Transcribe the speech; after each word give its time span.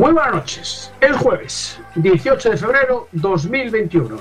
Muy 0.00 0.14
buenas 0.14 0.32
noches. 0.32 0.92
Es 1.02 1.14
jueves, 1.14 1.78
18 1.96 2.52
de 2.52 2.56
febrero 2.56 3.08
2021. 3.12 4.16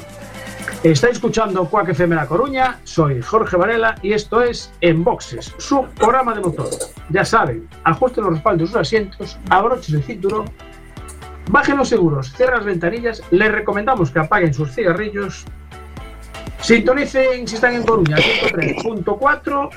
Está 0.84 1.08
escuchando 1.08 1.64
Cuac 1.70 1.88
FM 1.88 2.18
La 2.18 2.26
Coruña, 2.26 2.82
soy 2.84 3.22
Jorge 3.22 3.56
Varela 3.56 3.96
y 4.02 4.12
esto 4.12 4.44
es 4.44 4.74
En 4.82 5.06
Boxes, 5.06 5.56
su 5.58 5.86
programa 5.96 6.36
de 6.36 6.42
motor. 6.42 6.68
Ya 7.12 7.24
saben, 7.24 7.70
ajusten 7.86 8.26
los 8.26 8.34
respaldos 8.34 8.60
de 8.60 8.74
sus 8.74 8.76
asientos, 8.76 9.40
abrochen 9.50 9.96
el 9.96 10.04
cinturón, 10.04 10.52
bajen 11.50 11.78
los 11.78 11.88
seguros, 11.88 12.34
cierren 12.36 12.58
las 12.58 12.66
ventanillas, 12.66 13.24
les 13.32 13.50
recomendamos 13.50 14.12
que 14.12 14.20
apaguen 14.20 14.54
sus 14.54 14.76
cigarrillos, 14.76 15.46
sintonicen 16.60 17.48
si 17.48 17.56
están 17.56 17.76
en 17.76 17.84
Coruña 17.84 18.18
103.4 18.18 19.70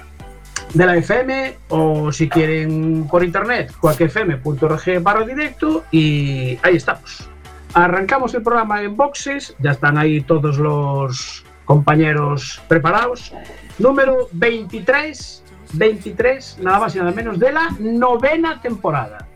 de 0.75 0.87
la 0.87 0.97
FM 0.97 1.57
o 1.69 2.11
si 2.12 2.29
quieren 2.29 3.07
por 3.11 3.25
internet 3.25 3.73
cuacfm.org 3.80 5.03
barra 5.03 5.24
directo 5.24 5.85
y 5.91 6.59
ahí 6.63 6.77
estamos. 6.77 7.29
Arrancamos 7.74 8.35
el 8.35 8.43
programa 8.43 8.83
en 8.83 8.96
boxes, 8.96 9.55
ya 9.59 9.73
están 9.73 9.96
ahí 9.96 10.21
todos 10.21 10.59
los 10.59 11.45
compañeros 11.65 12.61
preparados. 12.69 13.33
Número 13.79 14.29
23, 14.33 15.43
23, 15.73 16.59
nada 16.61 16.80
más 16.80 16.95
y 16.95 16.99
nada 16.99 17.13
menos, 17.13 17.39
de 17.39 17.52
la 17.52 17.71
novena 17.79 18.61
temporada. 18.61 19.27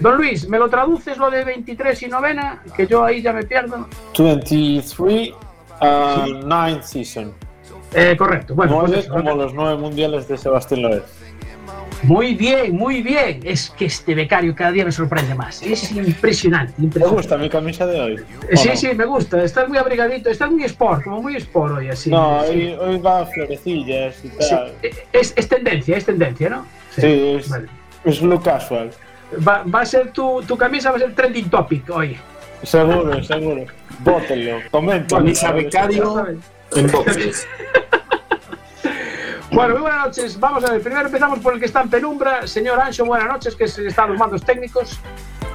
Don 0.00 0.16
Luis, 0.16 0.48
¿me 0.48 0.58
lo 0.58 0.68
traduces 0.68 1.16
lo 1.18 1.30
de 1.30 1.44
23 1.44 2.02
y 2.02 2.08
novena? 2.08 2.62
Que 2.76 2.86
yo 2.86 3.04
ahí 3.04 3.22
ya 3.22 3.32
me 3.32 3.44
pierdo. 3.44 3.86
23 4.18 5.30
uh, 5.80 6.26
ninth 6.44 6.82
season. 6.82 7.32
Eh, 7.94 8.16
correcto. 8.16 8.54
Bueno, 8.54 8.80
pues 8.80 8.92
eso, 9.04 9.12
como 9.12 9.34
los 9.34 9.54
nueve 9.54 9.76
mundiales 9.76 10.26
de 10.28 10.36
Sebastián 10.36 10.82
Loeb. 10.82 11.04
Muy 12.02 12.34
bien, 12.34 12.76
muy 12.76 13.00
bien. 13.02 13.40
Es 13.44 13.70
que 13.70 13.86
este 13.86 14.14
becario 14.14 14.54
cada 14.54 14.72
día 14.72 14.84
me 14.84 14.92
sorprende 14.92 15.34
más. 15.34 15.62
Es 15.62 15.90
impresionante. 15.92 16.74
¿Te 16.76 16.82
impresionante. 16.82 17.16
gusta 17.16 17.38
mi 17.38 17.48
camisa 17.48 17.86
de 17.86 18.00
hoy? 18.00 18.20
Sí, 18.54 18.70
sí, 18.74 18.88
me 18.94 19.06
gusta. 19.06 19.42
Estás 19.42 19.68
muy 19.68 19.78
abrigadito, 19.78 20.28
estás 20.28 20.50
muy 20.50 20.64
sport, 20.64 21.04
como 21.04 21.22
muy 21.22 21.36
sport 21.36 21.76
hoy, 21.78 21.88
así. 21.88 22.10
No, 22.10 22.42
sí. 22.44 22.50
hoy, 22.50 22.74
hoy 22.78 22.98
va 22.98 23.24
florecillas 23.24 24.22
y 24.22 24.28
tal. 24.28 24.72
eh, 24.82 24.90
Es, 25.12 25.32
es 25.36 25.48
tendencia, 25.48 25.96
es 25.96 26.04
tendencia, 26.04 26.50
¿no? 26.50 26.66
Sí, 26.90 27.36
es, 27.38 27.48
Vale. 27.48 27.68
es 28.04 28.20
look 28.20 28.42
casual. 28.42 28.90
Va, 29.46 29.62
va 29.62 29.80
a 29.80 29.86
ser 29.86 30.10
tu, 30.10 30.42
tu 30.42 30.58
camisa, 30.58 30.90
va 30.90 30.96
a 30.96 31.00
ser 31.00 31.14
trending 31.14 31.48
topic 31.48 31.88
hoy. 31.88 32.18
Seguro, 32.64 33.22
seguro. 33.24 33.64
Bótenlo, 34.00 34.58
comenten. 34.70 35.16
Camisa 35.18 35.52
becario 35.52 36.26
en 36.76 36.90
boxes. 36.90 37.46
Bueno, 39.52 39.74
muy 39.74 39.82
buenas 39.82 40.06
noches. 40.06 40.40
Vamos 40.40 40.64
a 40.64 40.72
ver, 40.72 40.80
primero 40.82 41.06
empezamos 41.06 41.38
por 41.38 41.54
el 41.54 41.60
que 41.60 41.66
está 41.66 41.82
en 41.82 41.88
penumbra. 41.90 42.44
Señor 42.46 42.80
Ancho, 42.80 43.04
buenas 43.04 43.28
noches, 43.28 43.54
que 43.54 43.64
es- 43.64 43.78
está 43.78 44.02
a 44.02 44.06
los 44.08 44.18
mandos 44.18 44.42
técnicos. 44.44 44.98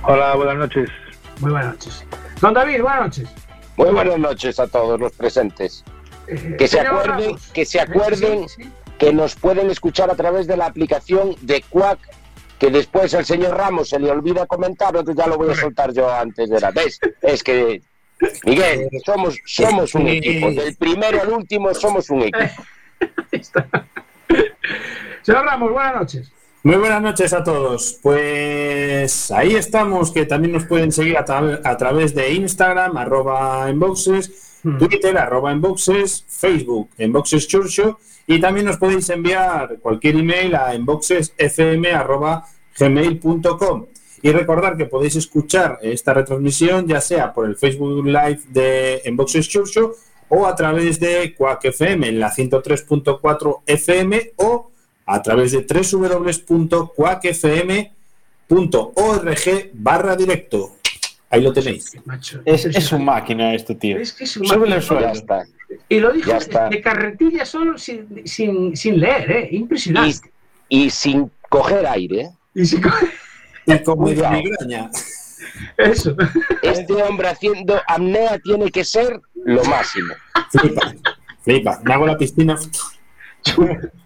Hola, 0.03 0.35
buenas 0.35 0.55
noches. 0.55 0.89
Muy 1.41 1.51
buenas 1.51 1.73
noches. 1.73 2.05
Don 2.39 2.53
David, 2.53 2.81
buenas 2.81 3.01
noches. 3.01 3.29
Muy 3.75 3.89
buenas 3.91 4.17
noches 4.17 4.57
a 4.59 4.67
todos 4.67 4.97
los 4.99 5.11
presentes. 5.11 5.83
Eh, 6.27 6.55
Que 6.57 6.67
se 6.69 6.79
acuerden, 6.79 7.25
Ramos. 7.25 7.51
que 7.51 7.65
se 7.65 7.81
acuerden 7.81 8.47
Sí, 8.47 8.63
sí. 8.63 8.71
que 8.97 9.11
nos 9.11 9.35
pueden 9.35 9.69
escuchar 9.69 10.09
a 10.09 10.15
través 10.15 10.47
de 10.47 10.55
la 10.55 10.67
aplicación 10.67 11.35
de 11.41 11.61
Quack, 11.69 11.99
que 12.57 12.69
después 12.71 13.13
al 13.15 13.25
señor 13.25 13.57
Ramos 13.57 13.89
se 13.89 13.99
le 13.99 14.09
olvida 14.11 14.45
comentar, 14.45 14.89
entonces 14.95 15.15
ya 15.17 15.27
lo 15.27 15.37
voy 15.37 15.51
a 15.51 15.55
soltar 15.55 15.91
yo 15.91 16.09
antes 16.09 16.49
de 16.49 16.59
la 16.61 16.71
vez. 16.71 16.99
Es 17.21 17.43
que, 17.43 17.81
Miguel, 18.45 18.89
somos, 19.05 19.39
somos 19.45 19.95
un 19.95 20.07
equipo. 20.07 20.51
Del 20.51 20.75
primero 20.75 21.21
al 21.21 21.29
último 21.29 21.73
somos 21.73 22.09
un 22.09 22.21
equipo. 22.23 22.37
Ahí 23.31 23.39
está. 23.39 23.67
Señor 25.21 25.45
Ramos, 25.45 25.71
buenas 25.71 25.95
noches. 25.95 26.31
Muy 26.63 26.75
buenas 26.75 27.01
noches 27.01 27.31
a 27.33 27.41
todos. 27.43 27.99
Pues 28.03 29.31
ahí 29.31 29.55
estamos, 29.55 30.11
que 30.11 30.25
también 30.25 30.51
nos 30.51 30.65
pueden 30.65 30.91
seguir 30.91 31.17
a, 31.17 31.23
tra- 31.25 31.61
a 31.63 31.77
través 31.77 32.13
de 32.13 32.33
Instagram, 32.33 32.97
arroba 32.97 33.69
enboxes, 33.69 34.45
Hmm. 34.61 34.77
Twitter, 34.77 35.17
arroba 35.17 35.53
enboxes, 35.53 36.25
Facebook, 36.27 36.89
enboxes 36.97 37.47
churcho, 37.47 37.97
y 38.27 38.41
también 38.41 38.65
nos 38.65 38.75
podéis 38.75 39.09
enviar 39.09 39.77
cualquier 39.79 40.17
email 40.17 40.53
a 40.53 40.73
enboxesfm 40.75 41.85
arroba 41.93 42.45
gmail.com. 42.77 43.85
Y 44.21 44.31
recordar 44.31 44.75
que 44.77 44.85
podéis 44.85 45.15
escuchar 45.15 45.79
esta 45.81 46.13
retransmisión 46.13 46.87
ya 46.87 46.99
sea 47.01 47.33
por 47.33 47.45
el 47.47 47.55
Facebook 47.55 48.05
Live 48.05 48.41
de 48.49 49.01
Enboxes 49.05 49.47
Churcho 49.47 49.95
o 50.27 50.45
a 50.45 50.55
través 50.55 50.99
de 50.99 51.33
Quack 51.35 51.65
FM 51.65 52.07
en 52.09 52.19
la 52.19 52.31
103.4 52.31 53.61
FM 53.65 54.31
o 54.37 54.71
a 55.05 55.21
través 55.21 55.51
de 55.53 55.65
www.quackfm.org 58.47 59.69
barra 59.73 60.15
directo. 60.15 60.75
Ahí 61.31 61.41
lo 61.41 61.53
tenéis. 61.53 61.91
Macho, 62.05 62.41
Es, 62.45 62.65
es 62.65 62.91
un 62.91 63.05
máquina 63.05 63.53
esto, 63.53 63.75
tío. 63.77 63.97
Es 63.97 64.13
que 64.13 64.23
es 64.23 64.35
un 64.37 64.47
Súbele. 64.47 64.81
Ya 64.81 65.11
está. 65.11 65.45
Y 65.87 65.99
lo 65.99 66.11
dijo 66.11 66.31
de 66.71 66.81
carretilla 66.81 67.45
solo 67.45 67.77
sin, 67.77 68.23
sin, 68.25 68.75
sin 68.75 68.99
leer, 68.99 69.31
¿eh? 69.31 69.49
Impresionante. 69.51 70.31
Y, 70.69 70.85
y 70.85 70.89
sin 70.89 71.29
coger 71.47 71.85
aire. 71.85 72.31
Y, 72.55 72.65
sin 72.65 72.81
co- 72.81 72.89
Y 73.75 73.83
con 73.83 74.03
migraña. 74.03 74.89
Eso. 75.77 76.15
Este 76.61 76.93
hombre 76.93 77.27
haciendo 77.27 77.79
apnea 77.87 78.39
tiene 78.39 78.71
que 78.71 78.83
ser 78.83 79.19
lo 79.45 79.63
máximo. 79.65 80.13
Flipa, 80.51 80.93
flipa. 81.41 81.79
Me 81.83 81.93
hago 81.93 82.07
la 82.07 82.17
piscina. 82.17 82.57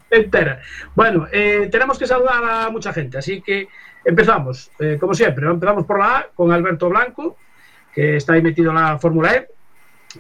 entera. 0.10 0.62
Bueno, 0.96 1.28
eh, 1.32 1.70
tenemos 1.72 1.98
que 1.98 2.08
saludar 2.08 2.44
a 2.44 2.70
mucha 2.70 2.94
gente, 2.94 3.18
así 3.18 3.42
que 3.42 3.68
empezamos, 4.06 4.72
eh, 4.80 4.98
como 5.00 5.14
siempre, 5.14 5.48
empezamos 5.48 5.86
por 5.86 6.00
la 6.00 6.18
A 6.18 6.28
con 6.34 6.52
Alberto 6.52 6.90
Blanco, 6.90 7.38
que 7.94 8.18
está 8.18 8.34
ahí 8.34 8.42
metido 8.42 8.70
en 8.72 8.78
la 8.78 9.00
Fórmula 9.00 9.34
E, 9.34 9.48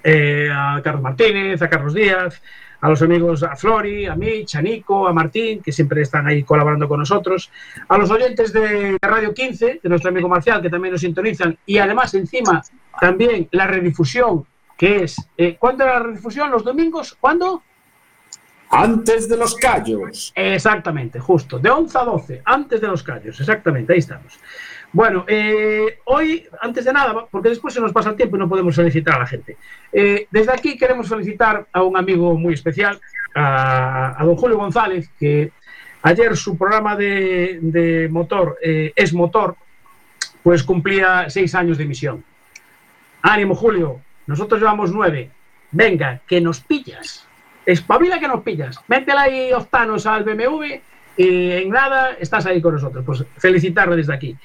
eh, 0.04 0.50
a 0.52 0.82
Carlos 0.84 1.04
Martínez, 1.04 1.62
a 1.62 1.70
Carlos 1.70 1.94
Díaz, 1.94 2.42
a 2.84 2.90
los 2.90 3.02
amigos, 3.02 3.44
a 3.44 3.56
Flori, 3.56 4.08
a 4.08 4.16
Mitch, 4.16 4.56
a 4.56 4.62
Nico, 4.62 5.08
a 5.08 5.14
Martín, 5.14 5.62
que 5.62 5.72
siempre 5.72 6.02
están 6.02 6.28
ahí 6.28 6.44
colaborando 6.44 6.86
con 6.86 7.00
nosotros, 7.00 7.50
a 7.88 7.98
los 7.98 8.12
oyentes 8.12 8.52
de 8.52 8.98
Radio 9.02 9.34
15, 9.34 9.80
de 9.82 9.90
nuestro 9.90 10.10
amigo 10.10 10.28
Marcial, 10.28 10.62
que 10.62 10.70
también 10.70 10.92
nos 10.92 11.00
sintonizan, 11.00 11.58
y 11.66 11.78
además 11.78 12.14
encima 12.14 12.62
también 13.00 13.48
la 13.52 13.68
redifusión, 13.68 14.46
que 14.78 15.06
es, 15.06 15.16
eh, 15.38 15.56
¿cuándo 15.58 15.86
era 15.86 15.94
la 16.00 16.08
redifusión? 16.08 16.52
¿Los 16.52 16.66
domingos? 16.66 17.16
¿Cuándo? 17.18 17.64
Antes 18.70 19.30
de 19.30 19.38
los 19.38 19.56
callos. 19.56 20.34
Exactamente, 20.36 21.22
justo, 21.22 21.60
de 21.60 21.70
11 21.70 21.98
a 21.98 22.04
12, 22.04 22.42
antes 22.44 22.82
de 22.82 22.88
los 22.88 23.02
callos, 23.02 23.40
exactamente, 23.40 23.94
ahí 23.94 24.00
estamos. 24.00 24.38
Bueno, 24.94 25.26
eh, 25.28 26.00
hoy, 26.06 26.48
antes 26.62 26.86
de 26.86 26.94
nada, 26.94 27.26
porque 27.30 27.50
después 27.50 27.74
se 27.74 27.82
nos 27.82 27.92
pasa 27.92 28.12
el 28.12 28.16
tiempo 28.16 28.36
y 28.36 28.40
no 28.40 28.48
podemos 28.48 28.76
felicitar 28.76 29.16
a 29.16 29.20
la 29.20 29.26
gente. 29.26 29.58
eh, 29.92 30.28
desde 30.30 30.54
aquí 30.54 30.78
queremos 30.78 31.10
felicitar 31.10 31.66
a 31.74 31.82
un 31.82 31.98
amigo 31.98 32.38
muy 32.38 32.54
especial, 32.54 33.02
a, 33.34 34.22
don 34.22 34.36
Julio 34.36 34.58
González, 34.58 35.10
que 35.20 35.52
ayer 36.04 36.38
su 36.38 36.56
programa 36.58 36.96
de, 36.96 37.58
de 37.60 38.08
motor, 38.10 38.60
eh, 38.62 38.94
Es 38.96 39.14
Motor, 39.14 39.56
pues 40.44 40.62
cumplía 40.62 41.28
seis 41.28 41.56
años 41.56 41.80
de 41.80 41.86
emisión. 41.86 42.24
Ánimo, 43.24 43.56
Julio, 43.56 44.00
nosotros 44.28 44.60
llevamos 44.62 44.92
nueve. 44.92 45.32
Venga, 45.72 46.22
que 46.28 46.40
nos 46.40 46.60
pillas. 46.60 47.26
Espabila 47.66 48.20
que 48.20 48.28
nos 48.28 48.44
pillas. 48.44 48.80
Métela 48.88 49.22
ahí 49.22 49.52
octanos 49.54 50.06
al 50.06 50.24
BMW 50.24 50.82
y 51.18 51.52
en 51.52 51.70
nada 51.70 52.12
estás 52.20 52.46
ahí 52.46 52.62
con 52.62 52.76
nosotros. 52.76 53.04
Pues 53.06 53.26
felicitarle 53.38 53.96
desde 53.96 54.14
aquí. 54.14 54.38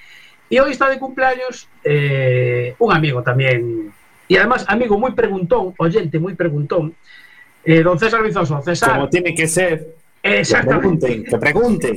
E 0.49 0.61
hoy 0.61 0.73
está 0.73 0.89
de 0.89 0.99
cumpleaños 0.99 1.69
eh, 1.85 2.75
un 2.81 2.93
amigo 2.93 3.21
tamén, 3.21 3.93
e 4.25 4.35
además 4.41 4.65
amigo 4.65 4.97
moi 4.97 5.13
preguntón, 5.13 5.77
oyente 5.77 6.17
moi 6.17 6.33
preguntón, 6.33 6.97
eh, 7.69 7.85
don 7.85 8.01
César 8.01 8.25
Vizoso. 8.25 8.57
César. 8.65 8.97
Como 8.97 9.13
tiene 9.13 9.37
que 9.37 9.45
ser. 9.45 9.93
Exactamente. 10.25 11.25
Que 11.25 11.37
pregunten, 11.37 11.37
que 11.37 11.39
pregunten. 11.39 11.97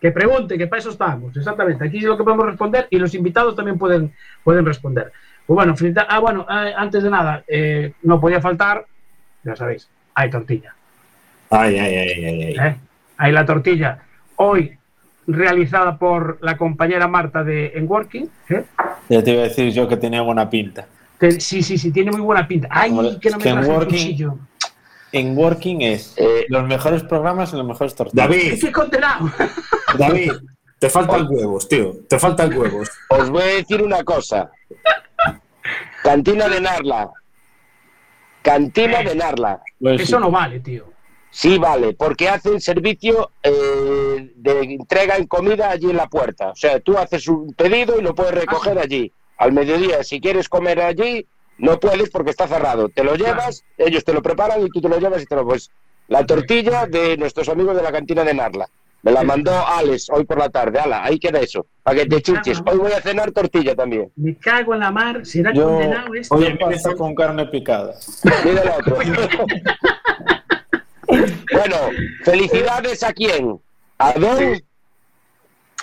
Que 0.00 0.10
pregunten, 0.12 0.56
que 0.56 0.66
para 0.66 0.80
eso 0.80 0.90
estamos, 0.90 1.36
exactamente. 1.36 1.84
Aquí 1.84 1.98
es 1.98 2.04
lo 2.04 2.16
que 2.16 2.24
podemos 2.24 2.46
responder 2.46 2.86
y 2.90 2.96
los 2.98 3.12
invitados 3.14 3.54
también 3.54 3.76
pueden, 3.76 4.14
pueden 4.42 4.64
responder. 4.64 5.12
Pues 5.44 5.54
bueno, 5.56 5.74
ah, 6.08 6.18
bueno, 6.20 6.46
ah, 6.48 6.70
antes 6.76 7.02
de 7.02 7.10
nada, 7.10 7.44
eh, 7.46 7.92
no 8.02 8.20
podía 8.20 8.40
faltar, 8.40 8.86
ya 9.42 9.56
sabéis, 9.56 9.90
hay 10.14 10.30
tortilla. 10.30 10.74
Ay, 11.50 11.76
ay, 11.76 11.94
ay, 11.96 12.24
ay, 12.24 12.42
ay. 12.42 12.56
¿Eh? 12.56 12.76
Hay 13.18 13.32
la 13.32 13.44
tortilla. 13.44 13.98
Hoy 14.36 14.78
realizada 15.32 15.98
por 15.98 16.38
la 16.40 16.56
compañera 16.56 17.06
Marta 17.08 17.42
de 17.44 17.72
En 17.74 17.90
Working. 17.90 18.28
¿eh? 18.50 18.64
Ya 19.08 19.22
te 19.22 19.32
iba 19.32 19.40
a 19.42 19.44
decir 19.48 19.72
yo 19.72 19.88
que 19.88 19.96
tenía 19.96 20.22
buena 20.22 20.48
pinta. 20.50 20.86
Sí, 21.38 21.62
sí, 21.62 21.76
sí, 21.76 21.92
tiene 21.92 22.10
muy 22.12 22.20
buena 22.22 22.46
pinta. 22.48 22.68
Ay, 22.70 22.90
que 23.20 23.30
no 23.30 23.36
me 23.38 23.42
que 23.42 23.48
en 23.50 23.58
Working- 23.64 23.86
cuchillo. 23.88 24.38
En 25.12 25.36
Working 25.36 25.82
es 25.82 26.14
Eh. 26.16 26.46
los 26.48 26.64
mejores 26.66 27.02
programas 27.02 27.52
y 27.52 27.56
los 27.56 27.66
mejores 27.66 27.94
tortillas. 27.94 28.28
David, 28.28 28.72
condenado. 28.72 29.30
David, 29.98 30.32
te 30.78 30.88
faltan 30.88 31.26
huevos, 31.28 31.68
tío. 31.68 31.94
Te 32.08 32.18
faltan 32.18 32.56
huevos. 32.56 32.88
Os 33.08 33.28
voy 33.28 33.42
a 33.42 33.46
decir 33.46 33.82
una 33.82 34.02
cosa. 34.04 34.50
Cantina 36.02 36.48
de 36.48 36.60
Narla. 36.60 37.10
Cantina 38.42 39.02
de 39.02 39.14
Narla. 39.14 39.60
Eso 39.80 40.18
no 40.20 40.30
vale, 40.30 40.60
tío. 40.60 40.84
Sí, 41.30 41.58
vale, 41.58 41.94
porque 41.94 42.28
hacen 42.28 42.60
servicio 42.60 43.30
eh, 43.42 44.32
de 44.34 44.60
entrega 44.62 45.16
en 45.16 45.26
comida 45.26 45.70
allí 45.70 45.88
en 45.88 45.96
la 45.96 46.08
puerta. 46.08 46.50
O 46.50 46.56
sea, 46.56 46.80
tú 46.80 46.98
haces 46.98 47.28
un 47.28 47.52
pedido 47.54 47.98
y 47.98 48.02
lo 48.02 48.14
puedes 48.14 48.34
recoger 48.34 48.78
allí. 48.78 49.12
Al 49.38 49.52
mediodía, 49.52 50.02
si 50.02 50.20
quieres 50.20 50.48
comer 50.48 50.80
allí, 50.80 51.26
no 51.58 51.78
puedes 51.78 52.10
porque 52.10 52.30
está 52.30 52.48
cerrado. 52.48 52.88
Te 52.88 53.04
lo 53.04 53.14
llevas, 53.14 53.64
ellos 53.78 54.04
te 54.04 54.12
lo 54.12 54.22
preparan 54.22 54.60
y 54.66 54.68
tú 54.70 54.80
te 54.80 54.88
lo 54.88 54.98
llevas 54.98 55.22
y 55.22 55.26
te 55.26 55.36
lo 55.36 55.46
pues. 55.46 55.70
La 56.08 56.26
tortilla 56.26 56.86
de 56.86 57.16
nuestros 57.16 57.48
amigos 57.48 57.76
de 57.76 57.82
la 57.82 57.92
cantina 57.92 58.24
de 58.24 58.34
Narla. 58.34 58.68
Me 59.02 59.12
la 59.12 59.22
mandó 59.22 59.52
Alex 59.66 60.10
hoy 60.10 60.24
por 60.24 60.38
la 60.38 60.50
tarde. 60.50 60.78
Ala, 60.78 61.04
ahí 61.04 61.18
queda 61.18 61.40
eso. 61.40 61.66
Para 61.82 62.00
que 62.00 62.06
te 62.06 62.20
chiches. 62.20 62.60
Hoy 62.66 62.78
voy 62.78 62.92
a 62.92 63.00
cenar 63.00 63.30
tortilla 63.32 63.74
también. 63.74 64.12
Me 64.16 64.36
cago 64.36 64.74
en 64.74 64.80
la 64.80 64.90
mar. 64.90 65.24
¿Será 65.24 65.54
Yo, 65.54 65.68
condenado 65.68 66.14
este? 66.14 66.34
oye, 66.34 66.56
paso 66.56 66.96
con 66.96 67.14
carne 67.14 67.46
picada. 67.46 67.94
Mira 68.44 68.62
el 68.62 68.68
otro. 68.68 68.98
bueno, 71.52 71.76
felicidades 72.24 73.02
a 73.02 73.12
quién? 73.12 73.60
A 73.98 74.12
Don. 74.14 74.60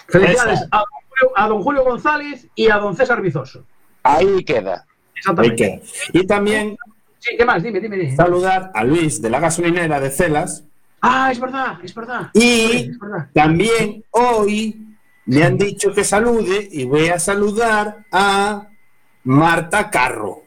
Felicidades 0.07 0.61
a 0.71 0.77
don, 0.79 0.85
Julio, 1.09 1.31
a 1.35 1.47
don 1.47 1.63
Julio 1.63 1.83
González 1.83 2.47
y 2.55 2.69
a 2.69 2.77
don 2.77 2.95
César 2.95 3.21
Vizoso. 3.21 3.63
Ahí 4.03 4.43
queda. 4.43 4.85
Ahí 4.85 5.11
Exactamente. 5.17 5.55
queda. 5.55 5.81
Y 6.13 6.25
también 6.27 6.77
Sí, 7.19 7.35
¿qué 7.37 7.43
más? 7.45 7.61
Dime, 7.63 7.79
dime, 7.79 7.97
dime. 7.97 8.15
saludar 8.15 8.71
a 8.73 8.83
Luis 8.83 9.21
de 9.21 9.29
la 9.29 9.39
gasolinera 9.39 9.99
de 9.99 10.11
Celas. 10.11 10.63
Ah, 11.01 11.29
es 11.31 11.39
verdad, 11.39 11.77
es 11.83 11.93
verdad. 11.93 12.29
Y 12.33 12.89
Es 12.91 12.99
verdad. 12.99 13.27
también 13.33 14.03
hoy 14.11 14.95
me 15.25 15.43
han 15.43 15.57
dicho 15.57 15.91
que 15.93 16.03
salude 16.03 16.67
y 16.71 16.85
voy 16.85 17.07
a 17.09 17.19
saludar 17.19 18.05
a 18.11 18.67
Marta 19.23 19.89
Carro. 19.89 20.43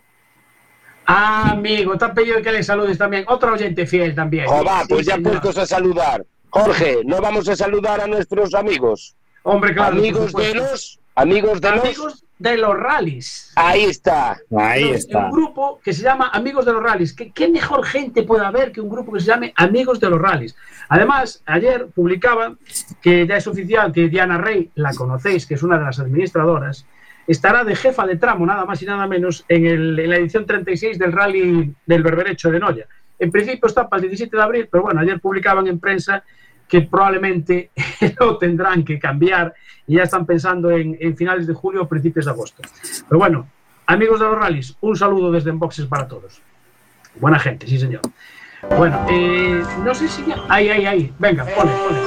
Ah, 1.12 1.50
amigo, 1.50 1.98
te 1.98 2.04
han 2.04 2.14
pedido 2.14 2.40
que 2.40 2.52
le 2.52 2.62
saludes 2.62 2.96
también. 2.96 3.24
Otro 3.26 3.52
oyente 3.52 3.84
fiel 3.84 4.14
también. 4.14 4.46
Joder, 4.46 4.82
Sí, 4.82 4.88
pues 4.88 5.06
ya 5.06 5.18
puestos 5.18 5.58
a 5.58 5.66
saludar. 5.66 6.24
Jorge, 6.50 6.98
¿no 7.04 7.20
vamos 7.20 7.48
a 7.48 7.56
saludar 7.56 8.00
a 8.00 8.06
nuestros 8.06 8.54
amigos? 8.54 9.16
Hombre, 9.42 9.74
claro. 9.74 9.96
amigos 9.96 10.32
de 10.32 10.54
los. 10.54 11.00
Amigos 11.16 11.60
de 11.60 11.70
los. 11.70 11.84
Amigos 11.84 12.24
de 12.38 12.56
los 12.56 12.78
rallies. 12.78 13.52
Ahí 13.56 13.84
está. 13.84 14.38
Ahí 14.56 14.82
Tenemos 14.82 14.96
está. 15.00 15.18
Un 15.26 15.30
grupo 15.32 15.80
que 15.82 15.92
se 15.92 16.02
llama 16.02 16.30
Amigos 16.32 16.64
de 16.64 16.72
los 16.72 16.82
Rallys. 16.82 17.12
¿Qué, 17.12 17.32
qué 17.32 17.48
mejor 17.48 17.84
gente 17.84 18.22
puede 18.22 18.46
haber 18.46 18.72
que 18.72 18.80
un 18.80 18.88
grupo 18.88 19.12
que 19.12 19.20
se 19.20 19.26
llame 19.26 19.52
Amigos 19.56 20.00
de 20.00 20.10
los 20.10 20.20
Rallys? 20.20 20.56
Además, 20.88 21.42
ayer 21.44 21.88
publicaban 21.94 22.58
que 23.02 23.26
ya 23.26 23.36
es 23.36 23.46
oficial 23.46 23.92
que 23.92 24.08
Diana 24.08 24.38
Rey, 24.38 24.70
la 24.76 24.94
conocéis, 24.94 25.44
que 25.44 25.54
es 25.54 25.62
una 25.62 25.76
de 25.78 25.84
las 25.84 25.98
administradoras, 25.98 26.86
estará 27.32 27.64
de 27.64 27.76
jefa 27.76 28.06
de 28.06 28.16
tramo, 28.16 28.44
nada 28.46 28.64
más 28.64 28.82
y 28.82 28.86
nada 28.86 29.06
menos, 29.06 29.44
en, 29.48 29.66
el- 29.66 29.98
en 29.98 30.10
la 30.10 30.16
edición 30.16 30.46
36 30.46 30.98
del 30.98 31.12
Rally 31.12 31.74
del 31.86 32.02
Berberecho 32.02 32.50
de 32.50 32.58
Noya. 32.58 32.86
En 33.18 33.30
principio 33.30 33.66
está 33.68 33.88
para 33.88 34.02
el 34.02 34.08
17 34.08 34.36
de 34.36 34.42
abril, 34.42 34.68
pero 34.70 34.84
bueno, 34.84 35.00
ayer 35.00 35.20
publicaban 35.20 35.66
en 35.66 35.78
prensa 35.78 36.22
que 36.66 36.82
probablemente 36.82 37.70
lo 38.20 38.38
tendrán 38.38 38.84
que 38.84 38.98
cambiar 38.98 39.52
y 39.86 39.96
ya 39.96 40.04
están 40.04 40.24
pensando 40.24 40.70
en, 40.70 41.16
finales 41.16 41.46
de 41.46 41.52
julio 41.54 41.82
o 41.82 41.88
principios 41.88 42.24
de 42.24 42.30
agosto. 42.30 42.62
Pero 43.08 43.18
bueno, 43.18 43.46
amigos 43.86 44.20
de 44.20 44.26
los 44.26 44.38
rallies, 44.38 44.76
un 44.80 44.96
saludo 44.96 45.30
desde 45.32 45.50
Enboxes 45.50 45.86
para 45.86 46.06
todos. 46.08 46.40
Buena 47.16 47.38
gente, 47.38 47.66
sí 47.66 47.78
señor. 47.78 48.02
Bueno, 48.76 49.04
eh, 49.10 49.62
no 49.84 49.94
sé 49.94 50.06
si 50.08 50.24
ya... 50.24 50.36
Ahí, 50.48 50.68
ahí, 50.68 50.86
ahí. 50.86 51.12
Venga, 51.18 51.44
pone, 51.44 51.72
pone, 51.72 51.98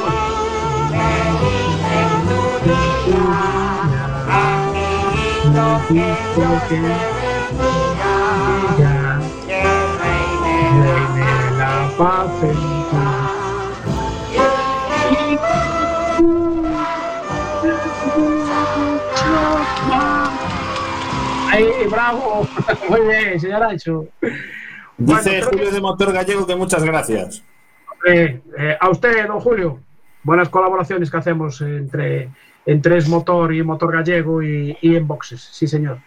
Ahí, 21.52 21.70
bravo. 21.90 22.48
Muy 22.90 23.02
bien, 23.02 23.40
señor 23.40 23.64
Ancho. 23.64 24.08
Dice 24.98 25.42
Julio 25.42 25.66
que- 25.66 25.72
de 25.72 25.82
Motor 25.82 26.14
Gallego 26.14 26.48
que 26.48 26.56
muchas 26.56 26.84
gracias. 26.84 27.44
Eh, 28.06 28.42
eh, 28.58 28.78
a 28.80 28.90
usted, 28.90 29.28
don 29.28 29.40
Julio, 29.40 29.80
buenas 30.24 30.50
colaboraciones 30.50 31.10
que 31.10 31.18
hacemos 31.18 31.62
entre, 31.62 32.30
entre 32.66 32.98
Es 32.98 33.08
Motor 33.08 33.54
y 33.54 33.64
Motor 33.64 33.94
Gallego 33.94 34.42
y, 34.42 34.78
y 34.82 34.96
en 34.96 35.08
Boxes, 35.08 35.42
sí 35.42 35.68
señor. 35.68 36.00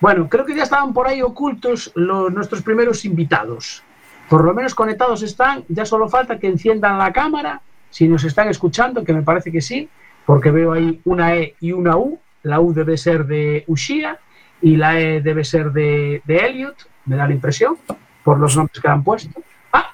Bueno, 0.00 0.28
creo 0.28 0.44
que 0.44 0.54
ya 0.54 0.64
estaban 0.64 0.92
por 0.92 1.08
ahí 1.08 1.22
ocultos 1.22 1.90
los, 1.94 2.32
nuestros 2.32 2.62
primeros 2.62 3.04
invitados. 3.04 3.82
Por 4.28 4.44
lo 4.44 4.52
menos 4.52 4.74
conectados 4.74 5.22
están, 5.22 5.64
ya 5.68 5.86
solo 5.86 6.08
falta 6.08 6.38
que 6.38 6.48
enciendan 6.48 6.98
la 6.98 7.12
cámara, 7.12 7.62
si 7.90 8.08
nos 8.08 8.24
están 8.24 8.48
escuchando, 8.48 9.04
que 9.04 9.12
me 9.14 9.22
parece 9.22 9.50
que 9.50 9.62
sí, 9.62 9.88
porque 10.26 10.50
veo 10.50 10.72
ahí 10.72 11.00
una 11.04 11.34
E 11.36 11.54
y 11.60 11.72
una 11.72 11.96
U. 11.96 12.20
La 12.42 12.60
U 12.60 12.74
debe 12.74 12.96
ser 12.98 13.24
de 13.26 13.64
Ushia 13.68 14.18
y 14.60 14.76
la 14.76 15.00
E 15.00 15.22
debe 15.22 15.44
ser 15.44 15.72
de, 15.72 16.20
de 16.24 16.36
Elliot, 16.36 16.76
me 17.06 17.16
da 17.16 17.26
la 17.26 17.32
impresión, 17.32 17.78
por 18.22 18.38
los 18.38 18.56
nombres 18.56 18.80
que 18.80 18.88
han 18.88 19.02
puesto. 19.02 19.40
Ah, 19.72 19.92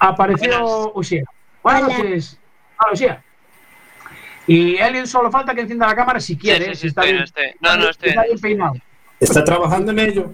apareció 0.00 0.92
Ushia. 0.94 1.24
Buenas 1.62 1.84
Hola. 1.84 1.98
noches. 1.98 2.40
Hola, 2.80 2.92
Ushia. 2.92 3.24
Y 4.48 4.76
Elliot 4.78 5.06
solo 5.06 5.30
falta 5.30 5.54
que 5.54 5.60
encienda 5.60 5.86
la 5.86 5.94
cámara 5.94 6.18
si 6.18 6.36
quiere. 6.36 6.64
sí, 6.66 6.74
sí, 6.74 6.80
si 6.80 6.86
está 6.88 7.02
estoy, 7.02 7.12
bien, 7.12 7.18
no 7.18 7.24
estoy. 7.24 7.44
No, 7.60 7.76
no, 7.76 7.90
estoy. 7.90 8.08
está 8.08 8.22
bien 8.24 8.38
peinado. 8.40 8.74
¿Está 9.20 9.44
trabajando 9.44 9.92
en 9.92 9.98
ello? 10.00 10.32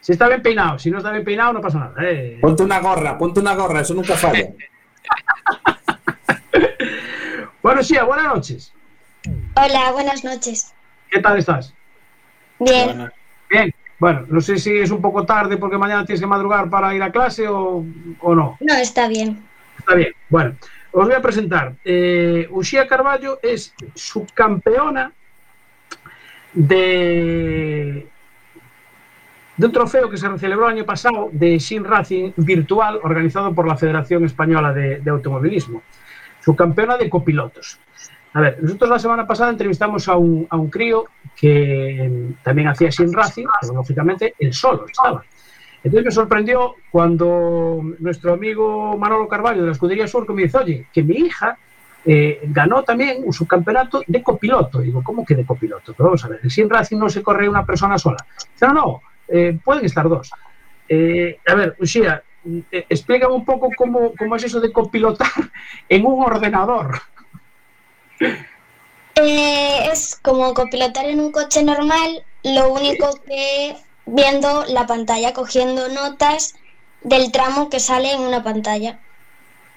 Si 0.00 0.12
está 0.12 0.28
bien 0.28 0.42
peinado, 0.42 0.78
si 0.78 0.90
no 0.90 0.98
está 0.98 1.10
bien 1.10 1.24
peinado, 1.24 1.54
no 1.54 1.60
pasa 1.62 1.78
nada. 1.78 1.94
¿eh? 2.02 2.38
Ponte 2.40 2.62
una 2.62 2.78
gorra, 2.80 3.16
ponte 3.16 3.40
una 3.40 3.54
gorra, 3.54 3.80
eso 3.80 3.94
nunca 3.94 4.14
falla. 4.14 4.48
Bueno, 7.62 7.80
Ushia, 7.80 8.04
buenas 8.04 8.26
noches. 8.26 8.72
Hola, 9.56 9.92
buenas 9.92 10.22
noches. 10.22 10.74
¿Qué 11.10 11.18
tal 11.20 11.38
estás? 11.38 11.72
Bien, 12.58 13.10
Bien. 13.48 13.74
Bueno, 13.98 14.26
no 14.28 14.40
sé 14.42 14.58
si 14.58 14.76
es 14.76 14.90
un 14.90 15.00
poco 15.00 15.24
tarde 15.24 15.56
porque 15.56 15.78
mañana 15.78 16.04
tienes 16.04 16.20
que 16.20 16.26
madrugar 16.26 16.68
para 16.68 16.94
ir 16.94 17.02
a 17.02 17.10
clase 17.10 17.48
o, 17.48 17.82
o 18.20 18.34
no. 18.34 18.58
no, 18.60 18.74
está 18.74 19.08
bien. 19.08 19.42
Está 19.78 19.94
bien. 19.94 20.12
Bueno, 20.28 20.54
os 20.94 21.06
voy 21.06 21.14
a 21.14 21.20
presentar. 21.20 21.74
Eh, 21.84 22.46
Uxía 22.50 22.86
Carballo 22.86 23.38
es 23.42 23.74
subcampeona 23.94 25.12
de, 26.52 28.06
un 29.58 29.72
trofeo 29.72 30.08
que 30.08 30.16
se 30.16 30.38
celebró 30.38 30.68
el 30.68 30.76
año 30.76 30.84
pasado 30.84 31.30
de 31.32 31.58
Shin 31.58 31.84
Racing 31.84 32.32
virtual 32.36 33.00
organizado 33.02 33.52
por 33.52 33.66
la 33.66 33.76
Federación 33.76 34.24
Española 34.24 34.72
de, 34.72 35.02
Automovilismo. 35.10 35.82
Subcampeona 36.44 36.96
de 36.96 37.10
copilotos. 37.10 37.80
A 38.34 38.40
ver, 38.40 38.58
nosotros 38.62 38.90
la 38.90 38.98
semana 39.00 39.26
pasada 39.26 39.50
entrevistamos 39.50 40.08
a 40.08 40.16
un, 40.16 40.46
a 40.48 40.56
un 40.56 40.70
crío 40.70 41.06
que 41.34 42.30
también 42.44 42.68
hacía 42.68 42.90
Shin 42.90 43.12
Racing, 43.12 43.46
pero 43.60 43.74
lógicamente 43.74 44.34
él 44.38 44.52
solo 44.54 44.86
estaba. 44.86 45.24
Entonces 45.84 46.06
me 46.06 46.10
sorprendió 46.10 46.76
cuando 46.90 47.80
nuestro 47.98 48.32
amigo 48.32 48.96
Manolo 48.96 49.28
Carvalho 49.28 49.60
de 49.60 49.66
la 49.66 49.72
Escudería 49.72 50.08
Sur 50.08 50.32
me 50.32 50.44
dice, 50.44 50.56
oye, 50.56 50.86
que 50.90 51.02
mi 51.02 51.14
hija 51.16 51.58
eh, 52.06 52.40
ganó 52.44 52.82
también 52.82 53.22
un 53.22 53.34
subcampeonato 53.34 54.02
de 54.06 54.22
copiloto. 54.22 54.78
Digo, 54.80 55.02
¿cómo 55.04 55.26
que 55.26 55.34
de 55.34 55.44
copiloto? 55.44 55.92
Pero 55.92 56.06
vamos 56.06 56.24
a 56.24 56.28
ver, 56.28 56.40
en 56.42 56.48
Sin 56.48 56.70
Racing 56.70 56.96
no 56.96 57.10
se 57.10 57.22
corre 57.22 57.50
una 57.50 57.66
persona 57.66 57.98
sola. 57.98 58.16
Dice, 58.54 58.66
no, 58.66 58.72
no, 58.72 59.02
eh, 59.28 59.58
pueden 59.62 59.84
estar 59.84 60.08
dos. 60.08 60.30
Eh, 60.88 61.38
a 61.46 61.54
ver, 61.54 61.76
eh, 61.78 62.86
explícame 62.88 63.34
un 63.34 63.44
poco 63.44 63.68
cómo, 63.76 64.14
cómo 64.18 64.36
es 64.36 64.44
eso 64.44 64.60
de 64.60 64.72
copilotar 64.72 65.28
en 65.90 66.06
un 66.06 66.24
ordenador. 66.24 66.98
Es 69.16 70.18
como 70.22 70.54
copilotar 70.54 71.04
en 71.04 71.20
un 71.20 71.30
coche 71.30 71.62
normal, 71.62 72.24
lo 72.42 72.72
único 72.72 73.20
que 73.26 73.76
viendo 74.06 74.64
la 74.66 74.86
pantalla, 74.86 75.32
cogiendo 75.32 75.88
notas 75.88 76.54
del 77.02 77.32
tramo 77.32 77.68
que 77.70 77.80
sale 77.80 78.12
en 78.12 78.20
una 78.20 78.42
pantalla. 78.42 78.98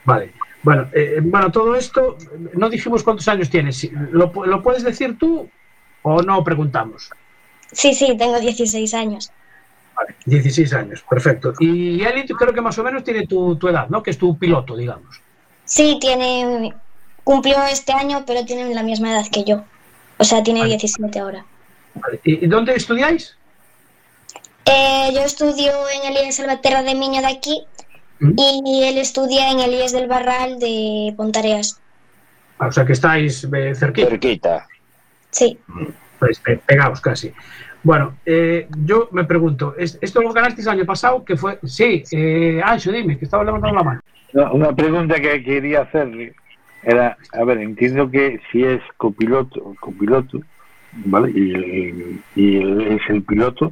Vale. 0.05 0.31
Bueno, 0.63 0.88
eh, 0.93 1.19
bueno, 1.22 1.51
todo 1.51 1.75
esto, 1.75 2.17
no 2.53 2.69
dijimos 2.69 3.03
cuántos 3.03 3.27
años 3.27 3.50
tienes. 3.50 3.88
¿Lo, 4.12 4.31
lo 4.46 4.63
puedes 4.63 4.84
decir 4.84 5.17
tú 5.17 5.50
o 6.01 6.22
no 6.22 6.43
preguntamos? 6.43 7.10
Sí, 7.72 7.93
sí, 7.93 8.17
tengo 8.17 8.39
16 8.39 8.93
años. 8.93 9.31
Vale, 9.96 10.15
16 10.25 10.74
años, 10.74 11.03
perfecto. 11.10 11.53
Y 11.60 12.03
Eli 12.03 12.25
creo 12.25 12.53
que 12.53 12.62
más 12.62 12.77
o 12.77 12.84
menos 12.84 13.03
tiene 13.03 13.27
tu, 13.27 13.55
tu 13.55 13.67
edad, 13.67 13.88
¿no? 13.89 14.03
Que 14.03 14.12
es 14.12 14.17
tu 14.17 14.38
piloto, 14.38 14.75
digamos. 14.75 15.22
Sí, 15.65 15.98
tiene 16.00 16.74
cumplió 17.24 17.62
este 17.65 17.91
año, 17.91 18.24
pero 18.25 18.46
tiene 18.46 18.74
la 18.74 18.84
misma 18.84 19.12
edad 19.12 19.25
que 19.29 19.43
yo. 19.43 19.63
O 20.17 20.24
sea, 20.24 20.43
tiene 20.43 20.62
Vale. 20.62 20.72
17 20.72 21.19
ahora. 21.19 21.46
Vale. 21.96 22.19
¿Y 22.24 22.46
y 22.46 22.48
dónde 22.48 22.74
estudiáis? 22.74 23.36
Eh, 24.69 25.12
yo 25.13 25.21
estudio 25.21 25.71
en 25.93 26.12
el 26.12 26.24
IES 26.25 26.36
Salvaterra 26.38 26.83
de 26.83 26.95
Miño 26.95 27.21
de 27.21 27.27
aquí 27.27 27.63
Mm. 28.19 28.31
y 28.36 28.83
él 28.83 28.97
estudia 28.97 29.51
en 29.51 29.59
el 29.59 29.71
IES 29.74 29.91
del 29.93 30.07
Barral 30.07 30.59
de 30.59 31.13
Pontareas. 31.15 31.79
Ah, 32.59 32.67
O 32.67 32.71
sea 32.71 32.83
que 32.86 32.93
estáis 32.93 33.43
eh, 33.43 33.75
cerquita, 33.75 34.09
Cerquita. 34.09 34.67
Sí. 35.31 35.57
pues, 36.19 36.39
pe- 36.39 36.57
pegados 36.57 37.00
casi. 37.00 37.31
Bueno, 37.83 38.17
eh, 38.25 38.67
yo 38.86 39.07
me 39.12 39.24
pregunto, 39.24 39.75
¿es- 39.77 40.00
¿esto 40.01 40.21
lo 40.21 40.33
ganasteis 40.33 40.65
el 40.65 40.74
año 40.74 40.86
pasado? 40.86 41.24
Que 41.24 41.38
fue, 41.38 41.59
sí, 41.63 42.03
eh, 42.12 42.59
Ancho, 42.65 42.91
dime, 42.91 43.17
que 43.19 43.25
estaba 43.25 43.43
levantando 43.43 43.75
la 43.77 43.83
mano. 43.83 44.01
No, 44.33 44.51
una 44.53 44.75
pregunta 44.75 45.15
que 45.21 45.43
quería 45.43 45.81
hacerle 45.81 46.33
era, 46.83 47.15
a 47.33 47.43
ver, 47.43 47.59
entiendo 47.59 48.09
que 48.09 48.39
si 48.51 48.63
es 48.63 48.81
copiloto, 48.97 49.75
copiloto, 49.79 50.39
¿vale? 51.05 51.29
Y, 51.29 52.19
y 52.36 52.57
el- 52.57 52.81
es 52.93 53.01
el 53.09 53.21
piloto, 53.21 53.71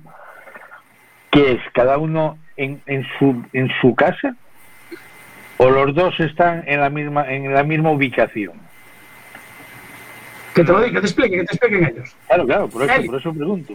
que 1.36 1.52
es 1.52 1.62
cada 1.74 1.98
uno 1.98 2.38
en, 2.56 2.82
en 2.86 3.06
su 3.20 3.44
en 3.52 3.70
su 3.82 3.94
casa 3.94 4.36
o 5.58 5.70
los 5.70 5.94
dos 5.94 6.18
están 6.20 6.64
en 6.66 6.80
la 6.80 6.90
misma 6.90 7.30
en 7.30 7.54
la 7.54 7.64
misma 7.64 7.92
ubicación. 7.92 8.54
Que 10.54 10.64
te 10.64 10.72
lo 10.72 10.80
diga, 10.80 10.94
que 10.94 11.02
te 11.02 11.08
explique, 11.08 11.36
que 11.36 11.44
te 11.44 11.56
expliquen 11.56 11.86
ellos. 11.86 12.16
Claro, 12.28 12.46
claro, 12.46 12.70
por 12.70 12.90
eso, 12.90 13.06
por 13.06 13.20
eso 13.20 13.34
pregunto. 13.34 13.74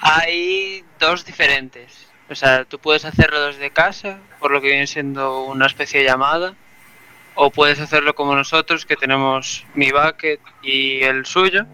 Hay 0.00 0.84
dos 1.00 1.24
diferentes. 1.24 2.10
O 2.28 2.34
sea, 2.34 2.64
tú 2.66 2.78
puedes 2.78 3.06
hacerlo 3.06 3.46
desde 3.46 3.70
casa, 3.70 4.18
por 4.38 4.50
lo 4.50 4.60
que 4.60 4.68
viene 4.68 4.86
siendo 4.86 5.44
una 5.44 5.66
especie 5.66 6.00
de 6.00 6.06
llamada, 6.06 6.54
o 7.34 7.50
puedes 7.50 7.80
hacerlo 7.80 8.14
como 8.14 8.34
nosotros, 8.34 8.84
que 8.84 8.96
tenemos 8.96 9.64
mi 9.74 9.90
bucket 9.92 10.40
y 10.62 11.02
el 11.02 11.24
suyo. 11.24 11.64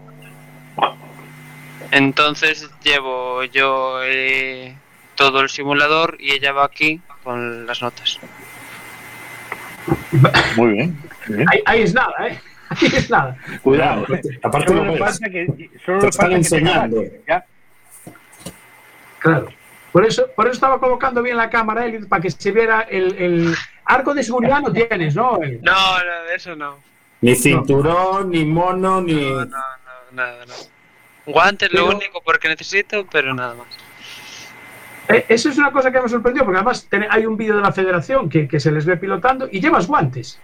Entonces 1.91 2.69
llevo 2.83 3.43
yo 3.43 3.99
eh, 4.03 4.75
todo 5.21 5.39
el 5.41 5.49
simulador 5.49 6.17
y 6.19 6.31
ella 6.31 6.51
va 6.51 6.65
aquí 6.65 6.99
con 7.23 7.65
las 7.67 7.81
notas. 7.81 8.19
Muy 10.57 10.73
bien. 10.73 10.99
muy 11.27 11.37
bien. 11.37 11.49
Ahí, 11.51 11.59
ahí 11.65 11.81
es 11.83 11.93
nada, 11.93 12.13
¿eh? 12.27 12.39
Ahí 12.69 12.87
es 12.93 13.09
nada. 13.09 13.37
Cuidado. 13.61 14.05
Aparte 14.43 14.67
Solo 14.67 14.85
lo 14.85 14.91
ves. 14.93 14.99
falta 14.99 15.29
que 15.29 15.69
solo 15.85 15.99
Te 15.99 16.07
están 16.07 16.29
que 16.29 16.35
enseñando. 16.35 17.03
¿ya? 17.27 17.45
Claro. 19.19 19.47
Por 19.91 20.05
eso, 20.05 20.25
por 20.35 20.45
eso 20.47 20.53
estaba 20.53 20.79
colocando 20.79 21.21
bien 21.21 21.35
la 21.37 21.49
cámara, 21.49 21.85
Elliot, 21.85 22.07
para 22.07 22.21
que 22.21 22.31
se 22.31 22.51
viera 22.51 22.81
el, 22.81 23.13
el 23.17 23.55
arco 23.85 24.13
de 24.13 24.23
seguridad 24.23 24.61
no 24.61 24.71
tienes, 24.71 25.15
¿no? 25.15 25.41
El- 25.41 25.61
No, 25.61 25.73
no, 25.99 26.23
de 26.29 26.35
eso 26.35 26.55
no. 26.55 26.77
Ni 27.21 27.35
cinturón, 27.35 28.31
ni 28.31 28.45
mono, 28.45 29.01
ni. 29.01 29.13
No, 29.13 29.45
no, 29.45 29.45
no, 29.45 29.57
nada, 30.13 30.45
no. 30.45 30.53
Guantes 31.31 31.71
lo 31.73 31.85
Pero- 31.85 31.97
único 31.97 32.21
porque 32.23 32.47
necesito, 32.47 33.05
pero 33.11 33.33
nada 33.35 33.53
más. 33.53 33.67
Eh, 35.07 35.25
Eso 35.27 35.49
es 35.49 35.57
una 35.57 35.71
cosa 35.71 35.91
que 35.91 36.01
me 36.01 36.09
sorprendió, 36.09 36.43
porque 36.43 36.57
además 36.57 36.87
hay 37.09 37.25
un 37.25 37.37
vídeo 37.37 37.55
de 37.55 37.61
la 37.61 37.71
federación 37.71 38.29
que, 38.29 38.47
que 38.47 38.59
se 38.59 38.71
les 38.71 38.85
ve 38.85 38.97
pilotando 38.97 39.47
y 39.51 39.59
llevas 39.59 39.87
guantes. 39.87 40.39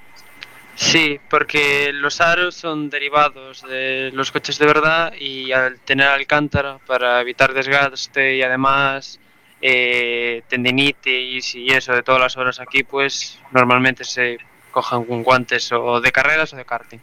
Sí, 0.76 1.20
porque 1.28 1.92
los 1.92 2.22
aros 2.22 2.54
son 2.54 2.92
derivados 2.92 3.64
de 3.64 4.12
los 4.14 4.32
coches 4.32 4.60
de 4.60 4.68
verdad 4.68 5.12
y 5.20 5.52
al 5.52 5.80
tener 5.80 6.08
alcántara 6.08 6.78
para 6.86 7.20
evitar 7.20 7.52
desgaste 7.52 8.36
y 8.36 8.44
además 8.44 9.20
eh, 9.60 10.44
tendinitis 10.48 11.56
y 11.56 11.70
eso 11.70 11.94
de 11.94 12.04
todas 12.04 12.22
las 12.22 12.38
horas 12.38 12.60
aquí, 12.60 12.84
pues 12.84 13.40
normalmente 13.52 14.04
se 14.04 14.38
cojan 14.70 15.04
con 15.06 15.24
guantes 15.24 15.72
o 15.72 16.00
de 16.00 16.12
carreras 16.12 16.54
o 16.54 16.58
de 16.58 16.66
karting. 16.66 17.00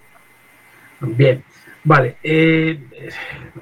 Bien. 1.00 1.42
Vale. 1.84 2.16
eh, 2.22 2.78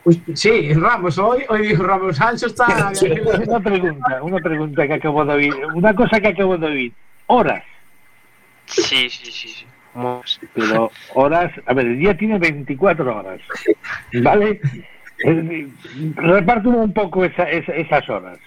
uy, 0.05 0.23
sí, 0.35 0.73
Ramos, 0.75 1.19
hoy, 1.19 1.43
hoy 1.49 1.67
dijo 1.67 1.83
Ramos, 1.83 2.17
Sancho 2.17 2.47
está... 2.47 2.67
Una 3.49 3.61
pregunta, 3.61 4.23
una 4.23 4.39
pregunta 4.39 4.87
que 4.87 4.95
acabo 4.95 5.25
de 5.25 5.33
oír, 5.35 5.55
una 5.75 5.95
cosa 5.95 6.21
que 6.21 6.29
acabo 6.29 6.57
de 6.57 6.67
oír. 6.67 6.93
Horas, 7.27 7.65
Sí, 8.67 9.11
sí, 9.11 9.31
sí, 9.31 9.49
sí. 9.49 9.67
Pero 10.55 10.91
horas, 11.15 11.53
a 11.67 11.75
ver, 11.75 11.87
el 11.87 11.99
día 11.99 12.17
tiene 12.17 12.39
24 12.39 13.17
horas, 13.19 13.41
¿vale? 14.23 14.61
Repárteme 16.17 16.77
un 16.79 16.93
poco 16.95 17.25
esa- 17.25 17.51
esa- 17.51 17.75
esas 17.75 18.09
horas. 18.09 18.39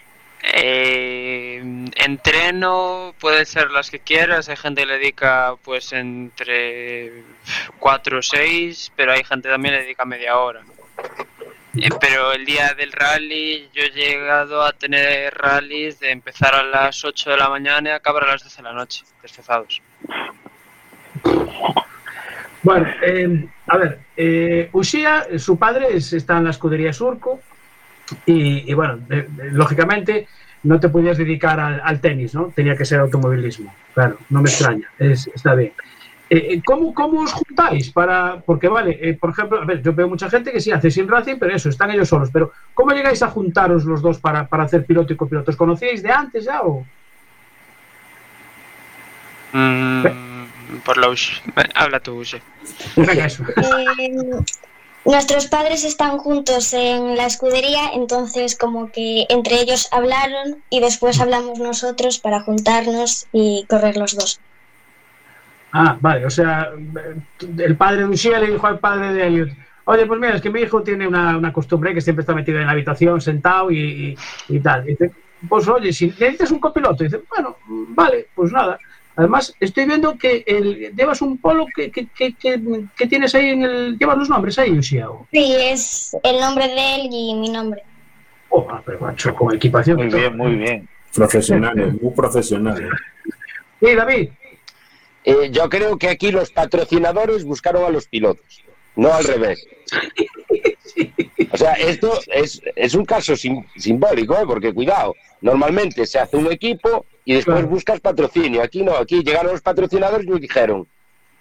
Eh, 0.43 1.59
entreno 1.95 3.13
puede 3.19 3.45
ser 3.45 3.71
las 3.71 3.89
que 3.89 3.99
quieras, 3.99 4.47
hay 4.49 4.55
gente 4.57 4.81
que 4.81 4.87
le 4.87 4.99
dedica 4.99 5.55
pues 5.63 5.91
entre 5.93 7.23
4 7.79 8.19
o 8.19 8.21
6, 8.21 8.91
pero 8.95 9.11
hay 9.13 9.23
gente 9.23 9.47
que 9.47 9.53
también 9.53 9.73
le 9.75 9.81
dedica 9.81 10.05
media 10.05 10.37
hora. 10.37 10.61
Eh, 11.77 11.89
pero 11.99 12.31
el 12.31 12.45
día 12.45 12.73
del 12.73 12.91
rally 12.93 13.69
yo 13.73 13.83
he 13.83 13.89
llegado 13.89 14.63
a 14.63 14.71
tener 14.71 15.33
rallies 15.35 15.99
de 15.99 16.11
empezar 16.11 16.55
a 16.55 16.63
las 16.63 17.03
8 17.03 17.31
de 17.31 17.37
la 17.37 17.49
mañana 17.49 17.89
y 17.89 17.93
acabar 17.93 18.23
a 18.23 18.27
las 18.33 18.43
12 18.43 18.57
de 18.57 18.63
la 18.63 18.73
noche, 18.73 19.03
despezados. 19.21 19.81
Bueno, 22.63 22.87
eh, 23.01 23.45
a 23.67 23.77
ver, 23.77 23.99
eh, 24.17 24.69
Ushia, 24.71 25.27
su 25.37 25.57
padre 25.59 25.87
es- 25.97 26.13
está 26.13 26.37
en 26.37 26.45
la 26.45 26.49
escudería 26.51 26.93
Surco 26.93 27.39
y, 28.25 28.69
y, 28.71 28.73
bueno, 28.73 28.97
de- 28.97 29.23
de- 29.23 29.51
lógicamente 29.51 30.27
no 30.63 30.79
te 30.79 30.89
podías 30.89 31.17
dedicar 31.17 31.59
al, 31.59 31.81
al 31.83 31.99
tenis, 32.01 32.33
¿no? 32.33 32.51
Tenía 32.55 32.75
que 32.75 32.85
ser 32.85 32.99
automovilismo, 32.99 33.73
claro, 33.93 34.17
no 34.29 34.41
me 34.41 34.49
extraña, 34.49 34.89
es- 34.99 35.27
está 35.33 35.53
bien. 35.55 35.73
Eh, 36.27 36.53
eh, 36.55 36.61
¿cómo, 36.65 36.91
¿Cómo 36.91 37.21
os 37.21 37.31
juntáis 37.33 37.91
para...? 37.91 38.41
Porque, 38.43 38.67
vale, 38.67 38.97
eh, 38.99 39.13
por 39.13 39.29
ejemplo, 39.29 39.61
a 39.61 39.65
ver, 39.65 39.83
yo 39.83 39.93
veo 39.93 40.07
mucha 40.09 40.27
gente 40.27 40.51
que 40.51 40.59
sí 40.59 40.71
hace 40.71 40.89
sin 40.89 41.07
Racing, 41.07 41.35
pero 41.39 41.53
eso, 41.55 41.69
están 41.69 41.91
ellos 41.91 42.09
solos. 42.09 42.31
Pero, 42.33 42.51
¿cómo 42.73 42.93
llegáis 42.93 43.21
a 43.21 43.29
juntaros 43.29 43.85
los 43.85 44.01
dos 44.01 44.17
para, 44.19 44.47
para 44.47 44.63
hacer 44.63 44.85
piloto 44.87 45.13
y 45.13 45.15
copiloto? 45.17 45.51
¿Os 45.51 45.57
conocíais 45.57 46.01
de 46.01 46.09
antes 46.11 46.45
ya 46.45 46.61
o...? 46.63 46.83
Mm, 49.53 50.03
por 50.83 50.97
la 50.97 51.09
Ush. 51.09 51.39
Habla 51.75 51.99
tú, 51.99 52.15
Ush. 52.21 52.37
Venga, 52.95 53.25
eso. 53.27 53.43
Nuestros 55.05 55.45
padres 55.47 55.83
están 55.85 56.17
juntos 56.17 56.73
en 56.73 57.15
la 57.15 57.27
escudería, 57.27 57.91
entonces 57.93 58.57
como 58.57 58.91
que 58.91 59.25
entre 59.29 59.61
ellos 59.61 59.87
hablaron 59.91 60.63
y 60.71 60.79
después 60.79 61.19
hablamos 61.21 61.59
nosotros 61.59 62.17
para 62.19 62.41
juntarnos 62.41 63.27
y 63.31 63.65
correr 63.69 63.97
los 63.97 64.15
dos. 64.15 64.39
Ah, 65.71 65.97
vale, 66.01 66.25
o 66.25 66.29
sea, 66.29 66.69
el 67.57 67.75
padre 67.75 67.99
de 67.99 68.05
Ushia 68.05 68.39
le 68.39 68.51
dijo 68.51 68.65
al 68.65 68.79
padre 68.79 69.13
de 69.13 69.27
Elliot, 69.27 69.49
oye, 69.85 70.05
pues 70.05 70.19
mira, 70.19 70.35
es 70.35 70.41
que 70.41 70.49
mi 70.49 70.61
hijo 70.61 70.81
tiene 70.81 71.07
una, 71.07 71.37
una 71.37 71.53
costumbre 71.53 71.93
que 71.93 72.01
siempre 72.01 72.21
está 72.21 72.33
metido 72.33 72.59
en 72.59 72.65
la 72.65 72.71
habitación, 72.71 73.19
sentado 73.21 73.69
y, 73.69 73.77
y- 74.49 74.55
y 74.55 74.59
tal. 74.61 74.85
Y 74.85 74.91
dice, 74.91 75.11
pues 75.47 75.67
oye, 75.67 75.91
si 75.93 76.07
necesitas 76.07 76.49
un 76.51 76.59
copiloto, 76.59 77.03
dice, 77.03 77.21
bueno, 77.29 77.57
vale, 77.89 78.27
pues 78.33 78.51
nada. 78.51 78.79
Además, 79.17 79.53
estoy 79.59 79.85
viendo 79.85 80.17
que 80.17 80.43
el- 80.45 80.93
llevas 80.95 81.21
un 81.21 81.37
polo 81.37 81.65
que, 81.73 81.89
que, 81.89 82.07
que, 82.07 82.33
que- 82.33 82.61
que 82.97 83.07
tienes 83.07 83.33
ahí 83.35 83.49
en 83.49 83.63
el... 83.63 83.97
Llevas 83.97 84.17
los 84.17 84.29
nombres 84.29 84.59
ahí, 84.59 84.71
Ushia. 84.77 85.09
o- 85.09 85.25
Sí, 85.31 85.55
es 85.57 86.15
el 86.23 86.39
nombre 86.39 86.67
de 86.67 86.95
él 86.95 87.07
y 87.11 87.33
mi 87.35 87.49
nombre. 87.49 87.81
Oh, 88.49 88.67
ah, 88.69 88.81
pero 88.85 88.99
macho, 88.99 89.33
con 89.35 89.55
equipación. 89.55 89.97
Muy 89.97 90.07
bien, 90.07 90.35
muy 90.37 90.55
bien. 90.55 90.87
Profesionales, 91.13 91.93
muy 92.01 92.13
profesionales. 92.13 92.89
Sí, 93.81 93.95
David. 93.95 94.29
Eh, 95.23 95.49
yo 95.51 95.69
creo 95.69 95.97
que 95.97 96.09
aquí 96.09 96.31
los 96.31 96.51
patrocinadores 96.51 97.43
buscaron 97.45 97.83
a 97.85 97.89
los 97.89 98.07
pilotos, 98.07 98.63
no 98.95 99.13
al 99.13 99.23
revés. 99.23 99.65
O 101.51 101.57
sea, 101.57 101.73
esto 101.73 102.19
es, 102.27 102.61
es 102.75 102.93
un 102.95 103.05
caso 103.05 103.35
sim- 103.35 103.65
simbólico, 103.77 104.35
¿eh? 104.35 104.43
porque 104.45 104.73
cuidado, 104.73 105.13
normalmente 105.41 106.05
se 106.05 106.19
hace 106.19 106.37
un 106.37 106.51
equipo 106.51 107.05
y 107.23 107.33
después 107.35 107.55
Claro. 107.57 107.69
buscas 107.69 107.99
patrocinio. 107.99 108.61
Aquí 108.61 108.81
no, 108.83 108.95
aquí 108.95 109.23
llegaron 109.23 109.51
los 109.51 109.61
patrocinadores 109.61 110.25
y 110.25 110.29
nos 110.29 110.41
dijeron, 110.41 110.87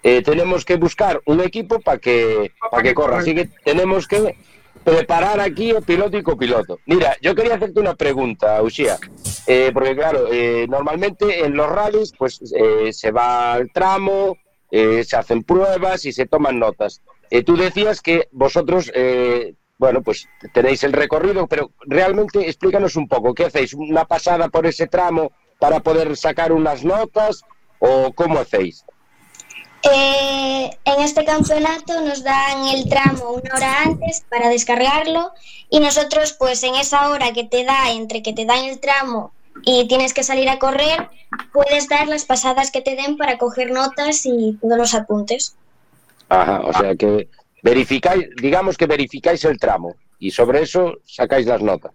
eh, 0.03 0.21
tenemos 0.21 0.63
que 0.65 0.75
buscar 0.77 1.21
un 1.25 1.41
equipo 1.41 1.79
para 1.79 1.97
que, 1.97 2.51
para 2.71 2.83
que 2.83 2.93
corra. 2.93 3.19
Así 3.19 3.33
que 3.35 3.49
tenemos 3.63 4.07
que 4.07 4.35
preparar 4.83 5.39
aquí 5.39 5.71
el 5.71 5.81
piloto 5.83 6.17
y 6.17 6.23
copiloto. 6.23 6.79
Mira, 6.85 7.17
yo 7.21 7.33
quería 7.33 7.55
hacerte 7.55 7.79
una 7.79 7.95
pregunta, 7.95 8.61
Ushia. 8.61 8.97
Eh, 9.47 9.71
porque 9.73 9.95
claro, 9.95 10.27
eh, 10.31 10.65
normalmente 10.69 11.43
en 11.45 11.55
los 11.55 11.67
rallies 11.69 12.13
pues 12.17 12.39
eh, 12.55 12.91
se 12.93 13.11
va 13.11 13.53
al 13.53 13.71
tramo, 13.71 14.37
se 14.71 15.15
hacen 15.15 15.41
pruebas 15.43 16.03
y 16.05 16.11
se 16.11 16.25
toman 16.25 16.59
notas. 16.59 17.01
Eh, 17.29 17.43
tú 17.43 17.57
decías 17.57 18.01
que 18.01 18.27
vosotros, 18.31 18.91
eh, 18.93 19.55
bueno, 19.77 20.01
pues 20.01 20.27
tenéis 20.53 20.83
el 20.83 20.93
recorrido, 20.93 21.47
pero 21.47 21.71
realmente 21.81 22.47
explícanos 22.47 22.95
un 22.95 23.07
poco, 23.07 23.33
¿qué 23.33 23.45
hacéis? 23.45 23.73
¿Una 23.73 24.05
pasada 24.05 24.49
por 24.49 24.65
ese 24.65 24.87
tramo 24.87 25.31
para 25.59 25.79
poder 25.79 26.15
sacar 26.15 26.51
unas 26.51 26.83
notas 26.83 27.41
o 27.79 28.11
cómo 28.13 28.39
hacéis? 28.39 28.85
Eh, 29.83 30.69
en 30.83 31.01
este 31.01 31.23
campeonato 31.25 32.01
nos 32.01 32.23
dan 32.23 32.65
el 32.69 32.89
tramo 32.89 33.33
una 33.33 33.55
hora 33.55 33.83
antes 33.83 34.23
para 34.29 34.49
descargarlo 34.49 35.31
y 35.69 35.79
nosotros 35.79 36.33
pues 36.33 36.63
en 36.63 36.73
esa 36.73 37.09
hora 37.11 37.33
que 37.33 37.43
te 37.43 37.63
da 37.63 37.91
entre 37.91 38.23
que 38.23 38.33
te 38.33 38.45
dan 38.45 38.65
el 38.65 38.79
tramo 38.79 39.31
y 39.63 39.87
tienes 39.87 40.13
que 40.13 40.23
salir 40.23 40.49
a 40.49 40.57
correr, 40.57 41.09
puedes 41.53 41.87
dar 41.87 42.07
las 42.07 42.25
pasadas 42.25 42.71
que 42.71 42.81
te 42.81 42.95
den 42.95 43.15
para 43.17 43.37
coger 43.37 43.71
notas 43.71 44.25
y 44.25 44.57
todos 44.59 44.77
los 44.77 44.93
apuntes. 44.95 45.55
Ajá, 46.29 46.61
o 46.61 46.73
sea 46.73 46.95
que 46.95 47.29
verificáis, 47.61 48.27
digamos 48.41 48.77
que 48.77 48.85
verificáis 48.87 49.43
el 49.45 49.57
tramo 49.59 49.95
y 50.19 50.31
sobre 50.31 50.61
eso 50.61 50.97
sacáis 51.05 51.45
las 51.45 51.61
notas. 51.61 51.91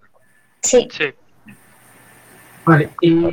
Sí. 0.62 0.88
Sí. 0.90 1.04
Vale, 2.64 2.90
y, 3.00 3.24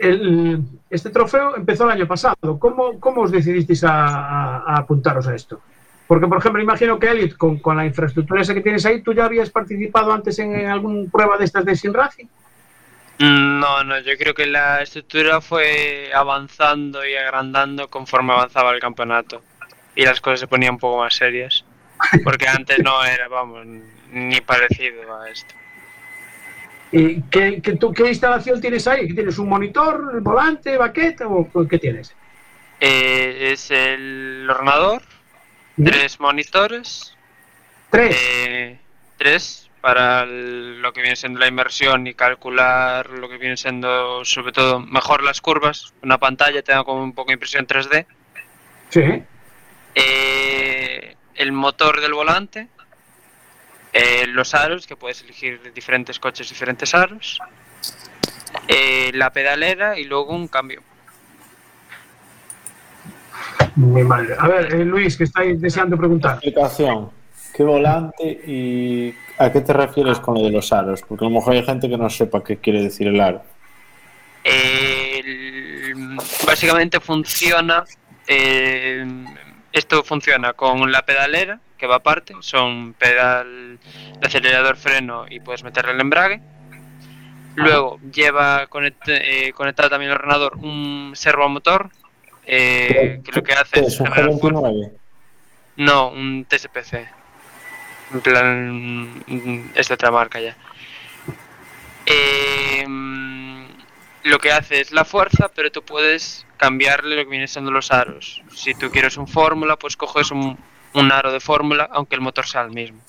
el- 0.00 0.62
este 0.90 1.10
trofeo 1.10 1.56
empezó 1.56 1.84
el 1.84 1.90
año 1.92 2.06
pasado. 2.08 2.58
¿Cómo, 2.58 2.98
cómo 2.98 3.22
os 3.22 3.30
decidisteis 3.30 3.84
a 3.84 4.76
apuntaros 4.76 5.26
a 5.28 5.34
esto? 5.34 5.60
Porque, 6.06 6.26
por 6.26 6.38
ejemplo, 6.38 6.62
imagino 6.62 6.98
que 6.98 7.10
Elliot, 7.10 7.36
con, 7.36 7.58
con 7.58 7.76
la 7.76 7.84
infraestructura 7.86 8.40
esa 8.42 8.54
que 8.54 8.60
tienes 8.60 8.86
ahí, 8.86 9.02
¿tú 9.02 9.12
ya 9.12 9.24
habías 9.24 9.50
participado 9.50 10.12
antes 10.12 10.38
en, 10.38 10.54
en 10.54 10.66
alguna 10.66 11.10
prueba 11.10 11.36
de 11.36 11.44
estas 11.44 11.64
de 11.64 11.74
Sin 11.76 11.92
Racing? 11.92 12.26
Mm, 13.18 13.60
No, 13.60 13.84
no, 13.84 13.98
yo 14.00 14.16
creo 14.18 14.34
que 14.34 14.46
la 14.46 14.82
estructura 14.82 15.40
fue 15.40 16.10
avanzando 16.14 17.06
y 17.06 17.14
agrandando 17.16 17.88
conforme 17.88 18.32
avanzaba 18.32 18.72
el 18.72 18.80
campeonato. 18.80 19.42
Y 19.94 20.04
las 20.04 20.20
cosas 20.20 20.40
se 20.40 20.46
ponían 20.48 20.74
un 20.74 20.78
poco 20.78 20.98
más 21.02 21.14
serias. 21.14 21.64
Porque 22.24 22.46
antes 22.48 22.78
no 22.80 23.02
era, 23.04 23.28
vamos, 23.28 23.66
ni 24.10 24.40
parecido 24.40 25.18
a 25.20 25.30
esto. 25.30 25.54
¿Y 26.92 27.22
qué, 27.22 27.60
qué- 27.62 27.76
tú, 27.76 27.92
¿Qué 27.92 28.08
instalación 28.08 28.60
tienes 28.60 28.86
ahí? 28.86 29.08
¿Qué 29.08 29.14
¿Tienes 29.14 29.38
un 29.38 29.48
monitor, 29.48 30.20
volante, 30.22 30.76
baqueta 30.76 31.26
o 31.26 31.48
o 31.52 31.66
qué 31.68 31.78
tienes? 31.78 32.14
Eh, 32.80 33.52
es 33.52 33.70
el 33.70 34.46
ordenador, 34.48 35.02
tres 35.82 36.20
monitores, 36.20 37.14
Tres. 37.90 38.16
eh, 38.18 38.78
tres 39.16 39.65
para 39.86 40.24
el- 40.24 40.82
lo 40.82 40.92
que 40.92 41.00
viene 41.00 41.14
siendo 41.14 41.38
la 41.38 41.46
inversión 41.46 42.08
y 42.08 42.14
calcular 42.14 43.08
lo 43.08 43.28
que 43.28 43.38
viene 43.38 43.56
siendo, 43.56 44.24
sobre 44.24 44.50
todo, 44.50 44.80
mejor 44.80 45.22
las 45.22 45.40
curvas. 45.40 45.94
Una 46.02 46.18
pantalla 46.18 46.60
te 46.60 46.72
da 46.72 46.82
como 46.82 47.04
un 47.04 47.12
poco 47.12 47.28
de 47.28 47.34
impresión 47.34 47.66
3D. 47.68 48.04
Sí. 48.88 49.22
eh, 49.94 51.14
el 51.36 51.52
motor 51.52 52.00
del 52.00 52.12
volante, 52.14 52.66
eh, 53.92 54.26
los 54.26 54.54
aros, 54.54 54.88
que 54.88 54.96
puedes 54.96 55.22
elegir 55.22 55.72
diferentes 55.72 56.18
coches, 56.18 56.48
diferentes 56.48 56.92
aros, 56.92 57.38
eh, 58.66 59.12
la 59.14 59.30
pedalera 59.30 59.98
y 59.98 60.04
luego 60.04 60.34
un 60.34 60.48
cambio. 60.48 60.82
Muy 63.76 64.02
mal. 64.02 64.34
A 64.38 64.48
ver, 64.48 64.74
eh, 64.74 64.84
Luis, 64.84 65.16
que 65.16 65.24
estáis 65.24 65.60
deseando 65.60 65.96
preguntar. 65.96 66.32
Explicación. 66.34 67.10
¿Qué 67.54 67.62
volante 67.62 68.24
y 68.46 69.14
a 69.38 69.52
qué 69.52 69.60
te 69.60 69.72
refieres 69.72 70.18
con 70.20 70.34
lo 70.34 70.42
de 70.42 70.50
los 70.50 70.72
aros? 70.72 71.02
Porque 71.06 71.24
a 71.24 71.28
lo 71.28 71.34
mejor 71.34 71.54
hay 71.54 71.64
gente 71.64 71.88
que 71.88 71.96
no 71.96 72.08
sepa 72.10 72.42
qué 72.44 72.56
quiere 72.58 72.82
decir 72.82 73.06
el 73.08 73.20
aro. 73.20 73.42
El- 74.44 76.16
básicamente 76.46 77.00
funciona, 77.00 77.84
eh, 78.26 79.04
esto 79.72 80.02
funciona 80.04 80.52
con 80.52 80.90
la 80.92 81.02
pedalera, 81.04 81.60
que 81.76 81.86
va 81.86 81.96
aparte, 81.96 82.34
son 82.40 82.94
pedal 82.94 83.78
de 84.20 84.26
acelerador, 84.26 84.76
freno 84.76 85.26
y 85.28 85.40
puedes 85.40 85.62
meterle 85.64 85.92
el 85.92 86.00
embrague. 86.00 86.40
Luego 87.56 87.98
lleva 88.12 88.68
conect- 88.68 88.96
eh, 89.08 89.52
conectado 89.54 89.88
también 89.90 90.10
el 90.10 90.16
ordenador 90.18 90.56
un 90.56 91.12
servomotor, 91.14 91.90
eh, 92.46 93.20
que 93.24 93.32
lo 93.32 93.42
que 93.42 93.52
hace 93.54 93.72
¿Qué 93.72 93.80
es 93.80 93.94
es 93.94 94.00
un 94.00 94.06
generar. 94.06 94.30
G29? 94.34 94.92
No, 95.76 96.08
un 96.10 96.44
TSPC. 96.48 97.06
En 98.12 98.20
plan, 98.20 99.18
mm, 99.26 99.70
es 99.74 99.88
de 99.88 99.94
otra 99.94 100.10
marca 100.10 100.40
ya. 100.40 100.56
Eh, 102.06 102.84
mm, 102.86 103.64
lo 104.24 104.38
que 104.38 104.52
hace 104.52 104.80
es 104.80 104.92
la 104.92 105.04
fuerza, 105.04 105.48
pero 105.54 105.70
tú 105.72 105.82
puedes 105.82 106.46
cambiarle 106.56 107.16
lo 107.16 107.24
que 107.24 107.30
viene 107.30 107.48
siendo 107.48 107.70
los 107.70 107.90
aros. 107.90 108.42
Si 108.54 108.74
tú 108.74 108.90
quieres 108.90 109.16
un 109.16 109.26
fórmula, 109.28 109.76
pues 109.76 109.96
coges 109.96 110.30
un, 110.30 110.56
un 110.94 111.12
aro 111.12 111.32
de 111.32 111.40
fórmula, 111.40 111.88
aunque 111.92 112.14
el 112.14 112.20
motor 112.20 112.46
sea 112.46 112.62
el 112.62 112.70
mismo. 112.70 113.00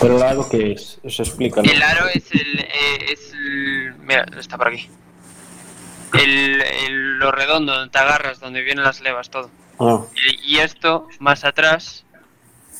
Pero 0.00 0.16
el 0.16 0.22
aro 0.22 0.48
que 0.48 0.72
es, 0.72 0.98
eso 1.02 1.22
explícalo. 1.22 1.70
El 1.70 1.82
aro 1.82 2.06
es 2.08 2.30
el, 2.32 2.58
eh, 2.60 3.06
es 3.12 3.32
el- 3.32 3.94
Mira, 4.00 4.26
está 4.38 4.56
por 4.58 4.68
aquí. 4.68 4.88
El, 6.12 6.60
el- 6.60 7.18
lo 7.18 7.32
redondo 7.32 7.74
donde 7.74 7.90
te 7.90 7.98
agarras, 7.98 8.38
donde 8.38 8.62
vienen 8.62 8.84
las 8.84 9.00
levas, 9.00 9.30
todo. 9.30 9.50
Ah, 9.80 10.02
Y, 10.44 10.54
y 10.56 10.58
esto, 10.60 11.08
más 11.18 11.44
atrás, 11.44 12.03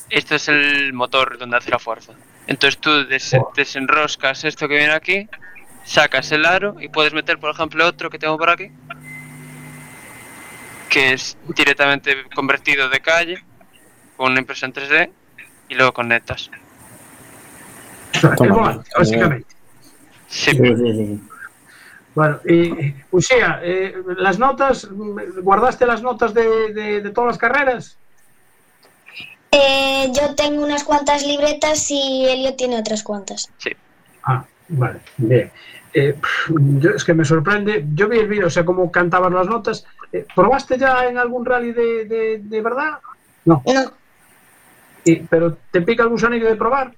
esto 0.09 0.35
es 0.35 0.47
el 0.47 0.93
motor 0.93 1.37
donde 1.37 1.57
hace 1.57 1.71
la 1.71 1.79
fuerza. 1.79 2.13
Entonces 2.47 2.79
tú 2.79 3.05
des- 3.07 3.35
desenroscas 3.55 4.43
esto 4.43 4.67
que 4.67 4.77
viene 4.77 4.93
aquí, 4.93 5.27
sacas 5.83 6.31
el 6.31 6.45
aro 6.45 6.75
y 6.79 6.89
puedes 6.89 7.13
meter, 7.13 7.39
por 7.39 7.51
ejemplo, 7.51 7.85
otro 7.85 8.09
que 8.09 8.19
tengo 8.19 8.37
por 8.37 8.49
aquí, 8.49 8.71
que 10.89 11.13
es 11.13 11.37
directamente 11.55 12.15
convertido 12.33 12.89
de 12.89 12.99
calle, 13.01 13.43
con 14.15 14.31
una 14.31 14.39
impresión 14.41 14.71
3D, 14.71 15.11
y 15.69 15.75
luego 15.75 15.91
conectas. 15.93 16.49
Toma, 18.37 18.83
básicamente. 18.97 19.47
Sí, 20.27 20.51
Sí, 20.51 20.57
sí, 20.57 20.93
sí. 20.93 21.21
Bueno, 22.13 22.39
Uxía, 23.11 23.59
eh, 23.61 23.93
las 24.17 24.39
notas, 24.39 24.87
¿guardaste 24.89 25.85
las 25.85 26.01
notas 26.01 26.33
de, 26.33 26.73
de- 26.73 27.01
de 27.01 27.09
todas 27.11 27.29
las 27.31 27.37
carreras? 27.37 27.97
Eh, 29.57 30.11
yo 30.13 30.35
tengo 30.35 30.63
unas 30.63 30.83
cuantas 30.83 31.25
libretas 31.25 31.89
y 31.89 32.25
Elio 32.27 32.55
tiene 32.55 32.77
otras 32.79 33.03
cuantas. 33.03 33.49
sí. 33.57 33.71
Ah, 34.27 34.43
vale, 34.69 34.99
bien. 35.17 35.51
Eh, 35.93 36.15
yo- 36.79 36.89
es 36.91 37.03
que 37.05 37.13
me 37.13 37.23
sorprende. 37.23 37.85
Yo 37.93 38.09
vi 38.09 38.17
el 38.17 38.27
vídeo, 38.27 38.47
o 38.47 38.49
sea, 38.49 38.65
cómo 38.65 38.91
cantabas 38.91 39.31
las 39.31 39.47
notas. 39.47 39.85
Eh, 40.11 40.25
¿Probaste 40.35 40.77
ya 40.79 41.05
en 41.07 41.17
algún 41.19 41.45
rally 41.45 41.71
de, 41.71 42.05
de- 42.05 42.39
de 42.43 42.61
verdad? 42.61 42.99
No. 43.45 43.61
No, 43.65 43.91
Y- 45.05 45.17
¿Pero 45.17 45.57
te 45.71 45.81
pica 45.83 46.01
el 46.03 46.09
gusanillo 46.09 46.47
de 46.47 46.55
probar? 46.55 46.91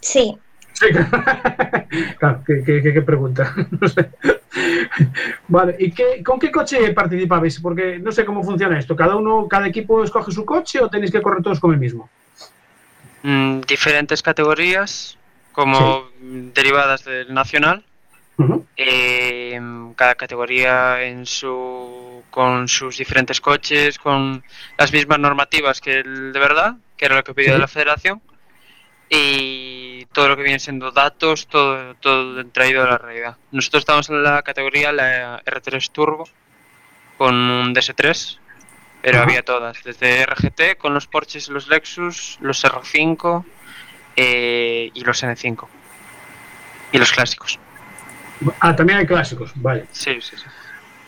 sí. 0.00 0.36
Sí. 0.72 0.86
claro, 2.18 2.42
¿qué, 2.44 2.62
qué- 2.66 2.82
qué- 2.82 2.92
qué 2.92 3.02
pregunta? 3.02 3.54
No 3.80 3.88
sé. 3.88 4.10
Vale, 5.48 5.76
¿y 5.78 5.92
qué, 5.92 6.22
con 6.22 6.38
qué 6.38 6.50
coche 6.50 6.92
participabais? 6.92 7.60
Porque 7.60 7.98
no 7.98 8.12
sé 8.12 8.24
cómo 8.24 8.42
funciona 8.42 8.78
esto. 8.78 8.94
¿Cada 8.94 9.16
uno, 9.16 9.48
cada 9.48 9.66
equipo 9.68 10.02
escoge 10.04 10.30
su 10.32 10.44
coche 10.44 10.80
o 10.80 10.88
tenéis 10.88 11.10
que 11.10 11.22
correr 11.22 11.42
todos 11.42 11.60
con 11.60 11.72
el 11.72 11.78
mismo? 11.78 12.08
Mm, 13.22 13.60
diferentes 13.62 14.22
categorías, 14.22 15.16
como 15.52 16.08
derivadas 16.20 17.04
del 17.04 17.32
nacional. 17.32 17.84
Eh, 18.76 19.60
cada 19.94 20.14
categoría 20.16 21.02
en 21.04 21.26
su 21.26 22.22
con 22.30 22.66
sus 22.66 22.96
diferentes 22.96 23.40
coches, 23.40 23.98
con 23.98 24.42
las 24.78 24.92
mismas 24.92 25.18
normativas 25.18 25.80
que 25.80 26.00
el 26.00 26.32
de 26.32 26.40
verdad, 26.40 26.76
que 26.96 27.04
era 27.04 27.14
lo 27.16 27.22
que 27.22 27.34
pidió 27.34 27.54
Sí. 27.54 27.60
la 27.60 27.68
federación, 27.68 28.20
y 29.10 29.71
todo 30.12 30.28
lo 30.28 30.36
que 30.36 30.42
viene 30.42 30.58
siendo 30.58 30.90
datos, 30.90 31.46
todo, 31.46 31.94
todo 31.96 32.44
traído 32.46 32.84
de 32.84 32.90
la 32.90 32.98
realidad. 32.98 33.36
Nosotros 33.50 33.82
estamos 33.82 34.08
en 34.10 34.22
la 34.22 34.42
categoría 34.42 34.92
la 34.92 35.42
R3 35.44 35.90
Turbo, 35.90 36.28
con 37.18 37.34
un 37.34 37.74
DS3, 37.74 38.38
pero 39.02 39.20
había 39.20 39.42
todas, 39.42 39.82
desde 39.84 40.24
RGT 40.26 40.78
con 40.78 40.94
los 40.94 41.06
Porsches 41.06 41.48
y 41.48 41.52
los 41.52 41.68
Lexus, 41.68 42.38
los 42.40 42.64
R5 42.64 43.44
eh, 44.16 44.90
y 44.94 45.00
los 45.04 45.22
N5. 45.22 45.66
Y 46.92 46.98
los 46.98 47.12
clásicos. 47.12 47.58
Ah, 48.60 48.74
también 48.76 48.98
hay 48.98 49.06
clásicos, 49.06 49.52
vale. 49.56 49.86
Sí, 49.92 50.20
sí, 50.20 50.36
sí. 50.36 50.44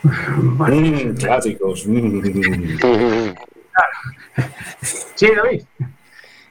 Vale. 0.37 0.77
Mm, 0.77 1.17
clásicos. 1.17 1.87
mm. 1.87 3.35
Sí, 5.15 5.29
David. 5.35 5.63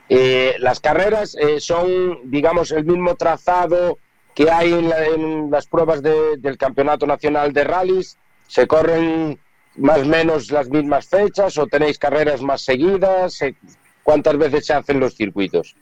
Eh, 0.09 0.55
las 0.59 0.79
carreras 0.79 1.35
eh, 1.39 1.59
son, 1.59 2.29
digamos, 2.29 2.71
el 2.71 2.85
mismo 2.85 3.15
trazado 3.15 3.97
que 4.35 4.49
hay 4.51 4.73
en, 4.73 4.89
la- 4.89 5.05
en 5.05 5.49
las 5.51 5.67
pruebas 5.67 6.01
de- 6.03 6.37
del 6.37 6.57
Campeonato 6.57 7.05
Nacional 7.07 7.53
de 7.53 7.63
Rallys. 7.63 8.17
¿Se 8.47 8.67
corren 8.67 9.39
más 9.77 9.99
o 9.99 10.05
menos 10.05 10.51
las 10.51 10.69
mismas 10.69 11.07
fechas 11.07 11.57
o 11.57 11.67
tenéis 11.67 11.97
carreras 11.97 12.41
más 12.41 12.61
seguidas? 12.63 13.39
¿Cuántas 14.03 14.37
veces 14.37 14.65
se 14.65 14.73
hacen 14.73 14.99
los 14.99 15.15
circuitos? 15.15 15.75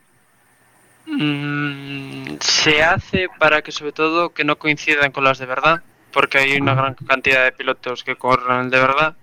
Mm, 1.08 2.38
se 2.40 2.84
hace 2.84 3.28
para 3.40 3.62
que 3.62 3.72
sobre 3.72 3.92
todo 3.92 4.30
que 4.30 4.44
no 4.44 4.58
coincidan 4.58 5.12
con 5.12 5.24
las 5.24 5.40
de 5.40 5.46
verdad, 5.46 5.82
porque 6.14 6.38
hay 6.38 6.58
una 6.62 6.76
gran 6.76 6.94
cantidad 6.94 7.44
de 7.44 7.52
pilotos 7.52 8.04
que 8.04 8.16
corren 8.16 8.70
de 8.70 8.80
verdad. 8.80 9.16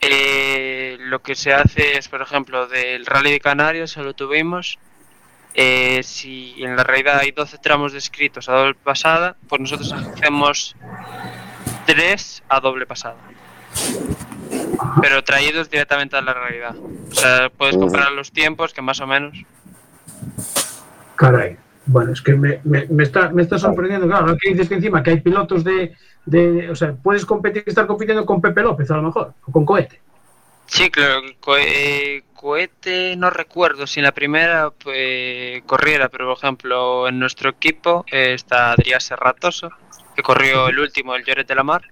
Eh, 0.00 0.96
lo 1.00 1.20
que 1.22 1.34
se 1.34 1.52
hace 1.52 1.96
es, 1.98 2.08
por 2.08 2.22
ejemplo, 2.22 2.66
del 2.66 3.06
Rally 3.06 3.32
de 3.32 3.40
Canarias, 3.40 3.90
solo 3.90 4.14
tuvimos, 4.14 4.78
eh, 5.54 6.00
si 6.02 6.54
en 6.62 6.76
la 6.76 6.82
realidad 6.84 7.18
hay 7.20 7.30
12 7.32 7.58
tramos 7.58 7.92
descritos 7.92 8.48
a 8.48 8.52
doble 8.54 8.74
pasada, 8.82 9.36
pues 9.48 9.60
nosotros 9.60 9.92
hacemos 9.92 10.76
3 11.86 12.42
a 12.48 12.60
doble 12.60 12.86
pasada. 12.86 13.16
Pero 15.00 15.22
traídos 15.22 15.70
directamente 15.70 16.16
a 16.16 16.22
la 16.22 16.32
realidad. 16.34 16.74
O 16.76 17.14
sea, 17.14 17.50
puedes 17.50 17.76
comparar 17.76 18.12
los 18.12 18.32
tiempos, 18.32 18.72
que 18.72 18.82
más 18.82 19.00
o 19.00 19.06
menos 19.06 19.36
Caray. 21.16 21.56
Bueno, 21.86 22.12
es 22.12 22.22
que 22.22 22.34
me, 22.34 22.60
me- 22.64 22.86
me 22.86 23.02
está, 23.02 23.28
me 23.30 23.42
está 23.42 23.58
sorprendiendo. 23.58 24.06
Claro, 24.06 24.26
lo 24.28 24.36
que 24.36 24.50
dices 24.50 24.68
que 24.68 24.76
encima 24.76 25.02
que 25.02 25.10
hay 25.10 25.20
pilotos 25.20 25.64
de, 25.64 25.94
de- 26.26 26.70
O 26.70 26.74
sea, 26.76 26.92
puedes 26.92 27.24
competir, 27.26 27.64
estar 27.66 27.86
compitiendo 27.86 28.24
con 28.26 28.40
Pepe 28.40 28.62
López 28.62 28.90
a 28.90 28.96
lo 28.96 29.02
mejor, 29.02 29.34
o 29.46 29.52
con 29.52 29.64
cohete. 29.64 30.00
Sí, 30.66 30.88
claro, 30.90 31.22
co- 31.40 31.56
eh, 31.58 32.22
cohete 32.34 33.16
no 33.16 33.28
recuerdo 33.30 33.86
si 33.88 33.98
en 34.00 34.04
la 34.04 34.12
primera 34.12 34.72
eh, 34.86 35.62
corriera, 35.66 36.08
pero 36.08 36.28
por 36.28 36.38
ejemplo 36.38 37.08
en 37.08 37.18
nuestro 37.18 37.50
equipo 37.50 38.04
eh, 38.10 38.34
está 38.34 38.72
Adrián 38.72 39.00
Serratoso, 39.00 39.70
que 40.14 40.22
corrió 40.22 40.68
el 40.68 40.78
último, 40.78 41.14
el 41.16 41.24
Lloret 41.24 41.48
de 41.48 41.54
la 41.56 41.64
Mar, 41.64 41.82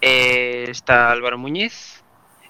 eh, 0.00 0.64
está 0.68 1.10
Álvaro 1.10 1.36
Muñiz 1.36 2.02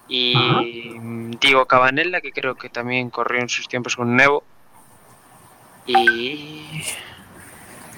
y 0.06 0.96
Diego 1.40 1.66
Cabanella, 1.66 2.20
que 2.20 2.30
creo 2.32 2.54
que 2.54 2.68
también 2.68 3.10
corrió 3.10 3.40
en 3.40 3.48
sus 3.48 3.66
tiempos 3.66 3.96
con 3.96 4.14
Nevo. 4.14 4.44
Y 5.86 6.82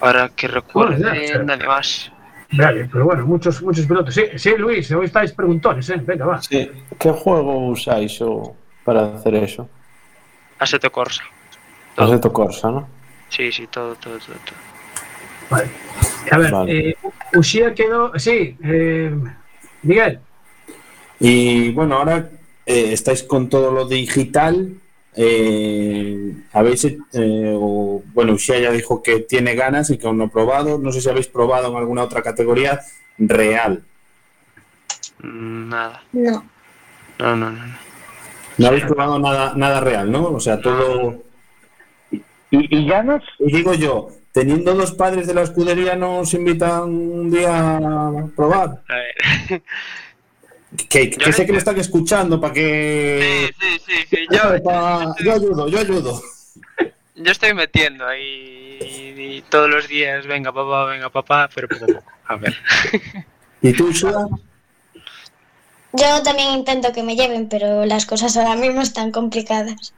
ahora 0.01 0.29
que 0.35 0.47
recuerde, 0.47 0.97
Bueno, 0.97 1.21
ya, 1.21 1.37
nadie 1.43 1.67
más. 1.67 2.11
Vale, 2.57 2.89
pero 2.91 3.05
bueno, 3.05 3.25
muchos, 3.25 3.61
muchos 3.61 3.85
pilotos. 3.85 4.13
Sí, 4.13 4.23
sí, 4.35 4.55
Luis, 4.57 4.91
hoy 4.91 5.05
estáis 5.05 5.31
preguntones, 5.31 5.89
¿eh? 5.89 6.01
Venga, 6.05 6.25
va. 6.25 6.41
Sí. 6.41 6.69
¿Qué 6.99 7.11
juego 7.11 7.67
usáis 7.69 8.21
o 8.21 8.55
para 8.83 9.15
hacer 9.15 9.35
eso? 9.35 9.67
Assetto 10.59 10.91
Corsa. 10.91 11.23
Todo. 11.95 12.05
Assetto 12.05 12.31
Corsa, 12.31 12.71
¿no? 12.71 12.87
Sí, 13.29 13.51
sí, 13.51 13.67
todo, 13.67 13.95
todo, 13.95 14.17
todo. 14.19 14.35
todo. 14.45 14.55
Vale. 15.49 15.69
A 16.31 16.37
ver, 16.37 16.51
Vale. 16.51 16.89
eh, 16.89 16.97
quedó. 17.75 18.11
Sí, 18.17 18.57
eh, 18.63 19.13
Miguel. 19.83 20.19
Y 21.19 21.71
bueno, 21.71 21.95
ahora 21.95 22.29
eh, 22.65 22.93
estáis 22.93 23.23
con 23.23 23.49
todo 23.49 23.71
lo 23.71 23.87
digital. 23.87 24.75
Eh, 25.15 26.33
habéis, 26.53 26.85
eh, 26.85 26.97
o- 27.57 28.03
bueno, 28.13 28.33
Ushia 28.33 28.59
ya 28.59 28.71
dijo 28.71 29.01
que 29.03 29.19
tiene 29.21 29.55
ganas 29.55 29.89
y 29.89 29.97
que 29.97 30.07
aún 30.07 30.17
no 30.17 30.25
ha 30.25 30.29
probado. 30.29 30.77
No 30.77 30.91
sé 30.91 31.01
si 31.01 31.09
habéis 31.09 31.27
probado 31.27 31.69
en 31.71 31.77
alguna 31.77 32.03
otra 32.03 32.21
categoría 32.21 32.81
real. 33.17 33.83
Nada. 35.21 36.03
No. 36.11 36.45
No, 37.19 37.35
no, 37.35 37.51
no. 37.51 37.65
no. 37.65 37.75
No 38.57 38.67
habéis 38.67 38.85
probado 38.85 39.19
nada, 39.19 39.53
nada 39.55 39.79
real, 39.81 40.11
¿no? 40.11 40.29
O 40.29 40.39
sea, 40.39 40.61
todo. 40.61 41.21
¿Y, 42.11 42.21
y 42.51 42.87
ganas? 42.87 43.21
Y 43.39 43.51
digo 43.51 43.73
yo, 43.73 44.09
teniendo 44.31 44.73
dos 44.75 44.93
padres 44.93 45.27
de 45.27 45.33
la 45.33 45.41
escudería, 45.41 45.95
nos 45.95 46.33
invitan 46.33 46.83
un 46.83 47.29
día 47.31 47.77
a 47.77 48.27
probar. 48.35 48.81
A 48.87 48.95
ver. 48.95 49.61
Que, 50.89 51.09
que 51.09 51.31
sé 51.33 51.45
que 51.45 51.51
lo 51.51 51.57
están 51.59 51.77
escuchando 51.79 52.39
para 52.41 52.53
que. 52.53 53.51
Sí, 53.51 53.55
sí, 53.59 53.79
sí, 53.85 54.07
sí. 54.09 54.27
Yo, 54.31 54.63
Pa- 54.63 55.15
Yo 55.23 55.33
ayudo, 55.33 55.67
yo 55.67 55.79
ayudo. 55.79 56.21
yo 57.15 57.31
estoy 57.31 57.53
metiendo 57.53 58.05
ahí 58.07 58.79
y, 58.81 59.21
y 59.37 59.41
todos 59.49 59.69
los 59.69 59.87
días, 59.87 60.25
venga 60.27 60.51
papá, 60.51 60.85
venga 60.85 61.09
papá, 61.09 61.49
pero 61.53 61.67
poco 61.67 61.85
a 61.85 61.87
poco. 61.87 62.11
A 62.27 62.35
ver. 62.35 62.55
¿Y 63.61 63.73
tú, 63.73 63.91
Shua? 63.91 64.27
Yo 65.93 66.23
también 66.23 66.49
intento 66.51 66.91
que 66.91 67.03
me 67.03 67.15
lleven, 67.15 67.47
pero 67.47 67.85
las 67.85 68.05
cosas 68.05 68.35
ahora 68.35 68.55
mismo 68.55 68.81
están 68.81 69.11
complicadas. 69.11 69.93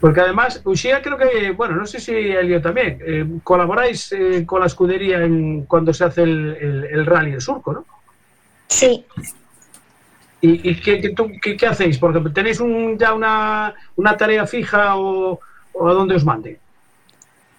Porque 0.00 0.20
además, 0.20 0.60
Uxía 0.64 1.00
creo 1.00 1.16
que, 1.16 1.52
bueno, 1.52 1.76
no 1.76 1.86
sé 1.86 2.00
si 2.00 2.10
Elio 2.12 2.60
también, 2.60 2.98
eh, 3.06 3.24
colaboráis 3.44 4.10
eh, 4.10 4.44
con 4.44 4.58
la 4.60 4.66
escudería 4.66 5.22
en, 5.22 5.64
cuando 5.66 5.94
se 5.94 6.02
hace 6.04 6.22
el, 6.24 6.56
el- 6.60 6.84
el 6.90 7.06
rally 7.06 7.34
en 7.34 7.40
surco, 7.40 7.72
¿no? 7.72 7.86
Sí. 8.72 9.04
¿Y, 10.40 10.70
y 10.70 10.80
qué, 10.80 11.00
qué, 11.00 11.14
qué- 11.42 11.56
qué 11.56 11.66
hacéis? 11.66 11.98
Porque 11.98 12.20
tenéis 12.30 12.58
un, 12.58 12.98
ya 12.98 13.12
una, 13.12 13.74
una 13.96 14.16
tarea 14.16 14.46
fija 14.46 14.96
o, 14.96 15.38
o 15.74 15.88
a 15.88 15.92
dónde 15.92 16.16
os 16.16 16.24
manden. 16.24 16.58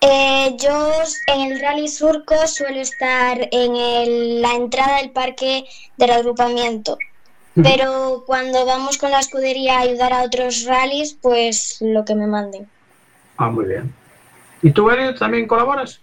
Eh, 0.01 0.57
yo 0.59 0.91
en 1.27 1.51
el 1.51 1.59
Rally 1.61 1.87
Surco 1.87 2.35
suelo 2.47 2.79
estar 2.79 3.37
en 3.51 3.75
el- 3.75 4.41
la 4.41 4.53
entrada 4.55 4.97
del 4.97 5.11
parque 5.11 5.63
del 5.97 6.11
agrupamiento. 6.11 6.97
Pero 7.55 8.23
cuando 8.25 8.65
vamos 8.65 8.97
con 8.97 9.11
la 9.11 9.19
escudería 9.19 9.77
a 9.77 9.81
ayudar 9.81 10.11
a 10.11 10.23
otros 10.23 10.65
rallies, 10.65 11.13
pues 11.21 11.77
lo 11.81 12.03
que 12.03 12.15
me 12.15 12.25
manden. 12.25 12.67
Ah, 13.37 13.51
muy 13.51 13.65
bien. 13.65 13.93
¿Y 14.63 14.71
tú, 14.71 14.89
Elio, 14.89 15.13
también 15.13 15.45
colaboras? 15.47 15.99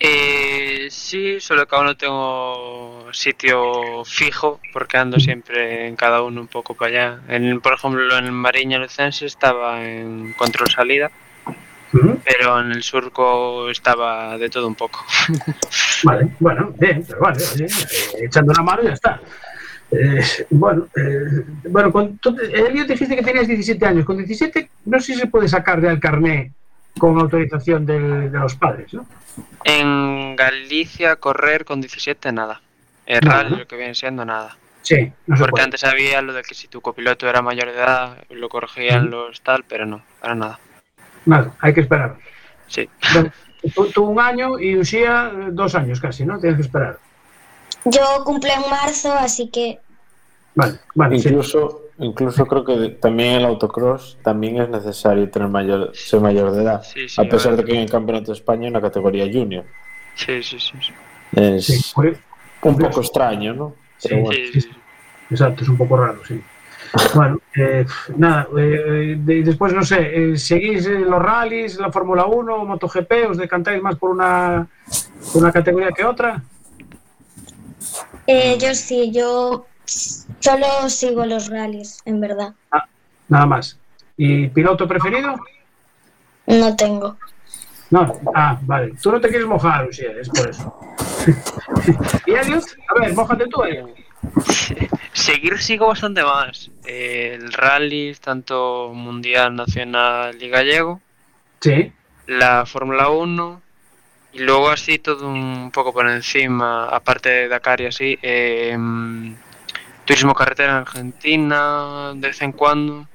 Eh, 0.00 0.86
sí, 0.90 1.40
solo 1.40 1.66
que 1.66 1.74
aún 1.74 1.86
no 1.86 1.96
tengo 1.96 3.12
sitio 3.12 4.04
fijo, 4.04 4.60
porque 4.72 4.96
ando 4.96 5.18
siempre 5.18 5.88
en 5.88 5.96
cada 5.96 6.22
uno 6.22 6.40
un 6.40 6.46
poco 6.46 6.74
para 6.74 6.90
allá. 6.90 7.20
En, 7.28 7.60
por 7.60 7.74
ejemplo, 7.74 8.16
en 8.16 8.26
el 8.26 8.32
Mariña 8.32 8.78
Lucense 8.78 9.26
estaba 9.26 9.84
en 9.84 10.34
control 10.34 10.70
salida, 10.70 11.10
pero 12.24 12.60
en 12.60 12.72
el 12.72 12.82
surco 12.82 13.68
estaba 13.70 14.38
de 14.38 14.48
todo 14.48 14.68
un 14.68 14.76
poco. 14.76 15.04
Vale, 16.04 16.28
bueno, 16.38 16.72
bien, 16.78 17.04
pero 17.06 17.20
vale, 17.20 17.42
oye, 17.54 17.64
eh, 17.64 18.26
echando 18.26 18.52
una 18.52 18.62
mano 18.62 18.82
ya 18.84 18.92
está. 18.92 19.20
Eh, 19.90 20.20
bueno, 20.50 20.86
eh, 20.94 21.44
bueno 21.68 21.90
con, 21.90 22.18
tú, 22.18 22.36
Elio 22.40 22.84
dijiste 22.84 23.16
que 23.16 23.22
tenías 23.22 23.48
17 23.48 23.84
años. 23.84 24.04
Con 24.04 24.16
17 24.18 24.70
no 24.84 25.00
sé 25.00 25.14
si 25.14 25.18
se 25.18 25.26
puede 25.26 25.48
sacar 25.48 25.82
ya 25.82 25.90
el 25.90 25.98
carné 25.98 26.52
con 26.98 27.18
autorización 27.18 27.84
del- 27.86 28.30
de 28.32 28.38
los 28.38 28.54
padres, 28.56 28.92
¿no? 28.94 29.06
En 29.64 30.34
Galicia, 30.36 31.16
correr 31.16 31.64
con 31.64 31.80
17, 31.80 32.32
nada. 32.32 32.60
Rally, 33.06 33.50
¿no? 33.52 33.56
lo 33.58 33.66
que 33.66 33.76
viene 33.76 33.94
siendo, 33.94 34.24
nada. 34.24 34.56
Sí, 34.82 35.12
no 35.26 35.36
Porque 35.36 35.50
puede. 35.52 35.64
antes 35.64 35.84
había 35.84 36.20
lo 36.22 36.32
de 36.32 36.42
que 36.42 36.54
si 36.54 36.68
tu 36.68 36.80
copiloto 36.80 37.28
era 37.28 37.40
mayor 37.42 37.66
de 37.66 37.74
edad, 37.74 38.18
lo 38.30 38.48
corregían 38.48 39.10
los 39.10 39.40
tal, 39.42 39.64
pero 39.64 39.86
no, 39.86 40.02
para 40.20 40.34
nada. 40.34 40.58
Nada, 41.24 41.52
hay 41.60 41.72
que 41.74 41.80
esperar. 41.82 42.16
Sí. 42.66 42.88
Tú, 43.74 43.86
tú 43.90 44.04
un 44.04 44.20
año 44.20 44.58
y 44.58 44.76
Uxía 44.78 45.32
eh, 45.34 45.48
dos 45.52 45.74
años 45.74 46.00
casi, 46.00 46.24
¿no? 46.24 46.38
Tienes 46.38 46.56
que 46.58 46.62
esperar. 46.66 46.98
Yo 47.84 48.22
cumplo 48.24 48.50
en 48.52 48.70
marzo, 48.70 49.12
así 49.12 49.48
que 49.50 49.78
Vale, 50.54 50.78
vale, 50.94 51.18
sí. 51.18 51.28
Incluso, 52.00 52.46
creo 52.46 52.64
que 52.64 52.90
también 52.90 53.34
el 53.34 53.44
autocross 53.44 54.18
también 54.22 54.58
es 54.60 54.68
necesario 54.68 55.28
tener 55.30 55.48
mayor, 55.48 55.90
ser 55.94 56.20
mayor 56.20 56.52
de 56.52 56.62
edad. 56.62 56.82
Sí, 56.82 57.08
sí, 57.08 57.20
a 57.20 57.28
pesar 57.28 57.56
de 57.56 57.64
que 57.64 57.72
en 57.72 57.80
el 57.80 57.90
Campeonato 57.90 58.30
de 58.32 58.38
España 58.38 58.62
hay 58.64 58.70
una 58.70 58.80
categoría 58.80 59.26
junior. 59.32 59.64
Sí, 60.14 60.42
sí, 60.42 60.58
sí. 60.60 60.72
sí. 60.80 60.92
Es 61.32 61.66
Sí, 61.66 61.92
pues, 61.94 62.18
un 62.62 62.78
poco 62.78 63.00
extraño, 63.00 63.52
¿no? 63.54 63.74
Pero 64.02 64.16
Sí, 64.16 64.22
bueno. 64.22 64.32
Sí, 64.32 64.52
sí, 64.52 64.60
sí. 64.60 64.70
Exacto, 65.30 65.62
es 65.62 65.68
un 65.68 65.76
poco 65.76 65.96
raro, 65.96 66.24
sí. 66.24 66.40
Bueno, 67.14 67.38
eh, 67.56 67.84
nada, 68.16 68.48
eh, 68.56 69.16
de- 69.18 69.42
después 69.42 69.72
no 69.74 69.82
sé, 69.84 70.32
eh, 70.32 70.36
¿seguís 70.38 70.86
eh, 70.86 71.00
los 71.00 71.20
rallies, 71.20 71.78
la 71.78 71.90
Fórmula 71.92 72.26
1, 72.26 72.64
MotoGP? 72.64 73.26
¿Os 73.30 73.36
decantáis 73.36 73.82
más 73.82 73.96
por 73.96 74.10
una, 74.10 74.66
por 75.32 75.42
una 75.42 75.52
categoría 75.52 75.90
que 75.90 76.04
otra? 76.04 76.42
eh, 78.26 78.56
yo 78.58 78.74
sí, 78.74 79.10
yo 79.12 79.66
solo 79.88 80.88
sigo 80.88 81.24
los 81.24 81.48
rallies, 81.48 82.00
en 82.04 82.20
verdad. 82.20 82.54
Nada 83.28 83.46
más. 83.46 83.78
¿Y 84.16 84.48
piloto 84.48 84.86
preferido? 84.88 85.36
No 86.46 86.76
tengo. 86.76 87.16
No. 87.90 88.20
Ah, 88.34 88.58
vale. 88.62 88.94
Tú 89.02 89.12
no 89.12 89.20
te 89.20 89.28
quieres 89.28 89.46
mojar, 89.46 89.86
Lucía, 89.86 90.10
es 90.20 90.28
por 90.28 90.48
eso. 90.48 90.74
¿Y 92.26 92.32
Elliot? 92.32 92.64
A 92.88 93.00
ver, 93.00 93.14
mójate 93.14 93.46
tú, 93.46 93.62
Elliot. 93.62 93.90
Seguir 95.12 95.58
sigo 95.58 95.88
bastante 95.88 96.22
más. 96.22 96.70
Eh, 96.86 97.38
el 97.40 97.52
rally, 97.52 98.14
tanto 98.20 98.90
mundial, 98.94 99.54
nacional 99.56 100.40
y 100.42 100.48
gallego. 100.48 101.00
Sí. 101.60 101.92
La 102.26 102.66
Fórmula 102.66 103.08
1. 103.10 103.62
Y 104.32 104.40
luego 104.40 104.68
así 104.68 104.98
todo 104.98 105.26
un 105.28 105.70
poco 105.72 105.92
por 105.92 106.08
encima, 106.08 106.88
aparte 106.88 107.30
de 107.30 107.48
Dakar 107.48 107.80
y 107.80 107.86
así. 107.86 108.18
eh, 108.20 108.76
mm, 108.76 109.34
turismo 110.08 110.34
carretera 110.34 110.70
en 110.72 110.78
Argentina, 110.78 112.12
de 112.14 112.28
vez 112.28 112.40
en 112.40 112.52
cuando. 112.52 113.06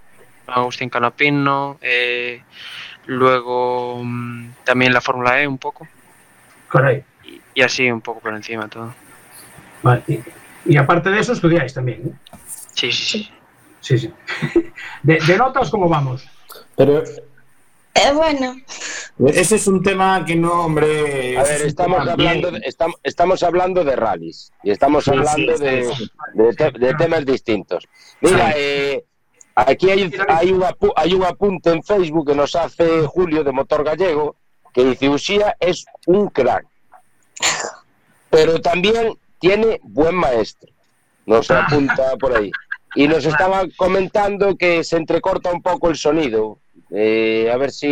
Agustín 0.46 0.90
Canapino. 0.90 1.80
eh, 1.82 2.44
luego 3.08 4.00
mm, 4.04 4.50
también 4.64 4.94
la 4.94 5.02
Fórmula 5.02 5.42
E 5.42 5.48
un 5.48 5.58
poco. 5.58 5.88
Caray. 6.70 7.04
Y, 7.24 7.42
y 7.56 7.62
así 7.64 7.90
un 7.90 8.02
poco 8.02 8.20
por 8.20 8.36
encima 8.36 8.68
todo. 8.68 8.94
Vale. 9.82 10.04
Y, 10.08 10.20
y 10.66 10.78
aparte 10.78 11.10
de 11.10 11.20
eso, 11.20 11.34
estudiáis 11.34 11.74
también. 11.74 12.02
¿eh? 12.06 12.36
Sí, 12.74 12.92
sí, 12.92 13.06
sí. 13.06 13.32
Sí, 13.82 13.98
sí. 13.98 14.14
¿De, 15.02 15.18
de 15.18 15.38
notas 15.38 15.72
cómo 15.72 15.90
vamos? 15.90 16.30
Pero 16.78 17.04
Eh, 17.96 18.12
bueno, 18.14 18.56
Ese 19.28 19.56
es 19.58 19.68
un 19.68 19.84
tema 19.84 20.26
que 20.26 20.36
no, 20.36 20.66
hombre. 20.66 21.38
A 21.38 21.44
ver, 21.44 21.54
es 21.54 21.62
estamos 21.68 22.08
hablando, 22.08 22.50
de, 22.52 22.60
estam- 22.62 22.96
estamos 23.04 23.44
hablando 23.44 23.84
de 23.84 23.96
rallies 23.96 24.52
y 24.64 24.72
estamos 24.72 25.04
Sí, 25.04 25.12
sí, 25.12 25.18
hablando 25.18 25.58
de, 25.60 25.94
de 26.34 26.54
te- 26.56 26.72
de 26.72 26.94
temas 26.96 27.24
distintos. 27.26 27.88
Mira, 28.22 28.54
eh, 28.58 29.06
aquí 29.56 29.92
hay, 29.92 30.12
hay, 30.28 30.52
un 30.52 30.62
apu- 30.62 30.94
hay 30.96 31.14
un 31.14 31.24
apunte 31.24 31.70
en 31.70 31.84
Facebook 31.84 32.28
que 32.30 32.36
nos 32.36 32.56
hace 32.56 33.04
Julio 33.06 33.44
de 33.44 33.52
Motor 33.52 33.84
Gallego 33.84 34.38
que 34.74 34.84
dice 34.86 35.08
Usía 35.10 35.56
es 35.60 35.86
un 36.08 36.30
crack, 36.30 36.66
pero 38.32 38.60
también 38.60 39.14
tiene 39.40 39.80
buen 39.84 40.16
maestro. 40.16 40.72
Nos 41.28 41.52
apunta 41.52 42.18
por 42.18 42.36
ahí. 42.36 42.50
Y 42.96 43.08
nos 43.08 43.24
estaba 43.26 43.64
comentando 43.78 44.56
que 44.58 44.84
se 44.84 44.98
entrecorta 44.98 45.52
un 45.52 45.62
poco 45.62 45.90
el 45.90 45.96
sonido. 45.96 46.58
Eh, 46.96 47.50
a 47.52 47.58
ver 47.58 47.72
si 47.72 47.88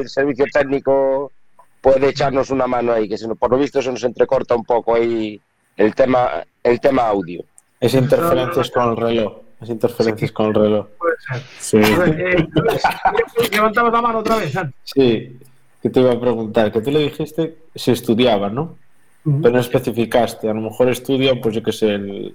el 0.00 0.08
servicio 0.08 0.44
técnico 0.52 1.32
puede 1.80 2.10
echarnos 2.10 2.50
una 2.50 2.66
mano 2.66 2.92
ahí, 2.92 3.08
que 3.08 3.16
se 3.16 3.26
nos- 3.26 3.38
por 3.38 3.50
lo 3.50 3.56
visto 3.58 3.80
se 3.80 3.90
nos 3.90 4.04
entrecorta 4.04 4.54
un 4.54 4.64
poco 4.64 4.94
ahí 4.94 5.40
el 5.76 5.94
tema, 5.94 6.44
el 6.62 6.78
tema 6.80 7.08
audio. 7.08 7.42
es 7.80 7.94
interferencias 7.94 8.70
con 8.70 8.90
el 8.90 8.96
reloj. 8.96 9.38
las 9.60 9.70
interferencias 9.70 10.32
con 10.32 10.46
el 10.46 10.54
reloj. 10.54 10.86
Puede 10.98 11.16
ser. 11.18 11.42
Sí. 11.58 11.76
Eh, 11.78 12.46
levantamos 13.52 13.92
la 13.92 14.02
mano 14.02 14.18
otra 14.18 14.36
vez. 14.36 14.52
Sí, 14.84 15.38
que 15.82 15.90
te 15.90 16.00
iba 16.00 16.12
a 16.12 16.20
preguntar, 16.20 16.70
que 16.72 16.80
tú 16.82 16.90
le 16.90 16.98
dijiste 17.00 17.56
si 17.74 17.90
estudiaba, 17.92 18.48
¿no? 18.50 18.76
Pero 19.24 19.50
no 19.50 19.60
especificaste, 19.60 20.48
a 20.48 20.54
lo 20.54 20.62
mejor 20.62 20.88
estudia, 20.88 21.38
pues 21.40 21.54
yo 21.54 21.62
que 21.62 21.72
sé, 21.72 21.88
el- 21.94 22.34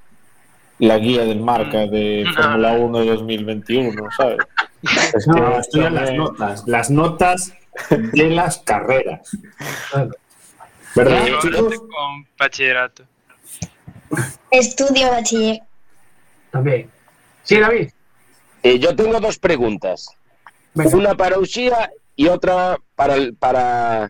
la 0.80 0.98
guía 1.00 1.26
del 1.26 1.40
marca 1.40 1.88
de. 1.88 2.26
Fórmula 2.36 2.74
1 2.74 3.00
de 3.00 3.06
2021, 3.08 4.04
¿sabes? 4.16 4.38
Es 5.14 5.28
No, 5.28 5.54
que 5.54 5.60
estudian 5.60 5.96
las 5.96 6.12
notas, 6.14 6.64
las 6.68 6.90
notas 6.90 7.54
de 7.90 8.30
las 8.30 8.58
carreras. 8.60 9.30
Claro. 9.92 10.12
¿Verdad, 10.96 11.26
Yo 11.28 11.40
chicos? 11.42 11.76
con 11.80 12.28
bachillerato. 12.38 13.04
Estudio 14.52 15.10
bachiller. 15.10 15.60
También. 16.52 16.90
Sí, 17.44 17.60
David. 17.60 17.90
Eh, 18.64 18.80
yo 18.80 18.96
tengo 18.96 19.20
dos 19.20 19.38
preguntas. 19.38 20.08
Venga. 20.74 20.96
Una 20.96 21.16
para 21.16 21.38
Ushia 21.40 21.92
y 22.16 22.28
otra 22.28 22.78
para 22.96 23.16
el, 23.16 23.36
para 23.36 24.10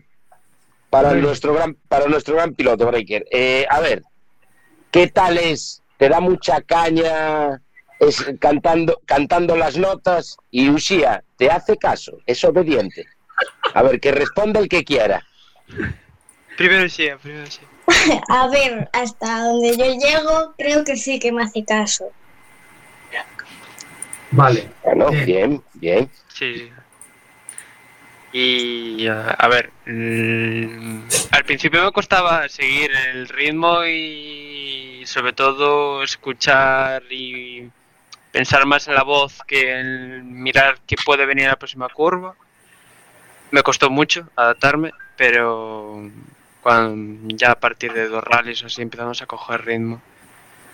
para 0.90 1.14
nuestro 1.14 1.52
gran 1.54 1.76
para 1.88 2.06
nuestro 2.06 2.36
gran 2.36 2.54
piloto 2.54 2.86
Breaker. 2.86 3.26
Eh, 3.30 3.66
a 3.68 3.80
ver, 3.80 4.02
¿qué 4.90 5.08
tal 5.08 5.38
es? 5.38 5.82
¿Te 5.96 6.08
da 6.08 6.20
mucha 6.20 6.60
caña 6.62 7.60
es 7.98 8.24
cantando 8.40 9.00
cantando 9.06 9.56
las 9.56 9.76
notas 9.76 10.36
y 10.50 10.68
Ushia 10.68 11.22
te 11.36 11.50
hace 11.50 11.76
caso? 11.76 12.18
¿Es 12.26 12.44
obediente? 12.44 13.06
A 13.74 13.82
ver, 13.82 14.00
que 14.00 14.12
responda 14.12 14.60
el 14.60 14.68
que 14.68 14.84
quiera. 14.84 15.26
Primero 16.56 16.88
sí, 16.88 17.08
primero 17.22 17.46
sí. 17.50 17.60
A 18.28 18.48
ver, 18.48 18.88
hasta 18.92 19.44
donde 19.44 19.76
yo 19.76 19.84
llego, 19.84 20.54
creo 20.56 20.84
que 20.84 20.96
sí 20.96 21.18
que 21.18 21.32
me 21.32 21.42
hace 21.44 21.64
caso. 21.64 22.10
Vale. 24.32 24.68
Bueno, 24.82 25.10
Bien. 25.10 25.24
bien, 25.24 25.62
bien. 25.74 26.10
Sí. 26.28 26.70
Y 28.32 29.06
a, 29.06 29.30
a 29.30 29.48
ver, 29.48 29.70
mm, 29.86 31.00
al 31.30 31.44
principio 31.44 31.84
me 31.84 31.92
costaba 31.92 32.48
seguir 32.48 32.90
el 33.14 33.28
ritmo 33.28 33.84
y 33.86 35.02
sobre 35.06 35.32
todo 35.32 36.02
escuchar 36.02 37.04
y 37.10 37.70
pensar 38.36 38.66
más 38.66 38.86
en 38.86 38.94
la 38.94 39.02
voz 39.02 39.38
que 39.46 39.80
en 39.80 40.42
mirar 40.42 40.76
qué 40.86 40.94
puede 41.02 41.24
venir 41.24 41.44
en 41.44 41.50
la 41.52 41.56
próxima 41.56 41.88
curva. 41.88 42.34
Me 43.50 43.62
costó 43.62 43.88
mucho 43.88 44.28
adaptarme, 44.36 44.92
pero 45.16 46.02
cuando, 46.62 47.34
ya 47.34 47.52
a 47.52 47.58
partir 47.58 47.94
de 47.94 48.08
dos 48.08 48.22
rallies 48.22 48.62
así 48.62 48.82
empezamos 48.82 49.22
a 49.22 49.26
coger 49.26 49.64
ritmo 49.64 50.02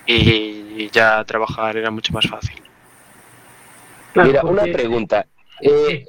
y 0.06 0.90
ya 0.90 1.22
trabajar 1.22 1.76
era 1.76 1.92
mucho 1.92 2.12
más 2.12 2.26
fácil. 2.26 2.60
Claro, 4.12 4.28
Mira, 4.28 4.42
una 4.42 4.64
pregunta. 4.64 5.26
Eh, 5.60 6.04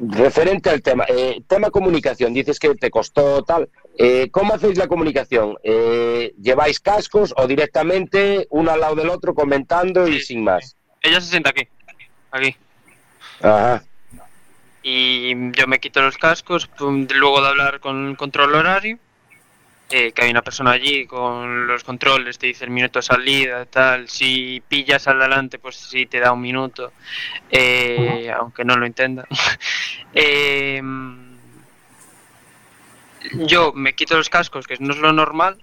referente 0.00 0.70
al 0.70 0.82
tema, 0.82 1.04
eh, 1.08 1.42
tema 1.46 1.70
comunicación, 1.70 2.34
dices 2.34 2.58
que 2.58 2.74
te 2.74 2.90
costó 2.90 3.42
tal. 3.42 3.68
Eh, 3.96 4.28
¿Cómo 4.30 4.54
hacéis 4.54 4.78
la 4.78 4.88
comunicación? 4.88 5.56
Eh, 5.62 6.34
¿Lleváis 6.40 6.80
cascos 6.80 7.34
o 7.36 7.46
directamente 7.46 8.46
uno 8.50 8.70
al 8.70 8.80
lado 8.80 8.94
del 8.94 9.10
otro 9.10 9.34
comentando 9.34 10.08
y 10.08 10.20
sin 10.20 10.44
más? 10.44 10.76
Ella 11.02 11.20
se 11.20 11.30
sienta 11.30 11.50
aquí, 11.50 11.66
aquí. 12.30 12.56
Ajá. 13.42 13.84
Y 14.82 15.52
yo 15.52 15.66
me 15.66 15.78
quito 15.78 16.00
los 16.00 16.16
cascos, 16.16 16.68
luego 16.78 17.42
de 17.42 17.48
hablar 17.48 17.80
con 17.80 18.08
el 18.08 18.16
control 18.16 18.54
horario, 18.54 18.98
eh, 19.92 20.12
que 20.12 20.22
hay 20.22 20.30
una 20.30 20.42
persona 20.42 20.70
allí 20.70 21.04
con 21.04 21.66
los 21.66 21.82
controles, 21.82 22.38
te 22.38 22.46
dice 22.46 22.64
el 22.64 22.70
minuto 22.70 23.00
de 23.00 23.02
salida, 23.02 23.66
tal. 23.66 24.08
Si 24.08 24.62
pillas 24.68 25.08
al 25.08 25.18
delante, 25.18 25.58
pues 25.58 25.74
sí 25.76 26.06
te 26.06 26.20
da 26.20 26.30
un 26.30 26.40
minuto, 26.40 26.92
eh, 27.50 28.32
aunque 28.38 28.64
no 28.64 28.76
lo 28.76 28.86
entienda. 28.86 29.26
Eh, 30.12 30.82
yo 33.46 33.72
me 33.72 33.94
quito 33.94 34.16
los 34.16 34.28
cascos, 34.28 34.66
que 34.66 34.76
no 34.80 34.92
es 34.92 34.98
lo 34.98 35.12
normal, 35.12 35.56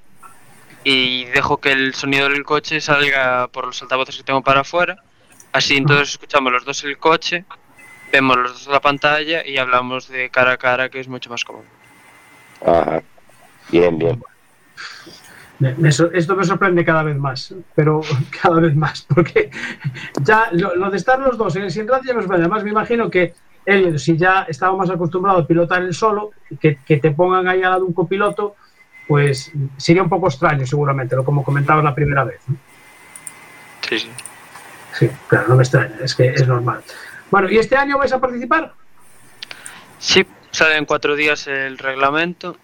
y 0.85 1.25
dejo 1.25 1.57
que 1.57 1.73
el 1.73 1.93
sonido 1.95 2.29
del 2.29 2.45
coche 2.45 2.79
salga 2.79 3.49
por 3.49 3.65
los 3.65 3.81
altavoces 3.81 4.15
que 4.15 4.23
tengo 4.23 4.41
para 4.41 4.61
afuera. 4.61 5.03
Así 5.51 5.75
entonces 5.75 6.11
escuchamos 6.11 6.53
los 6.53 6.63
dos 6.63 6.81
el 6.85 6.97
coche, 6.97 7.43
vemos 8.13 8.37
los 8.37 8.53
dos 8.53 8.67
la 8.67 8.79
pantalla 8.79 9.45
y 9.45 9.57
hablamos 9.57 10.07
de 10.07 10.29
cara 10.29 10.53
a 10.53 10.57
cara, 10.57 10.87
que 10.87 11.01
es 11.01 11.09
mucho 11.09 11.29
más 11.29 11.43
cómodo. 11.43 11.65
Ajá. 12.65 13.03
Bien, 13.71 13.97
bien. 13.97 14.21
Me- 15.59 15.73
me 15.75 15.91
sor- 15.91 16.11
esto 16.15 16.35
me 16.35 16.43
sorprende 16.43 16.85
cada 16.85 17.01
vez 17.03 17.17
más, 17.17 17.53
pero 17.75 18.01
cada 18.41 18.59
vez 18.59 18.75
más, 18.75 19.05
porque 19.13 19.49
ya 20.21 20.49
lo, 20.51 20.75
lo 20.75 20.89
de 20.91 20.97
estar 20.97 21.19
los 21.19 21.37
dos 21.37 21.55
en 21.55 21.63
el 21.63 21.71
Sinrad 21.71 22.01
ya 22.05 22.13
me 22.13 22.21
sorprende. 22.21 22.45
Además, 22.45 22.63
me 22.63 22.69
imagino 22.69 23.09
que 23.09 23.33
Elliot, 23.65 23.97
si 23.97 24.15
ya 24.15 24.45
estaba 24.47 24.77
más 24.77 24.89
acostumbrado 24.89 25.39
a 25.39 25.47
pilotar 25.47 25.81
él 25.81 25.93
solo, 25.93 26.31
que, 26.59 26.77
que 26.85 26.97
te 26.97 27.11
pongan 27.11 27.47
ahí 27.47 27.63
al 27.63 27.71
lado 27.71 27.85
un 27.85 27.93
copiloto, 27.93 28.55
pues 29.07 29.51
sería 29.77 30.03
un 30.03 30.09
poco 30.09 30.27
extraño, 30.27 30.65
seguramente, 30.65 31.15
lo 31.15 31.25
como 31.25 31.43
comentabas 31.43 31.83
la 31.83 31.95
primera 31.95 32.23
vez. 32.23 32.39
¿no? 32.47 32.55
Sí, 33.89 33.99
sí. 33.99 34.09
Sí, 34.93 35.09
claro, 35.27 35.49
no 35.49 35.55
me 35.55 35.63
extraña, 35.63 35.95
es 36.01 36.15
que 36.15 36.27
es 36.29 36.47
normal. 36.47 36.81
Bueno, 37.29 37.49
¿y 37.49 37.57
este 37.57 37.75
año 37.75 37.97
vais 37.97 38.11
a 38.13 38.19
participar? 38.21 38.73
Sí, 39.99 40.25
sale 40.51 40.77
en 40.77 40.85
cuatro 40.85 41.15
días 41.15 41.47
el 41.47 41.77
reglamento 41.77 42.57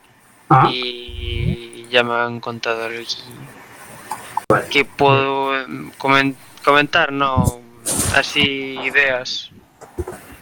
Ah, 0.50 0.70
y 0.72 1.88
ya 1.90 2.04
me 2.04 2.14
han 2.14 2.40
contado 2.40 2.86
el 2.88 3.06
que 4.70 4.86
puedo 4.86 5.60
em, 5.60 5.92
comen- 5.98 6.36
comentar, 6.64 7.12
no 7.12 7.60
así 8.16 8.42
ideas, 8.42 9.50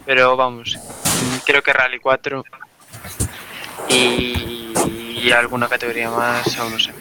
pero 0.06 0.36
vamos, 0.36 0.78
creo 1.46 1.62
que 1.64 1.72
Rally 1.74 2.00
4 2.00 2.44
y, 3.88 4.74
y 5.24 5.32
alguna 5.32 5.68
categoría 5.70 6.10
más, 6.10 6.58
aún 6.58 6.74
no 6.74 6.80
sé. 6.80 6.92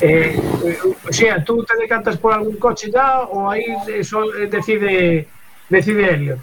eh, 0.00 0.40
eh, 0.64 0.78
o 1.08 1.12
sea, 1.12 1.42
¿tú 1.44 1.64
te 1.64 1.76
decantas 1.76 2.16
por 2.16 2.32
algún 2.32 2.56
coche 2.56 2.90
ya 2.92 3.20
o 3.22 3.50
ahí 3.50 3.64
eso 3.88 4.34
eh, 4.34 4.46
decide, 4.46 5.28
decide 5.68 6.14
Elliot? 6.14 6.38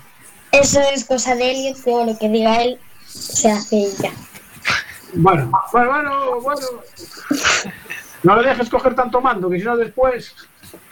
Eso 0.51 0.81
es 0.93 1.05
cosa 1.05 1.35
de 1.35 1.51
Elliot, 1.51 1.77
pero 1.83 2.05
lo 2.05 2.17
que 2.17 2.29
diga 2.29 2.61
él 2.63 2.79
se 3.09 3.51
hace 3.51 3.89
ya. 4.01 4.11
Bueno, 5.13 5.51
bueno, 5.71 5.89
bueno, 5.91 6.41
bueno. 6.41 6.67
No 8.23 8.41
le 8.41 8.49
dejes 8.49 8.69
coger 8.69 8.95
tanto 8.95 9.21
mando, 9.21 9.49
que 9.49 9.57
si 9.59 9.65
no 9.65 9.75
después. 9.77 10.35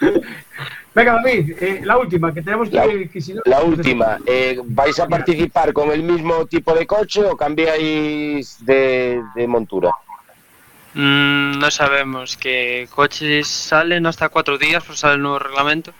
Venga, 0.94 1.12
David, 1.22 1.56
eh, 1.60 1.80
la 1.84 1.98
última, 1.98 2.32
que 2.34 2.42
tenemos 2.42 2.68
que. 2.68 2.76
La- 2.76 3.08
que 3.12 3.20
si 3.20 3.34
no- 3.34 3.42
La 3.44 3.60
última, 3.60 4.18
eh, 4.26 4.58
¿vais 4.64 4.98
a 4.98 5.06
participar 5.06 5.72
con 5.72 5.90
el 5.92 6.02
mismo 6.02 6.46
tipo 6.46 6.74
de 6.74 6.86
coche 6.86 7.24
o 7.24 7.36
cambiáis 7.36 8.64
de, 8.64 9.22
de 9.36 9.46
montura? 9.46 9.92
Mm, 10.94 11.58
no 11.58 11.70
sabemos 11.70 12.36
que 12.36 12.88
coches 12.92 13.46
salen 13.46 14.06
hasta 14.06 14.30
cuatro 14.30 14.58
días, 14.58 14.82
pues 14.84 14.98
sale 15.00 15.14
el 15.14 15.22
nuevo 15.22 15.38
reglamento, 15.38 15.92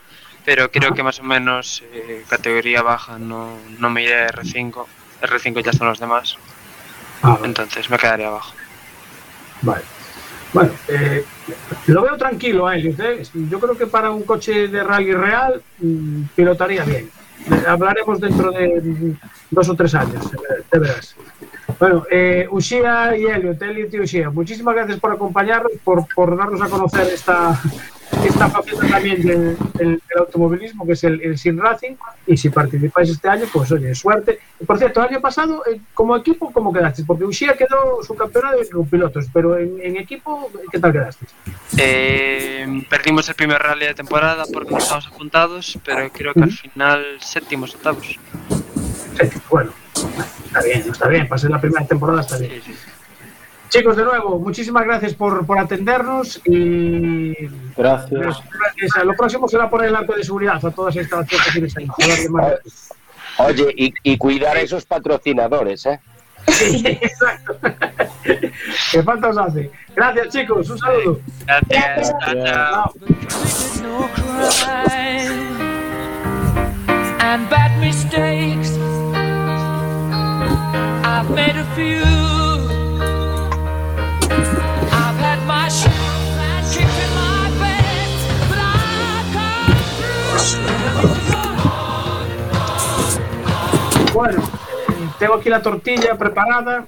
pero 0.45 0.71
creo 0.73 0.93
que 0.95 1.03
más 1.05 1.21
o 1.21 1.25
menos 1.25 1.85
eh, 1.93 2.25
categoría 2.29 2.83
baja, 2.83 3.19
no, 3.19 3.59
no 3.79 3.91
me 3.91 4.03
iré 4.03 4.23
a 4.25 4.29
R5, 4.29 4.87
R5 5.23 5.63
ya 5.65 5.73
son 5.73 5.89
los 5.89 5.99
demás, 5.99 6.37
Ah, 7.23 7.31
vale, 7.33 7.47
entonces 7.47 7.89
me 7.91 7.97
quedaré 7.99 8.25
abajo. 8.27 8.53
vale. 9.63 9.83
Bueno, 10.53 10.71
eh, 10.89 11.25
lo 11.89 12.03
veo 12.03 12.17
tranquilo 12.17 12.67
a 12.67 12.75
Elliot. 12.77 12.99
¿eh? 13.01 13.23
Yo 13.51 13.61
creo 13.61 13.77
que 13.77 13.87
para 13.87 14.11
un 14.11 14.23
coche 14.23 14.69
de 14.69 14.83
rally 14.83 15.13
real 15.13 15.63
mm, 15.79 16.23
pilotaría 16.35 16.85
bien. 16.85 17.11
Eh, 17.51 17.65
Hablaremos 17.67 18.19
dentro 18.19 18.51
de 18.53 18.81
mm, 18.81 19.17
dos 19.51 19.69
o 19.69 19.75
tres 19.75 19.95
años, 19.95 20.25
te 20.71 20.79
verás. 20.79 21.15
Bueno, 21.79 22.05
eh, 22.11 22.47
Ushia 22.51 23.15
y 23.17 23.27
Elliot, 23.27 23.61
Elliot 23.61 23.93
y 23.93 24.01
Ushia, 24.01 24.31
muchísimas 24.31 24.75
gracias 24.75 24.99
por 25.01 25.13
acompañarnos, 25.13 25.73
por, 25.85 26.07
por 26.15 26.35
darnos 26.37 26.63
a 26.63 26.69
conocer 26.69 27.07
esta, 27.13 27.61
esta 28.25 28.49
faceta 28.49 28.87
también 28.89 29.23
del, 29.23 29.57
del- 29.75 30.03
del 30.09 30.19
automovilismo, 30.19 30.87
que 30.87 30.93
es 30.93 31.05
el, 31.05 31.21
el 31.23 31.39
Sim 31.39 31.59
Racing. 31.59 31.95
Y 32.27 32.37
si 32.37 32.51
participáis 32.51 33.11
este 33.11 33.29
año, 33.29 33.45
pues 33.53 33.71
oye, 33.73 33.95
suerte. 33.95 34.39
Y, 34.61 34.65
por 34.65 34.79
cierto, 34.79 35.01
el 35.03 35.09
año 35.11 35.21
pasado, 35.21 35.63
eh, 35.67 35.81
como 35.95 36.17
equipo, 36.17 36.51
¿cómo 36.53 36.73
quedasteis? 36.73 37.07
Porque 37.07 37.25
Ushia 37.25 37.57
quedó 37.57 38.03
su 38.03 38.15
campeona 38.15 38.53
de 38.53 38.69
con 38.69 38.87
pilotos, 38.87 39.27
pero 39.33 39.57
en, 39.59 39.81
en 39.83 39.97
equipo, 39.97 40.51
¿qué 40.71 40.79
tal 40.79 40.93
quedasteis? 40.93 41.31
Eh, 41.77 42.83
perdimos 42.91 43.29
el 43.29 43.35
primer 43.35 43.61
rally 43.63 43.87
de 43.87 43.95
temporada 43.95 44.45
porque 44.53 44.73
no 44.73 44.79
estábamos 44.79 45.07
apuntados, 45.07 45.79
pero 45.85 46.11
creo 46.13 46.35
que 46.35 46.43
al 46.43 46.53
final 46.53 47.05
séptimos, 47.21 47.75
octavos. 47.75 48.19
Sí, 49.21 49.29
bueno, 49.51 49.71
está 50.47 50.63
bien, 50.63 50.85
está 50.91 51.09
bien, 51.09 51.29
para 51.29 51.39
ser 51.41 51.51
la 51.51 51.61
primera 51.61 51.87
temporada 51.87 52.21
está 52.21 52.39
bien. 52.39 52.53
Sí, 52.65 52.73
sí. 52.73 52.88
Chicos, 53.71 53.97
de 53.97 54.05
nuevo, 54.05 54.39
muchísimas 54.39 54.85
gracias 54.85 55.15
por, 55.15 55.45
por 55.45 55.59
atendernos 55.59 56.41
y 56.47 57.35
Gracias. 57.77 58.39
Lo 59.05 59.15
próximo 59.15 59.47
será 59.49 59.69
poner 59.69 59.89
el 59.89 59.97
arco 59.97 60.15
de 60.15 60.25
seguridad 60.25 60.65
a 60.65 60.71
todas 60.71 60.97
estas 60.97 61.31
instalaciones 61.31 61.75
que 61.75 62.29
más- 62.31 62.55
Oye, 63.39 63.73
y, 63.77 63.93
y 64.03 64.17
cuidar 64.17 64.57
a 64.57 64.61
esos 64.61 64.85
patrocinadores, 64.85 65.85
¿eh? 65.87 66.01
Sí, 66.49 66.83
exacto. 66.87 67.57
que 68.93 69.03
falta 69.03 69.29
os 69.29 69.39
hace. 69.39 69.71
Gracias, 69.95 70.29
chicos. 70.31 70.71
Un 70.71 70.79
saludo. 70.79 71.21
Gracias. 71.47 72.13
Chao, 72.25 72.45
chao. 72.45 72.95
no 73.83 74.09
crime 74.15 75.47
and 77.21 77.49
bad 77.51 77.79
mistakes. 77.81 78.77
I've 81.05 81.31
made 81.31 81.57
a 81.57 81.65
few. 81.77 82.48
Bueno, 94.29 94.43
eh, 94.43 95.09
tengo 95.19 95.35
aquí 95.37 95.49
la 95.49 95.63
tortilla 95.63 96.15
preparada 96.19 96.87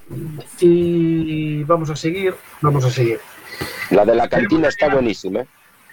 y 0.61 1.65
vamos 1.65 1.89
a 1.89 1.97
seguir. 1.97 2.35
Vamos 2.61 2.85
a 2.85 2.91
seguir. 2.91 3.19
La 3.89 4.05
de 4.05 4.15
la 4.15 4.29
cantina 4.29 4.69
está 4.69 4.91
buenísima. 4.91 5.41
¿eh? 5.41 5.47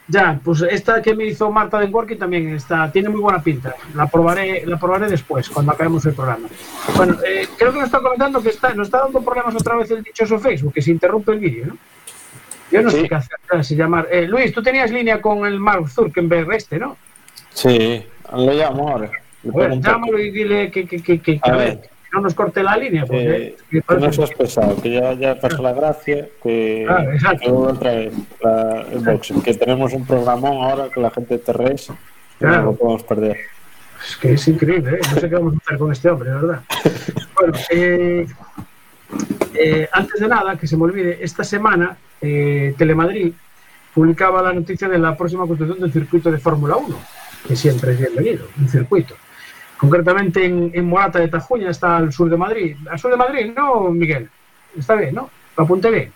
Ya, 0.10 0.38
pues 0.44 0.62
esta 0.64 1.02
que 1.02 1.16
me 1.16 1.24
hizo 1.24 1.50
Marta 1.50 1.80
de 1.80 1.86
Working 1.86 2.18
también 2.18 2.54
está, 2.54 2.92
tiene 2.92 3.08
muy 3.08 3.22
buena 3.22 3.42
pinta. 3.42 3.76
La 3.96 4.08
probaré, 4.08 4.66
la 4.66 4.78
probaré 4.78 5.08
después, 5.08 5.50
cuando 5.50 5.72
acabemos 5.72 6.06
el 6.06 6.16
programa. 6.16 6.50
Bueno, 6.98 7.16
eh, 7.26 7.48
creo 7.58 7.72
que 7.72 7.78
nos 7.78 7.86
está 7.86 8.02
comentando 8.02 8.42
que 8.42 8.50
está, 8.50 8.74
nos 8.74 8.88
está 8.88 9.04
dando 9.04 9.22
problemas 9.22 9.56
otra 9.56 9.78
vez 9.78 9.90
el 9.92 10.04
dichoso 10.04 10.40
Facebook, 10.40 10.74
que 10.74 10.82
se 10.82 10.92
interrumpe 10.92 11.32
el 11.32 11.40
vídeo, 11.40 11.68
¿no? 11.68 11.78
Yo 12.72 12.82
no 12.82 12.92
sé 12.92 13.08
qué 13.08 13.16
hacer, 13.16 13.64
si 13.64 13.78
llamar. 13.78 14.10
Eh, 14.12 14.28
Luis, 14.28 14.52
tú 14.52 14.62
tenías 14.62 14.92
línea 14.92 15.22
con 15.22 15.46
el 15.46 15.62
Mark 15.62 15.88
Zuckerberg 15.90 16.52
este, 16.52 16.78
¿no? 16.78 16.98
Sí, 17.54 18.06
lo 18.34 18.52
llamo 18.52 18.90
ahora. 18.90 19.10
Llámalo 19.54 20.20
y 20.20 20.32
dile 20.32 20.72
que, 20.72 20.86
que, 20.88 21.02
que, 21.02 21.20
que- 21.20 21.40
que 21.40 21.50
A 21.50 21.54
a 21.54 21.58
ver. 21.58 21.68
ver, 21.68 21.82
que 21.82 21.90
no 22.14 22.22
nos 22.22 22.34
corte 22.34 22.64
la 22.64 22.78
línea, 22.78 23.06
porque 23.06 23.36
Eh, 23.48 23.56
que 23.70 23.96
no 24.00 24.14
seas 24.14 24.32
pesado, 24.32 24.82
que 24.82 24.92
ya, 24.92 25.14
ya 25.14 25.40
pasó 25.40 25.62
la 25.62 25.74
gracia, 25.74 26.28
que, 26.42 26.84
exacto. 26.84 27.54
vuelva 27.54 27.74
otra 27.74 27.92
vez 27.92 28.14
la, 28.42 28.82
el 28.92 29.00
boxing, 29.00 29.42
que 29.42 29.54
tenemos 29.54 29.94
un 29.94 30.06
programón 30.06 30.64
ahora 30.64 30.90
con 30.94 31.04
la 31.04 31.12
gente 31.12 31.38
de 31.38 31.44
Terres, 31.44 31.88
que 32.40 32.46
Claro. 32.46 32.58
no 32.58 32.64
lo 32.72 32.76
podemos 32.76 33.04
perder. 33.04 33.38
Es 34.08 34.16
que 34.18 34.34
es 34.34 34.48
increíble, 34.48 34.92
¿eh? 34.98 35.00
No 35.14 35.20
sé 35.20 35.28
qué 35.28 35.36
vamos 35.36 35.54
a 35.56 35.58
hacer 35.66 35.78
con 35.78 35.92
este 35.92 36.10
hombre, 36.10 36.30
verdad. 36.32 36.62
Bueno, 37.40 37.54
eh, 37.72 38.26
eh, 39.54 39.88
antes 39.92 40.20
de 40.20 40.28
nada, 40.28 40.58
que 40.58 40.66
se 40.68 40.76
me 40.78 40.84
olvide, 40.84 41.20
esta 41.22 41.44
semana 41.44 41.98
Telemadrid 42.20 43.32
publicaba 43.94 44.42
la 44.42 44.54
noticia 44.54 44.88
de 44.88 44.98
la 44.98 45.16
próxima 45.16 45.46
construcción 45.46 45.80
del 45.80 45.92
circuito 45.92 46.32
de 46.32 46.38
Fórmula 46.40 46.76
1, 46.78 46.98
que 47.48 47.56
siempre 47.56 47.92
es 47.94 48.00
bienvenido, 48.00 48.48
un 48.60 48.68
circuito. 48.68 49.16
concretamente 49.78 50.46
en, 50.46 50.72
en, 50.74 50.86
Morata 50.88 51.20
de 51.20 51.28
Tajuña, 51.28 51.70
está 51.70 51.98
al 51.98 52.12
sur 52.12 52.30
de 52.30 52.38
Madrid. 52.38 52.76
Al 52.90 53.00
sur 53.00 53.12
de 53.12 53.18
Madrid, 53.18 53.52
¿no, 53.56 53.90
Miguel? 53.92 54.30
Está 54.78 54.96
bien, 54.96 55.16
¿no? 55.16 55.30
Lo 55.56 55.64
apunté 55.64 55.90
bien. 55.90 56.12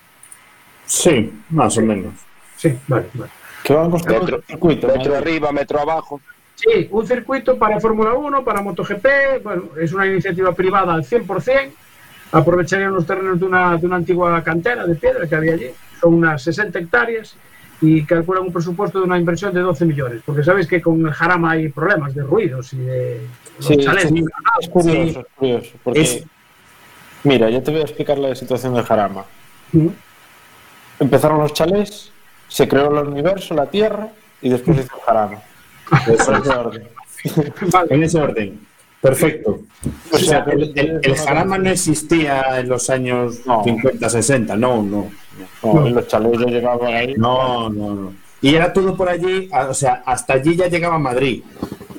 Sí, 0.84 1.32
más 1.50 1.76
o 1.78 1.82
menos. 1.82 2.12
Sí, 2.56 2.76
vale, 2.86 3.06
vale. 3.14 3.30
Que 3.62 3.72
vamos 3.74 4.02
con 4.02 4.12
metro, 4.12 4.42
circuito. 4.46 4.88
Metro 4.88 5.16
arriba, 5.16 5.52
metro 5.52 5.80
abajo. 5.80 6.20
Sí, 6.54 6.88
un 6.90 7.06
circuito 7.06 7.58
para 7.58 7.80
Fórmula 7.80 8.14
1, 8.14 8.44
para 8.44 8.62
MotoGP, 8.62 9.42
bueno, 9.42 9.64
es 9.80 9.92
una 9.92 10.06
iniciativa 10.06 10.52
privada 10.52 10.94
al 10.94 11.02
100%, 11.02 11.70
aprovecharían 12.32 12.92
los 12.92 13.06
terrenos 13.06 13.40
de 13.40 13.46
una, 13.46 13.76
de 13.76 13.86
una 13.86 13.96
antigua 13.96 14.42
cantera 14.44 14.86
de 14.86 14.94
piedra 14.94 15.26
que 15.26 15.34
había 15.34 15.54
allí, 15.54 15.70
son 16.00 16.14
unas 16.14 16.42
60 16.42 16.78
hectáreas, 16.78 17.36
y 17.82 18.04
calculan 18.04 18.44
un 18.44 18.52
presupuesto 18.52 19.00
de 19.00 19.04
una 19.04 19.18
inversión 19.18 19.52
de 19.52 19.60
12 19.60 19.84
millones, 19.84 20.22
porque 20.24 20.42
sabéis 20.44 20.66
que 20.68 20.80
con 20.80 21.04
el 21.04 21.12
Jarama 21.12 21.50
hay 21.52 21.68
problemas 21.68 22.14
de 22.14 22.22
ruidos 22.22 22.72
y 22.72 22.78
de 22.78 23.20
los 23.58 23.66
Sí, 23.66 23.76
chalés. 23.76 24.08
sí, 24.08 24.24
es 24.60 24.68
curioso, 24.68 25.20
es 25.20 25.26
curioso, 25.36 25.70
porque 25.82 26.00
Es- 26.00 26.24
mira, 27.24 27.50
yo 27.50 27.62
te 27.62 27.70
voy 27.72 27.80
a 27.80 27.84
explicar 27.84 28.18
la 28.18 28.34
situación 28.34 28.74
de 28.74 28.82
Jarama. 28.84 29.24
Mm. 29.72 29.88
Empezaron 31.00 31.38
los 31.40 31.52
chalés, 31.52 32.12
se 32.48 32.68
creó 32.68 33.00
el 33.00 33.08
universo, 33.08 33.54
la 33.54 33.66
Tierra, 33.66 34.08
y 34.40 34.48
después 34.48 34.78
hizo 34.78 34.94
el 34.96 35.02
Jarama. 35.02 35.38
Eso 36.08 36.36
es 36.36 36.44
de 36.44 36.50
orden. 36.50 36.88
Vale, 37.72 37.94
En 37.94 38.02
ese 38.04 38.18
orden. 38.20 38.60
Perfecto. 39.00 39.60
O 40.12 40.16
sea, 40.18 40.44
el, 40.52 40.72
el, 40.76 41.00
el 41.02 41.16
jarama 41.16 41.58
no 41.58 41.70
existía 41.70 42.60
en 42.60 42.68
los 42.68 42.88
años 42.88 43.40
No. 43.44 43.64
50, 43.64 44.08
60. 44.08 44.56
No, 44.56 44.80
no. 44.80 45.10
No, 45.62 45.88
los 45.88 46.06
ya 46.08 46.18
llegaban 46.46 46.92
ahí. 46.94 47.14
No, 47.16 47.68
no, 47.70 47.94
no. 47.94 48.12
Y 48.40 48.54
era 48.54 48.72
todo 48.72 48.96
por 48.96 49.08
allí, 49.08 49.48
o 49.68 49.72
sea, 49.74 50.02
hasta 50.04 50.34
allí 50.34 50.56
ya 50.56 50.66
llegaba 50.68 50.98
Madrid. 50.98 51.42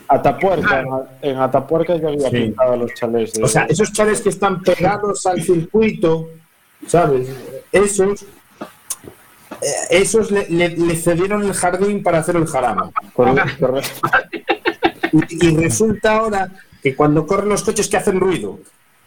Atapuerca, 0.08 0.82
en, 0.82 0.88
en 1.32 1.38
Atapuerca 1.38 1.96
ya 1.96 2.10
había 2.10 2.30
Sí. 2.30 2.36
pintado 2.36 2.76
los 2.76 2.94
chalés. 2.94 3.34
de- 3.34 3.44
O 3.44 3.48
sea, 3.48 3.64
esos 3.64 3.92
chales 3.94 4.22
que 4.22 4.30
están 4.30 4.62
pegados 4.62 5.26
al 5.26 5.42
circuito, 5.42 6.30
¿sabes? 6.86 7.30
Esos, 7.72 8.24
eh, 9.62 9.66
esos 9.92 10.30
le, 10.32 10.48
le- 10.50 10.76
le 10.76 10.96
cedieron 10.98 11.44
el 11.44 11.54
jardín 11.54 12.04
para 12.04 12.20
hacer 12.20 12.36
el 12.36 12.46
jarama. 12.46 12.92
Y 15.30 15.56
resulta 15.56 16.18
ahora 16.18 16.50
que 16.82 16.96
cuando 16.96 17.26
corren 17.28 17.50
los 17.50 17.64
coches 17.64 17.88
que 17.88 17.98
hacen 17.98 18.20
ruido. 18.20 18.60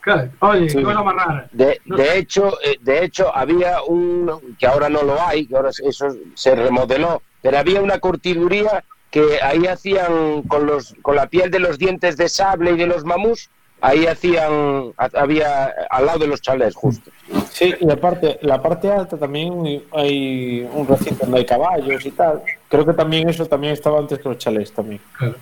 Claro. 0.06 0.30
Oye, 0.40 0.70
Sí. 0.70 0.76
qué 0.78 0.82
cosa 0.84 1.02
más 1.02 1.14
rara. 1.16 1.48
De, 1.52 1.80
de 1.84 2.18
hecho, 2.18 2.56
eh, 2.64 2.76
de 2.80 3.04
hecho 3.04 3.34
había 3.36 3.82
un 3.82 4.56
que 4.58 4.66
ahora 4.66 4.88
no 4.88 5.02
lo 5.02 5.20
hay, 5.20 5.46
que 5.46 5.56
ahora 5.56 5.70
eso 5.70 6.06
se 6.34 6.54
remodeló, 6.54 7.20
pero 7.42 7.58
había 7.58 7.82
una 7.82 7.98
curtiduría 7.98 8.84
que 9.10 9.40
ahí 9.42 9.66
hacían 9.66 10.42
con 10.44 10.66
los 10.66 10.94
con 11.02 11.16
la 11.16 11.26
piel 11.26 11.50
de 11.50 11.58
los 11.58 11.76
dientes 11.78 12.16
de 12.16 12.28
sable 12.28 12.72
y 12.72 12.76
de 12.76 12.86
los 12.86 13.04
mamús, 13.04 13.50
ahí 13.80 14.06
hacían 14.06 14.92
ha- 14.96 15.10
había 15.14 15.72
al 15.90 16.06
lado 16.06 16.18
de 16.20 16.26
los 16.28 16.40
chalés 16.40 16.74
justo. 16.74 17.10
Sí, 17.50 17.74
y 17.80 17.90
aparte, 17.90 18.38
la 18.42 18.60
parte 18.62 18.90
alta 18.90 19.16
también 19.16 19.82
hay 19.92 20.68
un 20.72 20.86
recinto 20.86 21.24
donde 21.24 21.38
hay 21.40 21.46
caballos 21.46 22.04
y 22.04 22.10
tal. 22.10 22.42
Creo 22.68 22.84
que 22.86 22.92
también 22.94 23.28
eso 23.28 23.46
también 23.46 23.72
estaba 23.72 23.98
antes 23.98 24.18
que 24.18 24.28
los 24.28 24.38
chalés 24.38 24.72
también. 24.72 25.00
Claro. 25.18 25.34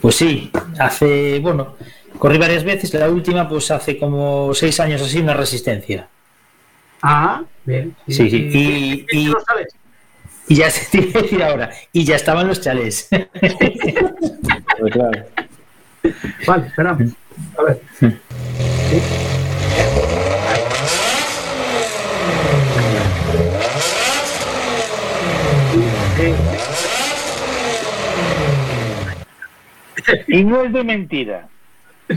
Pues 0.00 0.16
sí, 0.16 0.50
hace, 0.78 1.38
bueno, 1.40 1.76
corrí 2.18 2.36
varias 2.38 2.64
veces, 2.64 2.92
la 2.94 3.08
última 3.08 3.48
pues 3.48 3.70
hace 3.70 3.98
como 3.98 4.52
seis 4.54 4.78
años 4.80 5.00
así, 5.02 5.20
una 5.20 5.34
resistencia. 5.34 6.08
Ah, 7.02 7.42
bien. 7.64 7.94
Sí, 8.08 8.28
sí, 8.30 8.50
y- 8.52 9.06
y- 9.18 9.26
¿Lo 9.26 9.40
sabes? 9.40 9.68
Y 10.48 10.56
ya 10.56 10.70
se 10.70 10.98
iba 10.98 11.18
a 11.18 11.22
decir 11.22 11.42
ahora, 11.42 11.70
y 11.92 12.04
ya 12.04 12.16
estaban 12.16 12.48
los 12.48 12.60
chalés. 12.60 13.08
Pues 13.10 14.92
claro. 14.92 15.24
Vale, 16.46 16.66
esperamos. 16.66 17.12
A 17.58 17.62
ver. 17.62 17.80
Sí. 17.98 18.06
Y 30.28 30.44
no 30.44 30.62
es 30.62 30.72
de 30.72 30.84
mentira. 30.84 31.48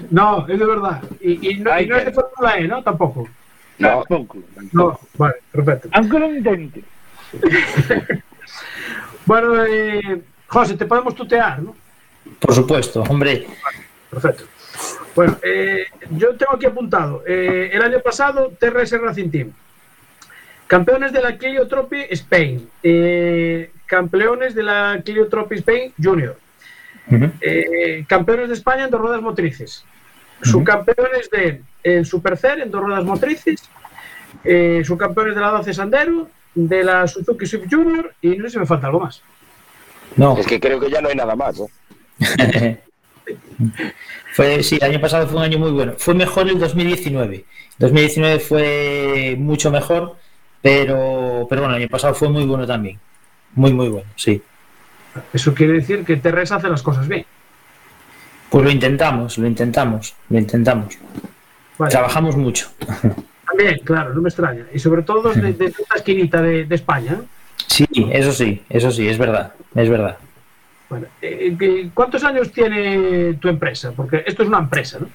No, 0.10 0.46
es 0.48 0.60
de 0.60 0.66
verdad. 0.66 1.02
Y, 1.22 1.50
y 1.50 1.60
no, 1.60 1.80
y 1.80 1.86
no 1.86 1.96
es 1.96 2.06
de 2.06 2.12
Fórmula 2.12 2.58
E, 2.58 2.68
¿no? 2.68 2.84
Tampoco. 2.84 3.28
No, 3.80 4.04
Tampoco. 4.08 4.40
No, 4.74 5.00
vale, 5.18 5.36
perfecto. 5.52 5.90
Aunque 5.94 6.20
lo 6.20 6.34
intente. 6.34 6.84
Bueno, 9.26 9.62
eh, 9.66 10.22
José, 10.48 10.78
te 10.78 10.86
podemos 10.86 11.14
tutear, 11.14 11.62
¿no? 11.62 11.76
Por 12.40 12.54
supuesto, 12.54 13.02
hombre. 13.04 13.48
Perfecto. 14.10 14.44
Bueno, 15.16 15.38
eh, 15.44 15.86
yo 16.12 16.36
tengo 16.36 16.54
aquí 16.56 16.66
apuntado. 16.66 17.24
eh, 17.28 17.70
el 17.74 17.82
año 17.82 18.00
pasado, 18.02 18.52
TRS 18.60 18.92
Racing 19.00 19.30
Team. 19.30 19.52
Campeones 20.68 21.12
de 21.14 21.22
la 21.22 21.38
Clio 21.38 21.68
Trophy 21.68 22.06
Spain. 22.12 22.70
eh, 22.84 23.72
campeones 23.86 24.54
de 24.54 24.64
la 24.64 25.02
Clio 25.04 25.28
Trophy 25.28 25.56
Spain 25.56 25.94
Junior. 26.02 26.38
Eh, 27.42 28.04
campeones 28.08 28.50
de 28.50 28.54
España 28.56 28.84
en 28.86 28.92
dos 28.92 29.00
ruedas 29.00 29.22
motrices. 29.22 29.84
Subcampeones 30.44 31.30
de 31.32 31.62
el 31.84 32.06
Supercer 32.06 32.60
en 32.60 32.70
dos 32.70 32.82
ruedas 32.84 33.04
motrices. 33.06 33.70
Eh, 34.44 34.82
subcampeones 34.86 35.34
de 35.36 35.42
la 35.42 35.50
12 35.52 35.74
Sandero, 35.74 36.30
de 36.54 36.84
la 36.84 37.08
Suzuki 37.08 37.46
Swift 37.46 37.68
Junior 37.72 38.14
y 38.22 38.36
no 38.38 38.44
sé 38.46 38.52
si 38.52 38.60
me 38.60 38.66
falta 38.66 38.88
algo 38.88 39.00
más. 39.00 39.22
No. 40.18 40.38
Es 40.38 40.46
que 40.46 40.60
creo 40.60 40.80
que 40.80 40.90
ya 40.92 41.02
no 41.02 41.08
hay 41.10 41.16
nada 41.16 41.36
más. 41.36 41.60
¿eh? 41.60 41.66
fue, 44.34 44.64
sí, 44.64 44.78
el 44.80 44.84
año 44.92 45.02
pasado 45.02 45.28
fue 45.28 45.38
un 45.38 45.44
año 45.44 45.60
muy 45.60 45.72
bueno. 45.72 45.94
Fue 45.98 46.14
mejor 46.14 46.48
el 46.50 46.60
2019. 46.60 47.46
2019 47.78 48.40
fue 48.40 49.36
mucho 49.38 49.72
mejor, 49.72 50.16
pero, 50.62 51.46
pero 51.50 51.62
bueno, 51.62 51.76
el 51.76 51.84
año 51.84 51.90
pasado 51.90 52.14
fue 52.14 52.30
muy 52.30 52.46
bueno 52.46 52.66
también. 52.66 53.00
Muy, 53.54 53.74
muy 53.74 53.90
bueno, 53.90 54.08
sí. 54.16 54.42
Eso 55.34 55.54
quiere 55.54 55.74
decir 55.74 56.04
que 56.06 56.18
TRS 56.18 56.52
hace 56.52 56.70
las 56.70 56.82
cosas 56.82 57.08
bien. 57.08 57.26
Pues 58.50 58.64
lo 58.64 58.72
intentamos, 58.72 59.38
lo 59.38 59.48
intentamos, 59.48 60.16
lo 60.30 60.40
intentamos. 60.40 60.98
Vale. 61.78 61.92
Trabajamos 61.92 62.38
mucho. 62.38 62.70
También, 63.46 63.80
claro, 63.84 64.14
no 64.14 64.22
me 64.22 64.30
extraña. 64.30 64.66
Y 64.74 64.80
sobre 64.80 65.02
todo 65.02 65.34
de, 65.34 65.54
de 65.54 65.66
esta 65.66 65.96
esquinita 65.96 66.42
de, 66.42 66.66
de 66.66 66.76
España. 66.76 67.22
Sí, 67.68 67.86
eso 68.12 68.32
sí, 68.32 68.64
eso 68.70 68.92
sí, 68.92 69.08
es 69.08 69.18
verdad, 69.18 69.54
es 69.76 69.90
verdad. 69.90 70.18
Bueno, 70.90 71.08
eh, 71.22 71.56
¿qué- 71.60 71.90
¿Cuántos 71.94 72.24
años 72.24 72.52
tiene 72.52 73.34
tu 73.36 73.48
empresa? 73.50 73.92
Porque 73.96 74.24
esto 74.26 74.44
es 74.44 74.48
una 74.50 74.60
empresa, 74.60 75.00
¿no? 75.00 75.10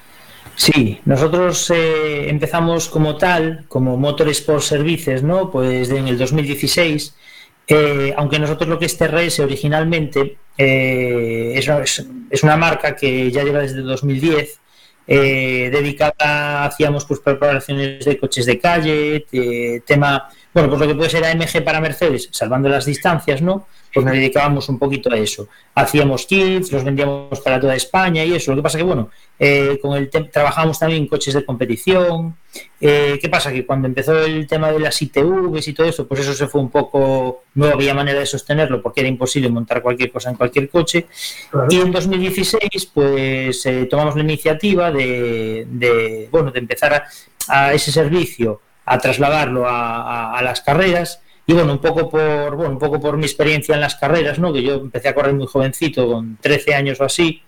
Sí, 0.55 0.99
nosotros 1.05 1.71
eh, 1.71 2.29
empezamos 2.29 2.87
como 2.89 3.17
tal, 3.17 3.65
como 3.67 3.97
Motorsport 3.97 4.61
Services, 4.61 5.23
¿no? 5.23 5.49
Pues 5.49 5.89
en 5.89 6.07
el 6.07 6.17
2016, 6.17 7.15
eh, 7.67 8.13
aunque 8.17 8.37
nosotros 8.37 8.69
lo 8.69 8.77
que 8.77 8.85
es 8.85 8.97
TRS 8.97 9.39
originalmente 9.39 10.37
eh, 10.57 11.53
es, 11.55 11.67
es- 11.67 12.05
es 12.29 12.43
una 12.43 12.55
marca 12.57 12.95
que 12.95 13.31
ya 13.31 13.43
lleva 13.43 13.59
desde 13.61 13.81
2010, 13.81 14.59
eh, 15.07 15.69
dedicada, 15.73 16.65
hacíamos 16.65 17.05
pues 17.05 17.19
preparaciones 17.19 18.05
de 18.05 18.17
coches 18.19 18.45
de 18.45 18.59
calle, 18.59 19.25
de- 19.31 19.81
tema, 19.87 20.29
bueno, 20.53 20.69
pues 20.69 20.81
lo 20.81 20.87
que 20.87 20.95
puede 20.95 21.09
ser 21.09 21.25
AMG 21.25 21.63
para 21.63 21.81
Mercedes, 21.81 22.29
salvando 22.31 22.69
las 22.69 22.85
distancias, 22.85 23.41
¿no? 23.41 23.65
Pues 23.93 24.05
nos 24.05 24.15
dedicábamos 24.15 24.69
un 24.69 24.79
poquito 24.79 25.11
a 25.11 25.17
eso. 25.17 25.47
Hacíamos 25.75 26.25
kits, 26.25 26.71
los 26.71 26.83
vendíamos 26.83 27.39
para 27.41 27.59
toda 27.59 27.75
España 27.75 28.23
y 28.23 28.33
eso. 28.33 28.51
Lo 28.51 28.57
que 28.57 28.63
pasa 28.63 28.77
que, 28.77 28.83
bueno, 28.83 29.09
eh, 29.37 29.77
con 29.81 29.95
el 29.95 30.09
trabajamos 30.09 30.79
también 30.79 31.03
en 31.03 31.07
coches 31.07 31.33
de 31.33 31.45
competición. 31.45 32.35
Eh, 32.79 33.19
¿Qué 33.21 33.29
pasa? 33.29 33.51
Que 33.51 33.65
cuando 33.65 33.87
empezó 33.87 34.19
el 34.23 34.47
tema 34.47 34.71
de 34.71 34.79
las 34.79 34.99
ITVs 35.01 35.67
y 35.67 35.73
todo 35.73 35.87
eso, 35.87 36.07
pues 36.07 36.21
eso 36.21 36.33
se 36.33 36.47
fue 36.47 36.61
un 36.61 36.69
poco, 36.69 37.43
no 37.55 37.65
había 37.65 37.93
manera 37.93 38.19
de 38.19 38.25
sostenerlo 38.25 38.81
porque 38.81 39.01
era 39.01 39.09
imposible 39.09 39.49
montar 39.49 39.81
cualquier 39.81 40.11
cosa 40.11 40.29
en 40.29 40.35
cualquier 40.35 40.69
coche. 40.69 41.07
Claro. 41.51 41.67
Y 41.69 41.77
en 41.77 41.91
2016, 41.91 42.91
pues 42.93 43.65
eh, 43.65 43.85
tomamos 43.85 44.15
la 44.15 44.21
iniciativa 44.21 44.91
de, 44.91 45.67
de, 45.69 46.29
bueno, 46.31 46.51
de 46.51 46.59
empezar 46.59 46.93
a, 46.93 47.07
a 47.47 47.73
ese 47.73 47.91
servicio, 47.91 48.61
a 48.85 48.97
trasladarlo 48.97 49.65
a, 49.67 50.39
las 50.43 50.61
carreras. 50.61 51.21
Y 51.45 51.53
bueno, 51.53 51.73
un 51.73 51.79
poco 51.79 52.09
por 52.09 52.55
bueno, 52.55 52.71
un 52.71 52.79
poco 52.79 52.99
por 52.99 53.17
mi 53.17 53.25
experiencia 53.25 53.75
en 53.75 53.81
las 53.81 53.95
carreras, 53.95 54.39
¿no? 54.39 54.53
Que 54.53 54.63
yo 54.63 54.75
empecé 54.75 55.09
a 55.09 55.15
correr 55.15 55.33
muy 55.33 55.45
jovencito, 55.47 56.07
con 56.07 56.37
13 56.41 56.73
años 56.75 56.99
o 57.01 57.03
así. 57.05 57.41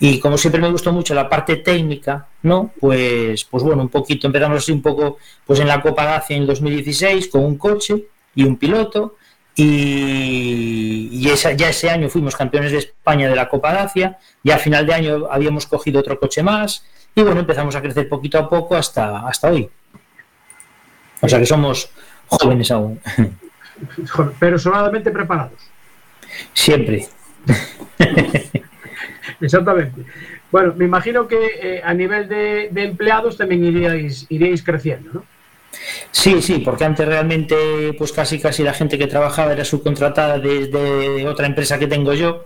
Y 0.00 0.18
como 0.18 0.36
siempre 0.38 0.60
me 0.60 0.70
gustó 0.70 0.92
mucho 0.92 1.14
la 1.14 1.28
parte 1.28 1.56
técnica, 1.56 2.26
¿no? 2.42 2.72
Pues, 2.80 3.44
pues 3.44 3.62
bueno, 3.62 3.82
un 3.82 3.88
poquito, 3.88 4.26
empezamos 4.26 4.58
así 4.58 4.72
un 4.72 4.82
poco 4.82 5.18
pues 5.46 5.60
en 5.60 5.68
la 5.68 5.80
Copa 5.80 6.04
Dacia 6.04 6.36
en 6.36 6.42
el 6.42 6.48
2016 6.48 7.28
con 7.28 7.44
un 7.44 7.56
coche 7.58 8.06
y 8.34 8.44
un 8.44 8.56
piloto. 8.56 9.16
Y, 9.56 11.08
y 11.12 11.28
esa- 11.30 11.52
ya 11.52 11.68
ese 11.70 11.88
año 11.90 12.08
fuimos 12.08 12.34
campeones 12.36 12.72
de 12.72 12.78
España 12.78 13.28
de 13.28 13.36
la 13.36 13.48
Copa 13.48 13.72
Dacia. 13.72 14.18
Y 14.42 14.50
a 14.50 14.58
final 14.58 14.86
de 14.86 14.94
año 14.94 15.26
habíamos 15.30 15.66
cogido 15.66 16.00
otro 16.00 16.18
coche 16.18 16.42
más. 16.42 16.84
Y 17.14 17.22
bueno, 17.22 17.40
empezamos 17.40 17.74
a 17.76 17.80
crecer 17.82 18.08
poquito 18.08 18.38
a 18.38 18.48
poco 18.48 18.74
hasta, 18.74 19.26
hasta 19.26 19.50
hoy. 19.50 19.68
O 21.24 21.28
sea 21.28 21.38
que 21.38 21.46
somos 21.46 21.90
jóvenes 22.26 22.70
aún. 22.70 23.00
Pero 24.38 24.58
sobradamente 24.58 25.10
preparados. 25.10 25.58
Siempre. 26.52 27.08
Exactamente. 29.40 30.02
Bueno, 30.50 30.74
me 30.76 30.84
imagino 30.84 31.26
que 31.26 31.38
eh, 31.60 31.82
a 31.84 31.92
nivel 31.94 32.28
de, 32.28 32.68
de 32.70 32.84
empleados 32.84 33.36
también 33.36 33.64
iríais, 33.64 34.26
iríais 34.28 34.62
creciendo, 34.62 35.10
¿no? 35.12 35.24
Sí, 36.12 36.40
sí, 36.40 36.58
porque 36.58 36.84
antes 36.84 37.06
realmente, 37.06 37.92
pues 37.98 38.12
casi 38.12 38.38
casi 38.38 38.62
la 38.62 38.72
gente 38.72 38.96
que 38.96 39.08
trabajaba 39.08 39.52
era 39.52 39.64
subcontratada 39.64 40.38
desde 40.38 41.26
otra 41.26 41.46
empresa 41.46 41.78
que 41.78 41.88
tengo 41.88 42.14
yo. 42.14 42.44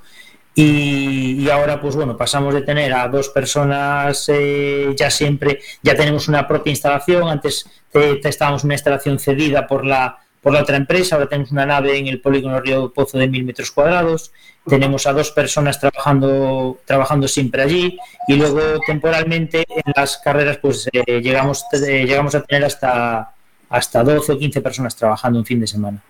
Y, 0.61 1.49
ahora, 1.51 1.81
pues 1.81 1.95
bueno, 1.95 2.17
pasamos 2.17 2.53
de 2.53 2.63
tener 2.63 2.93
a 2.93 3.07
dos 3.07 3.29
personas 3.29 4.29
eh, 4.29 4.93
ya 4.97 5.09
siempre, 5.09 5.61
ya 5.85 5.95
tenemos 5.95 6.27
una 6.27 6.49
propia 6.49 6.73
instalación. 6.73 7.29
Antes 7.29 7.65
eh, 7.95 8.21
estábamos 8.25 8.65
una 8.65 8.75
instalación 8.75 9.21
cedida 9.21 9.69
por 9.69 9.87
la, 9.87 10.19
por 10.43 10.53
la 10.53 10.63
otra 10.63 10.77
empresa, 10.77 11.15
ahora 11.15 11.29
tenemos 11.29 11.53
una 11.53 11.65
nave 11.65 11.97
en 11.97 12.09
el 12.09 12.21
polígono 12.21 12.61
Río 12.61 12.93
Pozo 12.93 13.19
de 13.19 13.29
mil 13.29 13.45
metros 13.45 13.71
cuadrados. 13.71 14.33
Tenemos 14.67 15.07
a 15.07 15.13
dos 15.13 15.31
personas 15.31 15.79
trabajando, 15.79 16.79
trabajando 16.85 17.29
siempre 17.29 17.63
allí 17.63 17.97
y 18.27 18.35
luego 18.35 18.81
temporalmente 18.85 19.65
en 19.69 19.93
las 19.95 20.19
carreras 20.19 20.57
pues 20.57 20.89
eh, 20.93 21.21
llegamos, 21.21 21.67
eh, 21.73 22.05
llegamos 22.05 22.35
a 22.35 22.43
tener 22.43 22.65
hasta, 22.65 23.33
hasta 23.71 24.03
12 24.03 24.33
o 24.33 24.39
15 24.39 24.61
personas 24.61 24.97
trabajando 24.97 25.39
un 25.39 25.47
fin 25.47 25.61
de 25.61 25.69
semana. 25.69 26.03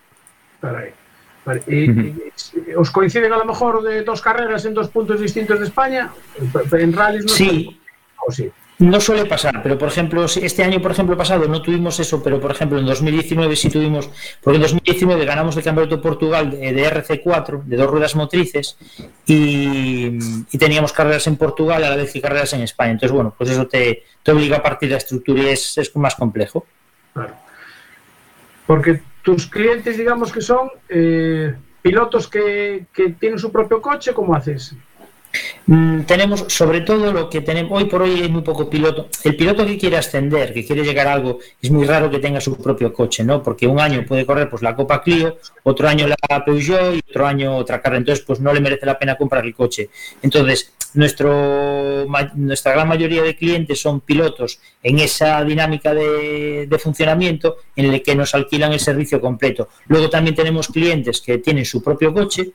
Vale, 1.48 1.62
¿Os 2.76 2.90
coinciden 2.90 3.32
a 3.32 3.38
lo 3.38 3.46
mejor 3.46 3.82
de 3.82 4.04
dos 4.04 4.20
carreras 4.20 4.66
en 4.66 4.74
dos 4.74 4.88
puntos 4.88 5.18
distintos 5.18 5.58
de 5.58 5.64
España? 5.64 6.10
En 6.72 6.92
rallies 6.92 7.24
no 7.24 7.30
Sí. 7.30 7.80
¿O 8.26 8.30
sí? 8.30 8.50
No 8.80 9.00
suele 9.00 9.24
pasar, 9.24 9.62
pero 9.62 9.78
por 9.78 9.88
ejemplo, 9.88 10.26
este 10.26 10.62
año, 10.62 10.80
por 10.82 10.90
ejemplo, 10.90 11.16
pasado 11.16 11.48
no 11.48 11.62
tuvimos 11.62 11.98
eso, 12.00 12.22
pero 12.22 12.38
por 12.38 12.50
ejemplo 12.50 12.78
en 12.78 12.84
2019 12.84 13.56
sí 13.56 13.70
tuvimos, 13.70 14.10
porque 14.42 14.56
en 14.56 14.62
2019 14.62 15.24
ganamos 15.24 15.56
el 15.56 15.64
Campeonato 15.64 15.96
de 15.96 16.02
Portugal 16.02 16.50
de, 16.50 16.72
de 16.72 16.86
RC4, 16.86 17.62
de 17.64 17.76
dos 17.76 17.90
ruedas 17.90 18.14
motrices, 18.14 18.76
y, 19.26 20.18
y 20.52 20.58
teníamos 20.58 20.92
carreras 20.92 21.26
en 21.26 21.36
Portugal 21.36 21.82
a 21.82 21.90
la 21.90 21.96
vez 21.96 22.12
que 22.12 22.20
carreras 22.20 22.52
en 22.52 22.60
España. 22.60 22.92
Entonces, 22.92 23.12
bueno, 23.12 23.34
pues 23.36 23.50
eso 23.50 23.66
te, 23.66 24.04
te 24.22 24.32
obliga 24.32 24.58
a 24.58 24.62
partir 24.62 24.90
de 24.90 24.96
la 24.96 24.98
estructura 24.98 25.42
y 25.42 25.48
es, 25.48 25.78
es 25.78 25.96
más 25.96 26.14
complejo. 26.14 26.66
Claro. 27.14 27.34
Porque 28.66 29.00
tus 29.22 29.46
clientes, 29.46 29.96
digamos 29.96 30.32
que 30.32 30.40
son 30.40 30.70
eh, 30.88 31.54
pilotos 31.82 32.28
que, 32.28 32.86
que 32.92 33.10
tienen 33.10 33.38
su 33.38 33.50
propio 33.52 33.80
coche, 33.80 34.12
¿cómo 34.14 34.34
haces? 34.34 34.74
Mm, 35.66 36.02
tenemos 36.04 36.46
sobre 36.48 36.80
todo 36.80 37.12
lo 37.12 37.28
que 37.28 37.42
tenemos 37.42 37.78
hoy 37.78 37.88
por 37.88 38.02
hoy 38.02 38.22
hay 38.22 38.28
muy 38.28 38.42
poco 38.42 38.70
piloto. 38.70 39.08
El 39.24 39.36
piloto 39.36 39.66
que 39.66 39.76
quiere 39.76 39.98
ascender 39.98 40.54
que 40.54 40.64
quiere 40.64 40.82
llegar 40.82 41.06
a 41.06 41.12
algo 41.12 41.40
es 41.60 41.70
muy 41.70 41.86
raro 41.86 42.10
que 42.10 42.18
tenga 42.18 42.40
su 42.40 42.56
propio 42.56 42.92
coche 42.92 43.22
no 43.22 43.42
porque 43.42 43.66
un 43.66 43.78
año 43.78 44.04
puede 44.06 44.24
correr 44.24 44.48
pues 44.48 44.62
la 44.62 44.74
Copa 44.74 45.02
Clio 45.02 45.36
otro 45.64 45.86
año 45.88 46.06
la 46.06 46.44
Peugeot 46.44 46.94
y 46.94 47.02
otro 47.10 47.26
año 47.26 47.56
otra 47.56 47.82
carrera. 47.82 47.98
Entonces 47.98 48.24
pues 48.24 48.40
no 48.40 48.52
le 48.52 48.60
merece 48.60 48.86
la 48.86 48.98
pena 48.98 49.16
comprar 49.16 49.44
el 49.44 49.54
coche. 49.54 49.90
Entonces 50.22 50.72
nuestro 50.94 52.06
nuestra 52.34 52.72
gran 52.72 52.88
mayoría 52.88 53.22
de 53.22 53.36
clientes 53.36 53.80
son 53.80 54.00
pilotos 54.00 54.60
en 54.82 54.98
esa 55.00 55.44
dinámica 55.44 55.92
de, 55.92 56.66
de 56.66 56.78
funcionamiento 56.78 57.58
en 57.76 57.92
el 57.92 58.02
que 58.02 58.14
nos 58.14 58.34
alquilan 58.34 58.72
el 58.72 58.80
servicio 58.80 59.20
completo. 59.20 59.68
Luego 59.86 60.08
también 60.08 60.34
tenemos 60.34 60.68
clientes 60.68 61.20
que 61.20 61.38
tienen 61.38 61.66
su 61.66 61.82
propio 61.82 62.14
coche 62.14 62.52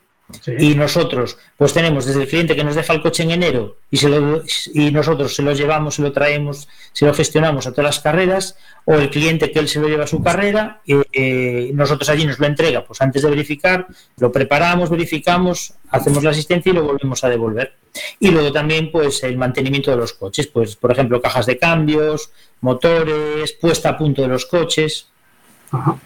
y 0.57 0.73
nosotros, 0.75 1.37
pues 1.57 1.73
tenemos 1.73 2.05
desde 2.05 2.23
el 2.23 2.27
cliente 2.27 2.55
que 2.55 2.63
nos 2.63 2.75
deja 2.75 2.93
el 2.93 3.01
coche 3.01 3.23
en 3.23 3.31
enero 3.31 3.77
y, 3.91 3.97
se 3.97 4.09
lo, 4.09 4.41
y 4.73 4.91
nosotros 4.91 5.35
se 5.35 5.43
lo 5.43 5.53
llevamos, 5.53 5.95
se 5.95 6.01
lo 6.01 6.11
traemos, 6.11 6.67
se 6.91 7.05
lo 7.05 7.13
gestionamos 7.13 7.67
a 7.67 7.71
todas 7.71 7.85
las 7.85 7.99
carreras, 7.99 8.57
o 8.85 8.95
el 8.95 9.09
cliente 9.09 9.51
que 9.51 9.59
él 9.59 9.67
se 9.67 9.79
lo 9.79 9.87
lleva 9.87 10.05
a 10.05 10.07
su 10.07 10.23
carrera, 10.23 10.81
eh, 10.87 11.03
eh, 11.13 11.71
nosotros 11.73 12.09
allí 12.09 12.25
nos 12.25 12.39
lo 12.39 12.47
entrega, 12.47 12.83
pues 12.83 13.01
antes 13.01 13.21
de 13.21 13.29
verificar, 13.29 13.85
lo 14.17 14.31
preparamos, 14.31 14.89
verificamos, 14.89 15.73
hacemos 15.89 16.23
la 16.23 16.31
asistencia 16.31 16.71
y 16.71 16.75
lo 16.75 16.83
volvemos 16.83 17.23
a 17.23 17.29
devolver. 17.29 17.73
Y 18.19 18.31
luego 18.31 18.51
también, 18.51 18.91
pues 18.91 19.23
el 19.23 19.37
mantenimiento 19.37 19.91
de 19.91 19.97
los 19.97 20.13
coches, 20.13 20.47
pues 20.47 20.75
por 20.75 20.91
ejemplo, 20.91 21.21
cajas 21.21 21.45
de 21.45 21.57
cambios, 21.57 22.31
motores, 22.61 23.53
puesta 23.53 23.89
a 23.89 23.97
punto 23.97 24.23
de 24.23 24.29
los 24.29 24.45
coches, 24.45 25.07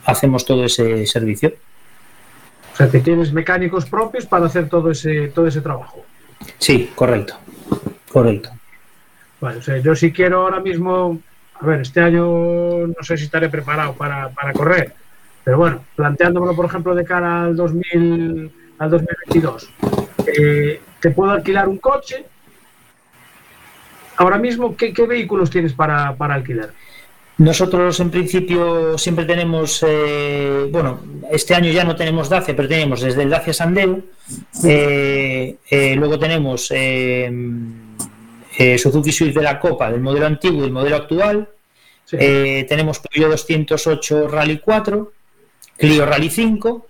hacemos 0.06 0.46
todo 0.46 0.66
ese 0.66 1.06
servicio. 1.06 1.54
O 2.78 2.82
sea, 2.84 2.90
que 2.92 3.00
tienes 3.00 3.34
mecánicos 3.34 3.86
propios 3.86 4.28
para 4.28 4.46
hacer 4.46 4.70
todo 4.70 4.92
ese, 4.92 5.30
todo 5.30 5.48
ese 5.48 5.62
trabajo. 5.62 6.06
Sí, 6.60 6.92
correcto. 6.94 7.36
Correcto. 8.12 8.52
Vale, 9.42 9.58
o 9.58 9.62
sea, 9.64 9.78
yo 9.80 9.96
si 9.96 10.12
quiero 10.12 10.42
ahora 10.42 10.60
mismo 10.60 11.20
a 11.60 11.66
ver, 11.66 11.82
este 11.82 12.02
año 12.02 12.88
no 12.88 13.04
sé 13.04 13.18
si 13.18 13.24
estaré 13.26 13.50
preparado 13.50 13.94
para, 13.94 14.30
para 14.30 14.54
correr, 14.54 14.94
pero 15.44 15.58
bueno, 15.58 15.84
planteándomelo, 15.96 16.56
por 16.56 16.66
ejemplo, 16.66 16.94
de 16.94 17.04
cara 17.04 17.46
al 17.46 17.56
2000, 17.56 18.52
al 18.78 18.90
2022, 18.92 19.70
eh, 20.28 20.82
te 21.00 21.12
puedo 21.12 21.32
alquilar 21.32 21.68
un 21.68 21.78
coche. 21.78 22.26
Ahora 24.18 24.38
mismo, 24.38 24.76
¿qué, 24.76 24.94
qué 24.94 25.06
vehículos 25.06 25.50
tienes 25.50 25.74
para, 25.74 26.16
para 26.16 26.36
alquilar? 26.36 26.72
Nosotros 27.38 28.00
en 28.00 28.10
principio 28.10 28.98
siempre 28.98 29.26
tenemos, 29.26 29.86
eh, 29.88 30.68
bueno, 30.72 31.00
este 31.32 31.54
año 31.54 31.72
ya 31.72 31.84
no 31.84 31.96
tenemos 31.96 32.30
Dacia, 32.30 32.56
pero 32.56 32.68
tenemos 32.68 33.02
desde 33.02 33.22
el 33.22 33.30
Dacia 33.30 33.54
Sandero, 33.54 34.00
eh, 34.64 35.58
eh, 35.70 35.96
luego 35.96 36.18
tenemos 36.18 36.72
eh, 36.74 37.30
Suzuki 38.80 39.12
Swift 39.12 39.36
de 39.36 39.44
la 39.44 39.60
Copa, 39.60 39.92
del 39.92 40.02
modelo 40.02 40.26
antiguo 40.26 40.62
y 40.62 40.66
el 40.66 40.72
modelo 40.72 40.96
actual, 40.96 41.50
Sí. 42.10 42.16
Tenemos 42.16 43.00
Peugeot 43.00 43.32
208 43.32 44.30
Rally 44.30 44.60
4, 44.60 45.12
Clio 45.76 46.06
Rally 46.06 46.30
5 46.30 46.88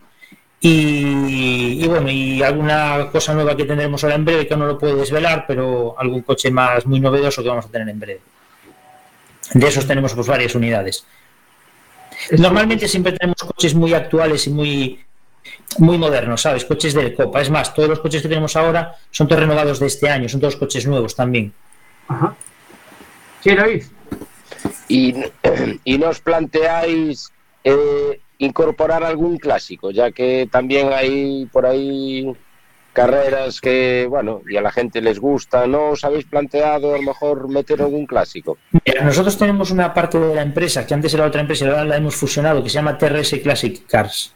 y, 0.61 1.83
y 1.83 1.87
bueno, 1.87 2.11
y 2.11 2.43
alguna 2.43 3.09
cosa 3.11 3.33
nueva 3.33 3.57
que 3.57 3.65
tendremos 3.65 4.03
ahora 4.03 4.15
en 4.15 4.25
breve 4.25 4.45
que 4.45 4.55
no 4.55 4.67
lo 4.67 4.77
puedo 4.77 4.95
desvelar, 4.95 5.45
pero 5.47 5.95
algún 5.97 6.21
coche 6.21 6.51
más 6.51 6.85
muy 6.85 6.99
novedoso 6.99 7.41
que 7.41 7.49
vamos 7.49 7.65
a 7.65 7.69
tener 7.69 7.89
en 7.89 7.99
breve. 7.99 8.21
De 9.53 9.67
esos 9.67 9.87
tenemos 9.87 10.13
pues 10.13 10.27
varias 10.27 10.55
unidades. 10.55 11.05
Normalmente 12.31 12.87
siempre 12.87 13.13
tenemos 13.13 13.37
coches 13.37 13.73
muy 13.73 13.93
actuales 13.93 14.47
y 14.47 14.49
muy 14.49 14.99
muy 15.79 15.97
modernos, 15.97 16.41
¿sabes? 16.41 16.65
Coches 16.65 16.93
de 16.93 17.13
Copa. 17.13 17.41
Es 17.41 17.49
más, 17.49 17.73
todos 17.73 17.89
los 17.89 17.99
coches 17.99 18.21
que 18.21 18.27
tenemos 18.27 18.55
ahora 18.55 18.95
son 19.11 19.27
todos 19.27 19.41
renovados 19.41 19.79
de 19.79 19.87
este 19.87 20.09
año, 20.09 20.27
son 20.27 20.41
todos 20.41 20.55
coches 20.55 20.87
nuevos 20.87 21.15
también. 21.15 21.53
Ajá. 22.07 22.35
Sí, 23.41 23.55
David. 23.55 23.83
Y, 24.87 25.15
y 25.83 25.97
nos 25.97 26.19
planteáis 26.19 27.31
eh, 27.63 28.19
incorporar 28.39 29.03
algún 29.03 29.37
clásico, 29.37 29.91
ya 29.91 30.11
que 30.11 30.47
también 30.51 30.91
hay 30.93 31.45
por 31.51 31.65
ahí 31.65 32.33
carreras 32.97 33.61
que, 33.61 34.07
bueno, 34.09 34.41
y 34.49 34.57
a 34.57 34.61
la 34.61 34.71
gente 34.71 35.01
les 35.01 35.19
gusta. 35.19 35.67
¿No 35.67 35.89
os 35.89 36.03
habéis 36.03 36.25
planteado 36.25 36.95
a 36.95 36.97
lo 36.97 37.03
mejor 37.03 37.47
meter 37.47 37.79
algún 37.79 38.07
clásico? 38.07 38.57
Mira, 38.71 39.03
nosotros 39.03 39.37
tenemos 39.37 39.69
una 39.69 39.93
parte 39.93 40.17
de 40.17 40.33
la 40.33 40.41
empresa, 40.41 40.87
que 40.87 40.95
antes 40.95 41.13
era 41.13 41.27
otra 41.27 41.41
empresa 41.41 41.65
y 41.65 41.67
ahora 41.67 41.85
la 41.85 41.97
hemos 41.97 42.15
fusionado, 42.15 42.63
que 42.63 42.69
se 42.69 42.75
llama 42.75 42.97
TRS 42.97 43.35
Classic 43.43 43.85
Cars. 43.85 44.33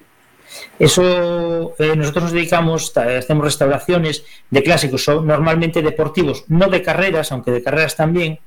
Eso, 0.77 1.73
eh, 1.79 1.95
nosotros 1.95 2.25
nos 2.25 2.33
dedicamos, 2.33 2.95
hacemos 2.95 3.45
restauraciones 3.45 4.25
de 4.51 4.61
clásicos, 4.61 5.03
son 5.05 5.25
normalmente 5.25 5.81
deportivos, 5.81 6.43
no 6.47 6.67
de 6.67 6.83
carreras, 6.83 7.31
aunque 7.31 7.49
de 7.49 7.63
carreras 7.63 7.95
también, 7.95 8.39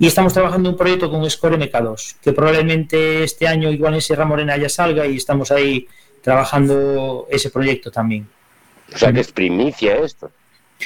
y 0.00 0.08
estamos 0.08 0.32
trabajando 0.32 0.68
un 0.68 0.76
proyecto 0.76 1.12
con 1.12 1.30
Score 1.30 1.56
MK2, 1.56 2.16
que 2.20 2.32
probablemente 2.32 3.22
este 3.22 3.46
año 3.46 3.70
igual 3.70 3.94
en 3.94 4.00
Sierra 4.00 4.24
Morena 4.24 4.56
ya 4.56 4.68
salga 4.68 5.06
y 5.06 5.16
estamos 5.16 5.52
ahí 5.52 5.86
trabajando 6.22 7.28
ese 7.30 7.50
proyecto 7.50 7.92
también. 7.92 8.26
O 8.94 8.98
sea, 8.98 9.12
que 9.12 9.20
es 9.20 9.32
primicia 9.32 9.96
esto. 9.96 10.30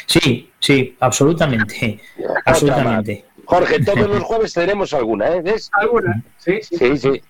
Sí, 0.07 0.51
sí, 0.59 0.97
absolutamente, 1.01 2.01
absolutamente. 2.45 3.25
Jorge, 3.45 3.83
todos 3.85 4.09
los 4.09 4.23
jueves 4.23 4.53
tenemos 4.53 4.93
alguna, 4.93 5.29
¿eh? 5.29 5.43
¿Ves? 5.43 5.71
¿Alguna? 5.73 6.23
Sí, 6.39 6.59
sí. 6.63 6.77
Sí, 6.77 6.97
sí. 6.97 7.23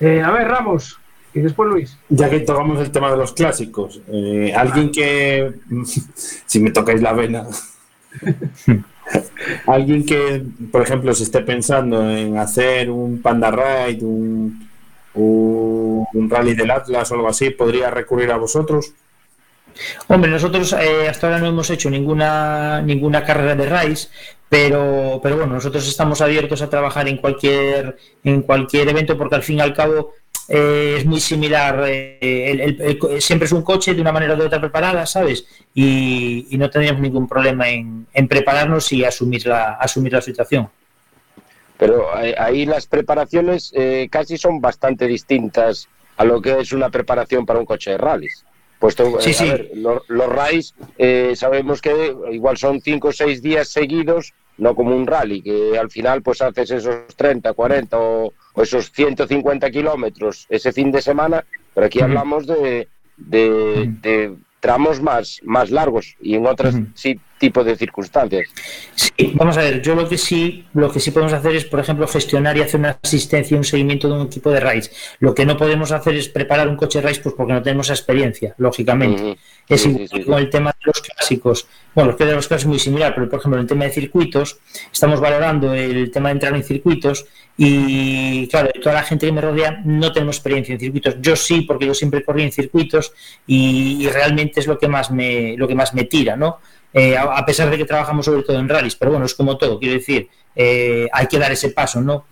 Eh, 0.00 0.22
a 0.22 0.30
ver, 0.30 0.48
Ramos. 0.48 0.98
Y 1.34 1.40
después 1.40 1.70
Luis. 1.70 1.98
Ya 2.10 2.28
que 2.28 2.40
tocamos 2.40 2.78
el 2.80 2.90
tema 2.90 3.10
de 3.10 3.16
los 3.16 3.32
clásicos, 3.32 4.00
eh, 4.08 4.52
alguien 4.54 4.90
que, 4.90 5.52
si 6.46 6.60
me 6.60 6.70
tocáis 6.70 7.00
la 7.00 7.14
vena, 7.14 7.46
alguien 9.66 10.04
que, 10.04 10.44
por 10.70 10.82
ejemplo, 10.82 11.14
se 11.14 11.24
esté 11.24 11.40
pensando 11.40 12.08
en 12.10 12.36
hacer 12.36 12.90
un 12.90 13.22
Panda 13.22 13.50
Ride, 13.50 14.04
un, 14.04 14.68
un, 15.14 16.06
un 16.12 16.30
Rally 16.30 16.54
del 16.54 16.70
Atlas 16.70 17.10
o 17.10 17.14
algo 17.14 17.28
así, 17.28 17.50
podría 17.50 17.90
recurrir 17.90 18.30
a 18.30 18.36
vosotros. 18.36 18.92
Hombre, 20.08 20.30
nosotros 20.30 20.72
eh, 20.74 21.08
hasta 21.08 21.26
ahora 21.26 21.38
no 21.40 21.46
hemos 21.46 21.70
hecho 21.70 21.88
ninguna 21.90 22.82
ninguna 22.82 23.24
carrera 23.24 23.54
de 23.54 23.66
RAIS, 23.66 24.10
pero, 24.48 25.18
pero 25.22 25.36
bueno, 25.36 25.54
nosotros 25.54 25.86
estamos 25.88 26.20
abiertos 26.20 26.60
a 26.62 26.68
trabajar 26.70 27.08
en 27.08 27.16
cualquier 27.16 27.96
en 28.24 28.42
cualquier 28.42 28.88
evento 28.88 29.16
porque 29.16 29.36
al 29.36 29.42
fin 29.42 29.58
y 29.58 29.60
al 29.60 29.74
cabo 29.74 30.12
eh, 30.48 30.96
es 30.98 31.06
muy 31.06 31.20
similar. 31.20 31.84
eh, 31.88 32.50
el- 32.80 33.20
siempre 33.22 33.46
es 33.46 33.52
un 33.52 33.62
coche 33.62 33.94
de 33.94 34.00
una 34.00 34.12
manera 34.12 34.34
o 34.34 34.36
de 34.36 34.44
otra 34.46 34.60
preparada, 34.60 35.06
¿sabes? 35.06 35.46
Y, 35.74 36.46
y 36.50 36.58
no 36.58 36.68
tendríamos 36.68 37.00
ningún 37.00 37.26
problema 37.28 37.68
en, 37.68 38.06
en 38.12 38.28
prepararnos 38.28 38.92
y 38.92 39.04
asumir 39.04 39.46
la 39.46 39.74
asumir 39.74 40.12
la 40.12 40.20
situación. 40.20 40.68
Pero 41.78 42.16
eh, 42.22 42.34
ahí 42.38 42.66
las 42.66 42.86
preparaciones 42.86 43.72
casi 44.10 44.36
son 44.38 44.60
bastante 44.60 45.06
distintas 45.06 45.88
a 46.16 46.24
lo 46.24 46.40
que 46.42 46.60
es 46.60 46.72
una 46.72 46.90
preparación 46.90 47.46
para 47.46 47.58
un 47.58 47.64
coche 47.66 47.92
de 47.92 47.98
rallies. 47.98 48.44
Puesto, 48.82 49.04
eh, 49.20 49.22
Sí, 49.22 49.30
a 49.30 49.34
sí. 49.34 49.48
ver, 49.48 49.70
lo- 49.76 50.02
los 50.08 50.28
rallies 50.28 50.74
eh, 50.98 51.34
sabemos 51.36 51.80
que 51.80 52.16
igual 52.32 52.56
son 52.56 52.80
5 52.80 53.08
o 53.08 53.12
6 53.12 53.40
días 53.40 53.68
seguidos, 53.68 54.34
no 54.58 54.74
como 54.74 54.96
un 54.96 55.06
rally, 55.06 55.40
que 55.40 55.78
al 55.78 55.88
final 55.88 56.20
pues 56.20 56.42
haces 56.42 56.68
esos 56.72 57.06
30, 57.14 57.52
40 57.52 57.96
o, 58.00 58.32
o 58.54 58.62
esos 58.62 58.90
150 58.90 59.70
kilómetros 59.70 60.46
ese 60.48 60.72
fin 60.72 60.90
de 60.90 61.00
semana, 61.00 61.44
pero 61.72 61.86
aquí 61.86 62.00
hablamos 62.00 62.44
de, 62.48 62.88
de- 63.16 63.88
de 64.02 64.34
tramos 64.58 65.00
más, 65.00 65.38
más 65.44 65.70
largos 65.70 66.16
y 66.20 66.34
en 66.34 66.44
otros 66.46 66.74
Ujú. 66.74 66.86
sí, 66.94 67.20
tipo 67.42 67.64
de 67.64 67.74
circunstancias. 67.74 68.48
Sí, 68.94 69.32
vamos 69.34 69.58
a 69.58 69.62
ver, 69.62 69.82
yo 69.82 69.96
lo 69.96 70.08
que 70.08 70.16
sí, 70.16 70.64
lo 70.74 70.92
que 70.92 71.00
sí 71.00 71.10
podemos 71.10 71.32
hacer 71.32 71.56
es, 71.56 71.64
por 71.64 71.80
ejemplo, 71.80 72.06
gestionar 72.06 72.56
y 72.56 72.60
hacer 72.60 72.78
una 72.78 72.96
asistencia 73.02 73.56
y 73.56 73.58
un 73.58 73.64
seguimiento 73.64 74.06
de 74.06 74.14
un 74.14 74.26
equipo 74.28 74.48
de 74.52 74.60
RAIS. 74.60 74.92
Lo 75.18 75.34
que 75.34 75.44
no 75.44 75.56
podemos 75.56 75.90
hacer 75.90 76.14
es 76.14 76.28
preparar 76.28 76.68
un 76.68 76.76
coche 76.76 77.00
RAIS, 77.00 77.18
pues 77.18 77.34
porque 77.34 77.52
no 77.52 77.60
tenemos 77.60 77.90
experiencia, 77.90 78.54
lógicamente. 78.58 79.36
Es 79.68 79.82
Sí, 79.82 79.88
igual 79.88 80.08
sí, 80.08 80.22
con 80.22 80.38
el 80.38 80.50
tema 80.50 80.70
de 80.70 80.86
los 80.86 81.00
clásicos. 81.00 81.66
Bueno, 81.96 82.10
los 82.10 82.16
que 82.16 82.26
de 82.26 82.34
los 82.36 82.46
clásicos 82.46 82.62
es 82.62 82.68
muy 82.68 82.78
similar, 82.78 83.12
pero 83.12 83.28
por 83.28 83.40
ejemplo, 83.40 83.58
en 83.58 83.62
el 83.62 83.68
tema 83.68 83.84
de 83.86 83.90
circuitos, 83.90 84.58
estamos 84.92 85.18
valorando 85.18 85.74
el 85.74 86.12
tema 86.12 86.28
de 86.28 86.34
entrar 86.34 86.54
en 86.54 86.62
circuitos 86.62 87.26
y, 87.56 88.46
claro, 88.46 88.70
toda 88.80 88.94
la 88.94 89.02
gente 89.02 89.26
que 89.26 89.32
me 89.32 89.40
rodea 89.40 89.82
no 89.84 90.12
tenemos 90.12 90.36
experiencia 90.36 90.74
en 90.74 90.78
circuitos. 90.78 91.16
Yo 91.20 91.34
sí, 91.34 91.62
porque 91.62 91.86
yo 91.86 91.94
siempre 91.94 92.22
corrí 92.22 92.44
en 92.44 92.52
circuitos 92.52 93.12
y, 93.48 93.98
y 94.00 94.08
realmente 94.08 94.60
es 94.60 94.68
lo 94.68 94.78
que 94.78 94.86
más 94.86 95.10
me, 95.10 95.56
lo 95.56 95.66
que 95.66 95.74
más 95.74 95.92
me 95.92 96.04
tira, 96.04 96.36
¿no? 96.36 96.60
Eh, 96.94 97.16
a, 97.16 97.22
a 97.38 97.46
pesar 97.46 97.70
de 97.70 97.78
que 97.78 97.84
trabajamos 97.84 98.24
sobre 98.26 98.42
todo 98.42 98.58
en 98.58 98.68
rallies, 98.68 98.96
pero 98.96 99.12
bueno, 99.12 99.26
es 99.26 99.34
como 99.34 99.56
todo, 99.56 99.78
quiero 99.78 99.94
decir, 99.94 100.28
eh, 100.54 101.08
hay 101.12 101.26
que 101.26 101.38
dar 101.38 101.50
ese 101.52 101.70
paso, 101.70 102.00
¿no? 102.00 102.26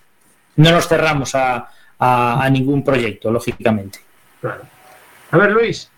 No 0.57 0.71
nos 0.73 0.87
cerramos 0.89 1.35
a, 1.35 1.69
a- 1.99 2.45
a 2.45 2.51
ningún 2.51 2.85
proyecto, 2.85 3.31
lógicamente. 3.31 4.01
Claro. 4.41 4.63
A 5.31 5.37
ver, 5.39 5.51
Luis. 5.53 5.91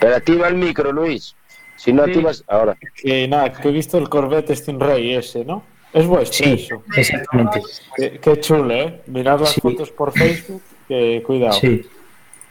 Pero 0.00 0.16
activa 0.16 0.48
el 0.48 0.54
micro, 0.56 0.92
Luis. 0.92 1.34
Si 1.76 1.92
no 1.92 2.04
Sí. 2.04 2.10
activas 2.10 2.44
ahora. 2.48 2.76
Que 2.94 3.28
nada, 3.28 3.52
que 3.52 3.68
he 3.68 3.72
visto 3.72 3.98
el 3.98 4.08
Corvette 4.08 4.54
Stingray 4.54 5.14
ese, 5.14 5.44
¿no? 5.44 5.62
Es 5.92 6.06
vuestro 6.06 6.44
Sí, 6.46 6.52
eso. 6.64 6.82
exactamente. 6.96 7.62
Qué, 7.96 8.18
qué 8.20 8.40
chulo, 8.40 8.74
¿eh? 8.74 9.02
Mirad 9.06 9.40
las 9.40 9.50
Sí. 9.52 9.60
fotos 9.60 9.90
por 9.90 10.12
Facebook, 10.12 10.62
que 10.88 11.22
cuidado. 11.26 11.54
Sí. 11.54 11.86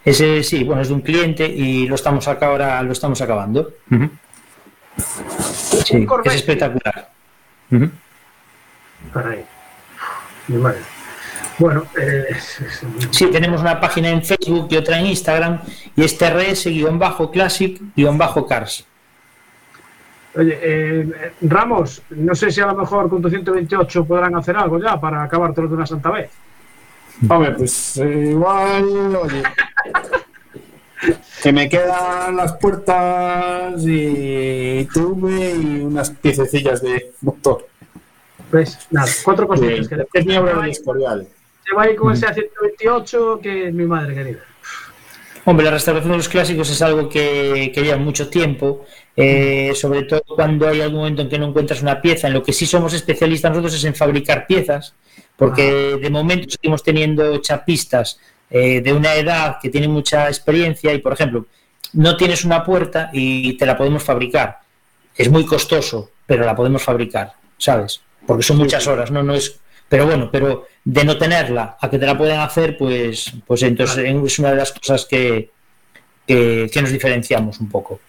Ese 0.05 0.43
sí, 0.43 0.63
bueno, 0.63 0.83
es 0.83 0.89
de 0.89 0.93
un 0.93 1.01
cliente 1.01 1.47
y 1.47 1.87
lo 1.87 1.95
estamos 1.95 2.27
acá 2.27 2.45
ahora, 2.47 2.83
lo 2.83 2.91
estamos 2.91 3.19
acabando. 3.21 3.71
Sí, 5.83 6.07
es 6.25 6.35
espectacular. 6.35 7.09
Caray. 9.11 9.43
Bueno, 11.57 11.85
eh, 11.99 12.35
Sí, 13.11 13.27
tenemos 13.27 13.61
una 13.61 13.79
página 13.79 14.09
en 14.09 14.21
Facebook 14.23 14.67
y 14.69 14.75
otra 14.77 14.99
en 14.99 15.05
Instagram 15.07 15.59
y 15.95 16.03
es 16.03 16.19
TRS-Classic-Cars. 16.19 18.85
oye, 20.35 20.59
eh, 20.61 21.31
Ramos, 21.41 22.03
no 22.09 22.35
sé 22.35 22.51
si 22.51 22.61
a 22.61 22.67
lo 22.67 22.75
mejor 22.75 23.09
con 23.09 23.21
tu 23.21 23.29
128 23.29 24.05
podrán 24.05 24.35
hacer 24.35 24.55
algo 24.57 24.79
ya 24.79 24.99
para 24.99 25.23
acabártelo 25.23 25.69
de 25.69 25.75
una 25.75 25.87
santa 25.87 26.11
vez. 26.11 26.29
Hombre, 27.29 27.51
pues 27.51 27.97
eh, 27.97 28.29
igual, 28.31 29.15
oye, 29.15 29.43
que 31.41 31.51
me 31.51 31.69
quedan 31.69 32.35
las 32.35 32.53
puertas 32.53 33.81
y 33.85 34.85
tuve 34.93 35.51
y 35.55 35.81
unas 35.81 36.09
piececillas 36.09 36.81
de 36.81 37.13
motor. 37.21 37.67
Pues 38.51 38.77
nada, 38.91 39.11
cuatro 39.23 39.47
cositas. 39.47 39.87
que 39.87 40.19
Es 40.19 40.25
mi 40.25 40.37
obra 40.37 40.61
del 40.61 40.71
Escorial. 40.71 41.27
Se 41.67 41.75
va 41.75 41.83
ahí 41.83 41.95
con 41.95 42.13
ese 42.13 42.27
A128, 42.27 43.41
que 43.41 43.67
es 43.67 43.73
mi 43.73 43.85
madre 43.85 44.13
querida. 44.13 44.39
Hombre, 45.45 45.65
la 45.65 45.71
restauración 45.71 46.11
de 46.11 46.17
los 46.17 46.29
clásicos 46.29 46.69
es 46.71 46.81
algo 46.81 47.07
que, 47.07 47.71
que 47.73 47.83
lleva 47.83 47.97
mucho 47.97 48.29
tiempo, 48.29 48.85
eh, 49.15 49.73
sobre 49.75 50.03
todo 50.03 50.23
cuando 50.25 50.67
hay 50.67 50.81
algún 50.81 50.99
momento 50.99 51.21
en 51.21 51.29
que 51.29 51.37
no 51.37 51.47
encuentras 51.47 51.81
una 51.81 52.01
pieza. 52.01 52.27
En 52.27 52.33
lo 52.33 52.41
que 52.41 52.51
sí 52.51 52.65
somos 52.65 52.93
especialistas 52.93 53.51
nosotros 53.51 53.75
es 53.75 53.83
en 53.83 53.93
fabricar 53.93 54.47
piezas, 54.47 54.95
porque 55.37 55.97
de 56.01 56.09
momento 56.09 56.49
seguimos 56.49 56.83
teniendo 56.83 57.37
chapistas 57.37 58.19
eh, 58.49 58.81
de 58.81 58.93
una 58.93 59.15
edad 59.15 59.57
que 59.61 59.69
tienen 59.69 59.91
mucha 59.91 60.27
experiencia 60.27 60.93
y, 60.93 60.99
por 60.99 61.13
ejemplo, 61.13 61.45
no 61.93 62.17
tienes 62.17 62.45
una 62.45 62.63
puerta 62.63 63.09
y 63.13 63.57
te 63.57 63.65
la 63.65 63.77
podemos 63.77 64.03
fabricar. 64.03 64.59
Es 65.15 65.29
muy 65.29 65.45
costoso, 65.45 66.11
pero 66.25 66.45
la 66.45 66.55
podemos 66.55 66.83
fabricar, 66.83 67.33
¿sabes? 67.57 68.01
porque 68.25 68.43
son 68.43 68.57
muchas 68.57 68.87
horas, 68.87 69.11
¿no? 69.11 69.23
No 69.23 69.33
es, 69.33 69.59
pero 69.87 70.05
bueno, 70.05 70.29
pero 70.31 70.67
de 70.83 71.03
no 71.05 71.17
tenerla 71.17 71.77
a 71.79 71.89
que 71.89 71.99
te 71.99 72.05
la 72.05 72.17
pueden 72.17 72.39
hacer, 72.39 72.77
pues, 72.77 73.33
pues 73.45 73.63
entonces 73.63 73.97
es 73.97 74.39
una 74.39 74.51
de 74.51 74.57
las 74.57 74.71
cosas 74.71 75.05
que, 75.05 75.51
que, 76.25 76.69
que 76.71 76.81
nos 76.81 76.91
diferenciamos 76.91 77.59
un 77.59 77.69
poco. 77.69 77.99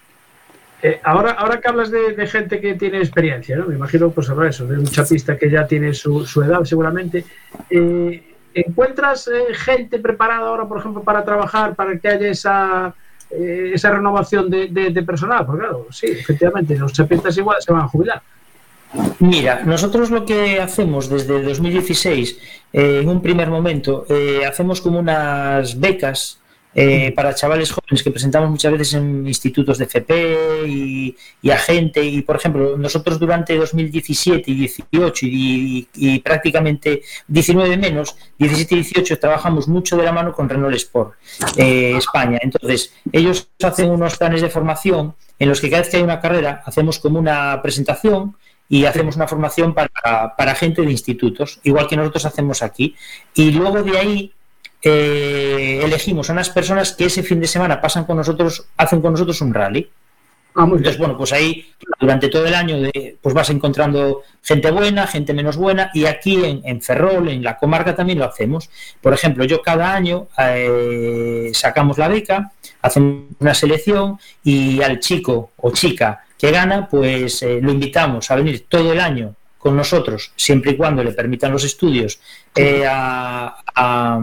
Eh, 0.86 1.00
ahora, 1.02 1.32
ahora 1.32 1.60
que 1.60 1.66
hablas 1.66 1.90
de, 1.90 2.14
gente 2.28 2.60
que 2.60 2.74
tiene 2.74 2.98
experiencia, 2.98 3.56
¿no? 3.56 3.66
me 3.66 3.74
imagino 3.74 4.08
pues 4.10 4.30
habrá 4.30 4.50
eso, 4.50 4.64
de 4.68 4.78
un 4.78 4.86
chapista 4.86 5.36
que 5.36 5.50
ya 5.50 5.66
tiene 5.66 5.92
su, 5.92 6.22
edad 6.44 6.62
seguramente. 6.62 7.24
Eh, 7.68 8.22
¿Encuentras 8.54 9.26
eh, 9.26 9.52
gente 9.52 9.98
preparada 9.98 10.46
ahora, 10.46 10.68
por 10.68 10.78
ejemplo, 10.78 11.02
para 11.02 11.24
trabajar, 11.24 11.74
para 11.74 11.98
que 11.98 12.06
haya 12.06 12.28
esa, 12.28 12.94
esa 13.28 13.90
renovación 13.90 14.48
de, 14.48 15.02
personal? 15.04 15.44
Porque 15.44 15.62
claro, 15.62 15.88
sí, 15.90 16.06
efectivamente, 16.06 16.76
los 16.76 16.92
chapistas 16.92 17.36
igual 17.36 17.56
se 17.58 17.72
van 17.72 17.82
a 17.82 17.88
jubilar. 17.88 18.22
Mira, 19.18 19.62
nosotros 19.64 20.12
lo 20.12 20.24
que 20.24 20.60
hacemos 20.60 21.08
desde 21.08 21.42
2016, 21.42 22.38
eh, 22.72 23.00
en 23.02 23.08
un 23.08 23.20
primer 23.20 23.50
momento, 23.50 24.06
hacemos 24.46 24.80
como 24.80 25.00
unas 25.00 25.80
becas 25.80 26.40
eh, 26.78 27.10
para 27.12 27.34
chavales 27.34 27.72
jóvenes 27.72 28.02
que 28.02 28.10
presentamos 28.10 28.50
muchas 28.50 28.70
veces 28.70 28.92
en 28.92 29.26
institutos 29.26 29.78
de 29.78 29.84
FP 29.84 30.68
y, 30.68 31.16
y 31.40 31.50
a 31.50 31.56
gente. 31.56 32.04
Y, 32.04 32.20
por 32.20 32.36
ejemplo, 32.36 32.76
nosotros 32.76 33.18
durante 33.18 33.56
2017 33.56 34.50
y 34.50 34.54
18 34.54 35.26
y, 35.26 35.88
y 35.94 36.18
prácticamente 36.18 37.00
19 37.28 37.78
menos, 37.78 38.14
17 38.38 38.74
y 38.74 38.78
18 38.82 39.18
trabajamos 39.18 39.68
mucho 39.68 39.96
de 39.96 40.02
la 40.02 40.12
mano 40.12 40.34
con 40.34 40.50
Renault 40.50 40.76
Sport 40.76 41.14
eh, 41.56 41.94
España. 41.96 42.38
Entonces, 42.42 42.92
ellos 43.10 43.48
hacen 43.62 43.90
unos 43.90 44.18
planes 44.18 44.42
de 44.42 44.50
formación 44.50 45.14
en 45.38 45.48
los 45.48 45.62
que 45.62 45.70
cada 45.70 45.80
vez 45.80 45.90
que 45.90 45.96
hay 45.96 46.02
una 46.02 46.20
carrera 46.20 46.62
hacemos 46.66 46.98
como 46.98 47.18
una 47.18 47.62
presentación 47.62 48.36
y 48.68 48.84
hacemos 48.84 49.16
una 49.16 49.26
formación 49.26 49.72
para, 49.72 50.36
para 50.36 50.54
gente 50.54 50.82
de 50.82 50.90
institutos, 50.90 51.58
igual 51.62 51.86
que 51.86 51.96
nosotros 51.96 52.26
hacemos 52.26 52.62
aquí. 52.62 52.94
Y 53.34 53.52
luego 53.52 53.82
de 53.82 53.96
ahí 53.96 54.32
eh, 54.82 55.80
elegimos 55.82 56.30
a 56.30 56.32
unas 56.32 56.50
personas 56.50 56.92
que 56.92 57.06
ese 57.06 57.22
fin 57.22 57.40
de 57.40 57.46
semana 57.46 57.80
pasan 57.80 58.04
con 58.04 58.16
nosotros, 58.16 58.66
hacen 58.76 59.00
con 59.00 59.12
nosotros 59.12 59.40
un 59.40 59.52
rally. 59.54 59.88
Entonces, 60.58 60.96
bueno, 60.96 61.18
pues 61.18 61.34
ahí 61.34 61.66
durante 62.00 62.28
todo 62.28 62.46
el 62.46 62.54
año 62.54 62.80
de- 62.80 63.18
pues 63.20 63.34
vas 63.34 63.50
encontrando 63.50 64.22
gente 64.42 64.70
buena, 64.70 65.06
gente 65.06 65.34
menos 65.34 65.58
buena, 65.58 65.90
y 65.92 66.06
aquí 66.06 66.42
en, 66.42 66.62
en 66.64 66.80
Ferrol, 66.80 67.28
en 67.28 67.42
la 67.42 67.58
comarca 67.58 67.94
también 67.94 68.18
lo 68.18 68.24
hacemos. 68.24 68.70
Por 69.02 69.12
ejemplo, 69.12 69.44
yo 69.44 69.60
cada 69.60 69.94
año 69.94 70.28
eh, 70.38 71.50
sacamos 71.52 71.98
la 71.98 72.08
beca, 72.08 72.52
hacemos 72.80 73.24
una 73.38 73.52
selección 73.52 74.18
y 74.44 74.80
al 74.80 74.98
chico 75.00 75.50
o 75.58 75.72
chica 75.72 76.24
que 76.38 76.50
gana, 76.50 76.88
pues 76.88 77.42
eh, 77.42 77.60
lo 77.60 77.72
invitamos 77.72 78.30
a 78.30 78.36
venir 78.36 78.64
todo 78.66 78.92
el 78.94 79.00
año 79.00 79.34
con 79.58 79.76
nosotros, 79.76 80.32
siempre 80.36 80.72
y 80.72 80.76
cuando 80.76 81.02
le 81.02 81.12
permitan 81.12 81.52
los 81.52 81.64
estudios, 81.64 82.20
eh, 82.54 82.84
a, 82.88 83.56
a- 83.74 84.20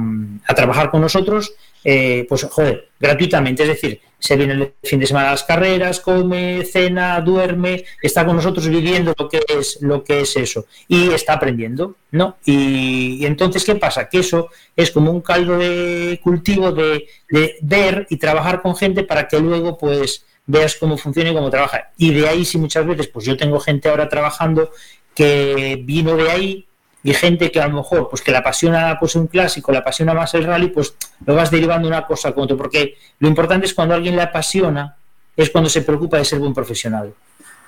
a 0.48 0.56
trabajar 0.56 0.90
con 0.90 1.02
nosotros, 1.02 1.54
eh, 1.84 2.26
pues 2.30 2.44
joder, 2.46 2.90
gratuitamente, 3.00 3.64
es 3.64 3.70
decir, 3.70 4.00
se 4.18 4.38
viene 4.38 4.54
el 4.54 4.74
fin 4.82 5.02
de 5.02 5.06
semana 5.06 5.28
a 5.28 5.32
las 5.32 5.44
carreras, 5.44 6.00
come, 6.00 6.64
cena, 6.64 7.20
duerme, 7.20 7.84
está 8.02 8.26
con 8.26 8.38
nosotros 8.38 8.70
viviendo 8.70 9.14
lo 9.20 9.28
que 9.28 9.42
es 9.50 9.80
lo 9.82 10.02
que 10.02 10.22
es 10.22 10.38
eso 10.38 10.66
y 10.88 11.10
está 11.12 11.34
aprendiendo, 11.34 11.98
¿no? 12.12 12.38
Y, 12.46 13.18
y 13.20 13.26
entonces 13.26 13.66
qué 13.66 13.76
pasa, 13.76 14.08
que 14.08 14.20
eso 14.20 14.48
es 14.78 14.92
como 14.92 15.12
un 15.12 15.20
caldo 15.20 15.58
de 15.58 16.22
cultivo 16.24 16.72
de, 16.72 17.06
de 17.30 17.56
ver 17.64 18.08
y 18.10 18.16
trabajar 18.16 18.62
con 18.62 18.78
gente 18.78 19.04
para 19.04 19.28
que 19.28 19.40
luego 19.42 19.78
pues 19.78 20.26
veas 20.46 20.76
cómo 20.76 20.98
funciona 20.98 21.32
y 21.32 21.34
cómo 21.34 21.50
trabaja. 21.50 21.92
Y 21.98 22.14
de 22.14 22.28
ahí 22.30 22.46
sí 22.46 22.58
muchas 22.58 22.86
veces, 22.86 23.08
pues 23.08 23.26
yo 23.26 23.36
tengo 23.36 23.60
gente 23.60 23.90
ahora 23.90 24.08
trabajando 24.08 24.72
que 25.16 25.82
vino 25.84 26.16
de 26.16 26.32
ahí 26.32 26.68
y 27.04 27.14
gente 27.14 27.52
que 27.52 27.60
a 27.60 27.68
lo 27.68 27.76
mejor 27.76 28.10
pues 28.10 28.22
que 28.22 28.32
le 28.32 28.38
apasiona 28.38 28.98
pues 29.00 29.16
un 29.16 29.28
clásico, 29.28 29.72
le 29.72 29.80
apasiona 29.80 30.14
más 30.14 30.34
el 30.34 30.46
rally, 30.46 30.68
pues 30.68 30.96
lo 31.26 31.36
vas 31.36 31.52
derivando 31.52 31.88
una 31.88 32.06
cosa 32.06 32.32
con 32.34 32.46
otra, 32.46 32.56
porque 32.56 32.96
lo 33.20 33.28
importante 33.28 33.66
es 33.66 33.74
cuando 33.74 33.94
a 33.94 33.98
alguien 33.98 34.16
le 34.16 34.22
apasiona, 34.22 34.96
es 35.36 35.50
cuando 35.50 35.70
se 35.70 35.82
preocupa 35.82 36.18
de 36.18 36.26
ser 36.26 36.40
buen 36.40 36.54
profesional, 36.54 37.14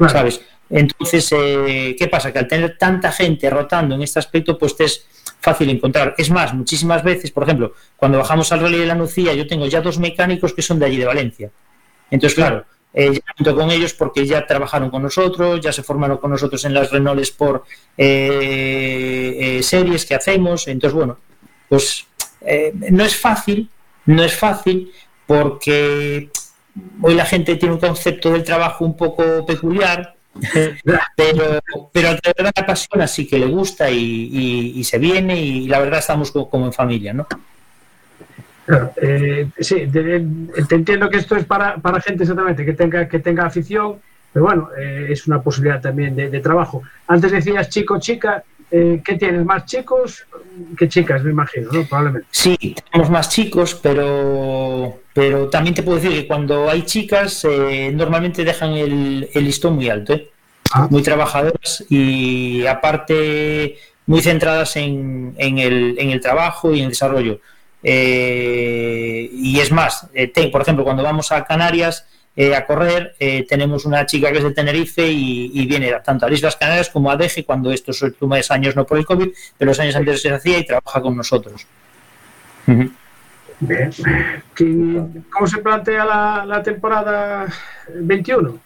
¿sabes? 0.08 0.42
Entonces, 0.70 1.32
eh, 1.32 1.96
¿qué 1.98 2.08
pasa? 2.08 2.32
Que 2.32 2.40
al 2.40 2.48
tener 2.48 2.78
tanta 2.78 3.12
gente 3.12 3.50
rotando 3.50 3.96
en 3.96 4.02
este 4.02 4.20
aspecto, 4.20 4.58
pues 4.58 4.76
te 4.76 4.86
es 4.86 5.06
fácil 5.40 5.70
encontrar. 5.70 6.16
Es 6.18 6.32
más, 6.32 6.54
muchísimas 6.54 7.04
veces, 7.04 7.32
por 7.32 7.44
ejemplo, 7.44 7.74
cuando 7.96 8.18
bajamos 8.18 8.52
al 8.52 8.62
rally 8.62 8.80
de 8.80 8.86
la 8.88 8.96
Nucía, 8.96 9.34
yo 9.34 9.46
tengo 9.46 9.68
ya 9.68 9.82
dos 9.82 10.00
mecánicos 10.00 10.54
que 10.54 10.62
son 10.62 10.80
de 10.80 10.88
allí 10.88 10.98
de 10.98 11.06
Valencia. 11.06 11.52
Entonces, 12.10 12.36
claro, 12.36 12.66
eh, 12.96 13.20
junto 13.38 13.56
con 13.56 13.70
ellos 13.72 13.94
porque 13.94 14.26
ya 14.26 14.48
trabajaron 14.48 14.90
con 14.90 15.04
nosotros, 15.04 15.60
ya 15.62 15.72
se 15.74 15.84
formaron 15.84 16.18
con 16.18 16.32
nosotros 16.32 16.64
en 16.66 16.74
las 16.74 16.90
Renault 16.92 17.22
Sport 17.22 17.66
eh, 17.98 19.58
eh, 19.60 19.64
series 19.64 20.06
que 20.06 20.16
hacemos. 20.16 20.68
Entonces, 20.68 20.96
bueno, 20.96 21.18
pues 21.70 22.06
eh, 22.42 22.72
no 22.92 23.04
es 23.04 23.16
fácil, 23.16 23.70
no 24.06 24.24
es 24.24 24.36
fácil 24.36 24.92
porque 25.28 26.30
hoy 27.02 27.14
la 27.16 27.26
gente 27.26 27.56
tiene 27.56 27.74
un 27.76 27.80
concepto 27.82 28.32
del 28.32 28.44
trabajo 28.44 28.86
un 28.86 28.96
poco 28.96 29.46
peculiar, 29.46 30.16
pero, 31.16 31.62
pero 31.92 32.10
al 32.10 32.22
que 32.22 32.30
de 32.30 32.34
verdad 32.38 32.54
le 32.56 32.64
apasiona 32.64 33.08
sí 33.08 33.26
que 33.28 33.40
le 33.40 33.48
gusta 33.48 33.90
y, 33.90 33.98
y- 34.32 34.74
y 34.80 34.84
se 34.84 34.98
viene 35.00 35.40
y 35.40 35.68
la 35.68 35.80
verdad 35.80 36.00
estamos 36.00 36.32
como 36.32 36.66
en 36.66 36.74
familia, 36.74 37.14
¿no? 37.14 37.28
Claro, 38.66 38.92
eh, 39.02 39.48
sí, 39.60 39.88
te 39.88 40.76
entiendo 40.76 41.10
que 41.10 41.18
esto 41.18 41.36
es 41.36 41.46
para, 41.46 41.76
para 41.78 42.02
gente 42.02 42.24
exactamente 42.24 42.66
que 42.66 42.74
tenga, 42.74 43.08
que 43.08 43.20
tenga 43.20 43.46
afición, 43.46 43.98
pero 44.34 44.46
bueno, 44.46 44.70
eh, 44.78 45.08
es 45.10 45.28
una 45.28 45.42
posibilidad 45.42 45.80
también 45.80 46.16
de, 46.16 46.30
de 46.30 46.40
trabajo. 46.40 46.82
Antes 47.08 47.32
decías 47.32 47.70
chico, 47.70 48.00
chica, 48.00 48.44
eh, 48.72 49.02
¿qué 49.06 49.16
tienes? 49.16 49.46
¿Más 49.46 49.66
chicos 49.66 50.26
que 50.78 50.90
chicas, 50.90 51.24
me 51.24 51.32
imagino, 51.32 51.72
¿no? 51.72 51.84
Probablemente. 51.84 52.28
Sí, 52.32 52.76
tenemos 52.92 53.12
más 53.12 53.30
chicos, 53.30 53.76
pero, 53.76 55.02
pero 55.14 55.48
también 55.50 55.76
te 55.76 55.84
puedo 55.84 56.00
decir 56.00 56.20
que 56.20 56.28
cuando 56.28 56.68
hay 56.68 56.82
chicas 56.82 57.46
eh, 57.46 57.92
normalmente 57.94 58.44
dejan 58.44 58.72
el, 58.72 59.30
el 59.34 59.44
listón 59.44 59.76
muy 59.76 59.90
alto, 59.90 60.14
¿eh? 60.14 60.30
muy 60.90 61.04
trabajadoras 61.04 61.86
y 61.90 62.66
aparte 62.66 63.78
muy 64.08 64.22
centradas 64.22 64.76
en, 64.76 65.36
en 65.38 65.60
el, 65.60 65.96
en 66.00 66.10
el 66.10 66.20
trabajo 66.20 66.74
y 66.74 66.80
en 66.80 66.86
el 66.86 66.90
desarrollo. 66.90 67.40
Eh, 67.88 69.30
y 69.32 69.60
es 69.60 69.72
más, 69.72 70.08
eh, 70.16 70.28
por 70.52 70.62
ejemplo, 70.62 70.84
cuando 70.84 71.04
vamos 71.04 71.32
a 71.32 71.46
Canarias 71.46 72.06
eh, 72.36 72.56
a 72.56 72.66
correr, 72.66 73.16
eh, 73.20 73.46
tenemos 73.48 73.86
una 73.86 74.06
chica 74.08 74.32
que 74.32 74.40
es 74.40 74.44
de 74.44 74.52
Tenerife 74.52 75.08
y, 75.08 75.52
y 75.54 75.66
viene 75.68 75.92
tanto 76.04 76.26
a 76.26 76.30
las 76.30 76.40
Islas 76.40 76.56
Canarias 76.56 76.90
como 76.90 77.12
a 77.12 77.16
Deje, 77.16 77.46
cuando 77.46 77.72
estos 77.72 78.02
últimos 78.02 78.50
años 78.52 78.76
no 78.76 78.86
por 78.86 78.98
el 78.98 79.06
COVID, 79.06 79.30
pero 79.58 79.70
los 79.70 79.80
años 79.80 79.96
anteriores 79.96 80.22
se 80.24 80.32
hacía 80.34 80.58
y 80.58 80.66
trabaja 80.66 81.00
con 81.02 81.16
nosotros. 81.16 81.66
Bien. 82.66 82.92
¿Qué- 84.56 85.02
¿Cómo 85.32 85.48
se 85.48 85.60
plantea 85.60 86.04
la, 86.06 86.44
la 86.46 86.64
temporada 86.64 87.46
21? 87.94 88.58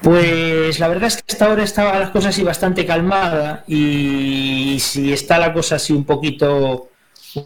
Pues 0.00 0.78
la 0.78 0.88
verdad 0.88 1.08
es 1.08 1.16
que 1.16 1.32
hasta 1.32 1.46
ahora 1.46 1.62
estaba 1.64 1.98
las 1.98 2.10
cosas 2.10 2.28
así 2.30 2.42
bastante 2.44 2.86
calmada 2.86 3.64
y 3.66 4.78
si 4.80 5.12
está 5.12 5.38
la 5.38 5.52
cosa 5.52 5.76
así 5.76 5.92
un 5.92 6.04
poquito 6.04 6.88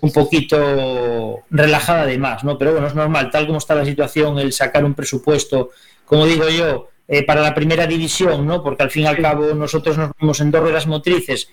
un 0.00 0.12
poquito 0.12 1.40
relajada 1.50 2.06
de 2.06 2.18
más, 2.18 2.44
¿no? 2.44 2.56
Pero 2.58 2.72
bueno, 2.72 2.86
es 2.86 2.94
normal, 2.94 3.30
tal 3.30 3.46
como 3.46 3.58
está 3.58 3.74
la 3.74 3.84
situación, 3.84 4.38
el 4.38 4.52
sacar 4.52 4.84
un 4.84 4.94
presupuesto, 4.94 5.70
como 6.04 6.26
digo 6.26 6.48
yo, 6.48 6.88
eh, 7.08 7.24
para 7.24 7.40
la 7.40 7.54
primera 7.54 7.86
división, 7.86 8.46
¿no? 8.46 8.62
Porque 8.62 8.82
al 8.82 8.90
fin 8.90 9.04
y 9.04 9.06
al 9.06 9.20
cabo 9.20 9.52
nosotros 9.54 9.98
nos 9.98 10.10
vemos 10.20 10.40
en 10.40 10.50
dos 10.50 10.60
ruedas 10.60 10.86
motrices, 10.86 11.50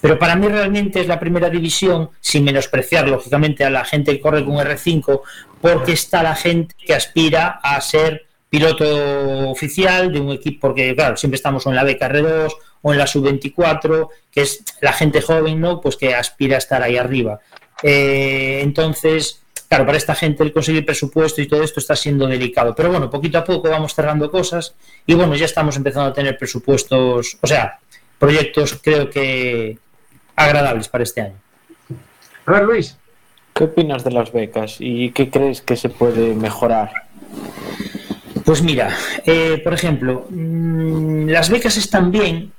pero 0.00 0.18
para 0.18 0.36
mí 0.36 0.48
realmente 0.48 1.00
es 1.00 1.06
la 1.06 1.18
primera 1.18 1.48
división, 1.48 2.10
sin 2.20 2.44
menospreciar 2.44 3.08
lógicamente 3.08 3.64
a 3.64 3.70
la 3.70 3.84
gente 3.84 4.12
que 4.12 4.20
corre 4.20 4.44
con 4.44 4.56
R5, 4.56 5.20
porque 5.60 5.92
está 5.92 6.22
la 6.22 6.34
gente 6.34 6.74
que 6.78 6.94
aspira 6.94 7.60
a 7.62 7.80
ser 7.80 8.26
piloto 8.50 9.50
oficial 9.50 10.12
de 10.12 10.20
un 10.20 10.32
equipo, 10.32 10.68
porque 10.68 10.94
claro, 10.94 11.16
siempre 11.16 11.36
estamos 11.36 11.66
en 11.66 11.74
la 11.74 11.84
BKR2 11.84 12.52
o 12.82 12.92
en 12.92 12.98
la 12.98 13.06
Sub-24, 13.06 14.08
que 14.30 14.42
es 14.42 14.62
la 14.80 14.92
gente 14.92 15.20
joven, 15.20 15.60
¿no? 15.60 15.80
Pues 15.80 15.96
que 15.96 16.14
aspira 16.14 16.56
a 16.56 16.58
estar 16.58 16.82
ahí 16.82 16.96
arriba. 16.96 17.40
Eh, 17.82 18.60
entonces, 18.62 19.42
claro, 19.68 19.86
para 19.86 19.98
esta 19.98 20.14
gente 20.14 20.42
el 20.42 20.52
conseguir 20.52 20.84
presupuesto 20.84 21.40
y 21.40 21.46
todo 21.46 21.62
esto 21.62 21.80
está 21.80 21.94
siendo 21.96 22.26
delicado. 22.26 22.74
Pero 22.74 22.90
bueno, 22.90 23.10
poquito 23.10 23.38
a 23.38 23.44
poco 23.44 23.68
vamos 23.70 23.94
cerrando 23.94 24.30
cosas 24.30 24.74
y 25.06 25.14
bueno, 25.14 25.34
ya 25.34 25.44
estamos 25.44 25.76
empezando 25.76 26.10
a 26.10 26.12
tener 26.12 26.36
presupuestos, 26.36 27.38
o 27.40 27.46
sea, 27.46 27.78
proyectos 28.18 28.78
creo 28.82 29.08
que 29.10 29.78
agradables 30.36 30.88
para 30.88 31.04
este 31.04 31.20
año. 31.20 31.36
A 32.46 32.52
ver, 32.52 32.64
Luis. 32.64 32.96
¿Qué 33.54 33.64
opinas 33.64 34.04
de 34.04 34.12
las 34.12 34.32
becas 34.32 34.76
y 34.78 35.10
qué 35.10 35.30
crees 35.30 35.62
que 35.62 35.76
se 35.76 35.88
puede 35.88 36.34
mejorar? 36.34 36.90
Pues 38.44 38.62
mira, 38.62 38.96
eh, 39.26 39.60
por 39.62 39.74
ejemplo, 39.74 40.26
mm, 40.30 41.28
las 41.28 41.50
becas 41.50 41.76
están 41.76 42.10
bien, 42.10 42.52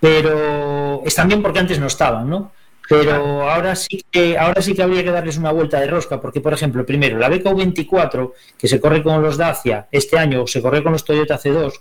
pero 0.00 1.02
están 1.04 1.28
bien 1.28 1.42
porque 1.42 1.58
antes 1.58 1.78
no 1.78 1.88
estaban, 1.88 2.30
¿no? 2.30 2.52
Pero 2.88 3.50
ahora 3.50 3.74
sí 3.74 4.04
que 4.10 4.38
ahora 4.38 4.62
sí 4.62 4.74
que 4.74 4.82
habría 4.82 5.02
que 5.02 5.10
darles 5.10 5.36
una 5.36 5.50
vuelta 5.50 5.80
de 5.80 5.88
rosca, 5.88 6.20
porque 6.20 6.40
por 6.40 6.52
ejemplo, 6.52 6.86
primero, 6.86 7.18
la 7.18 7.28
beca 7.28 7.50
U24, 7.50 8.32
que 8.56 8.68
se 8.68 8.80
corre 8.80 9.02
con 9.02 9.20
los 9.22 9.36
Dacia 9.36 9.88
este 9.90 10.18
año, 10.18 10.46
se 10.46 10.62
corre 10.62 10.82
con 10.82 10.92
los 10.92 11.04
Toyota 11.04 11.38
C2, 11.38 11.72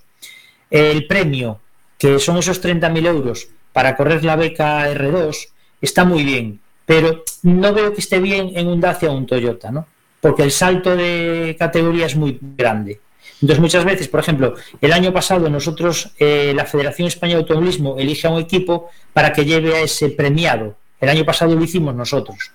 el 0.71 1.05
premio, 1.05 1.59
que 1.97 2.19
son 2.19 2.37
esos 2.37 2.63
30.000 2.63 3.07
euros, 3.07 3.47
para 3.71 3.95
correr 3.95 4.23
la 4.23 4.35
beca 4.35 4.89
R2 4.89 5.49
está 5.81 6.05
muy 6.05 6.23
bien, 6.23 6.59
pero 6.85 7.23
no 7.43 7.73
veo 7.73 7.93
que 7.93 8.01
esté 8.01 8.19
bien 8.19 8.51
en 8.55 8.67
un 8.67 8.81
Dacia 8.81 9.11
o 9.11 9.17
un 9.17 9.25
Toyota, 9.25 9.71
¿no? 9.71 9.85
Porque 10.21 10.43
el 10.43 10.51
salto 10.51 10.95
de 10.95 11.55
categoría 11.59 12.07
es 12.07 12.15
muy 12.15 12.39
grande. 12.41 12.99
Entonces, 13.41 13.59
muchas 13.59 13.85
veces, 13.85 14.07
por 14.07 14.21
ejemplo, 14.21 14.55
el 14.81 14.93
año 14.93 15.11
pasado 15.11 15.49
nosotros, 15.49 16.11
eh, 16.17 16.53
la 16.55 16.65
Federación 16.65 17.07
Española 17.07 17.39
de 17.39 17.41
Automovilismo 17.43 17.97
elige 17.99 18.27
a 18.27 18.31
un 18.31 18.41
equipo 18.41 18.89
para 19.13 19.33
que 19.33 19.45
lleve 19.45 19.75
a 19.75 19.81
ese 19.81 20.09
premiado. 20.09 20.77
El 20.99 21.09
año 21.09 21.25
pasado 21.25 21.55
lo 21.55 21.63
hicimos 21.63 21.93
nosotros. 21.95 22.51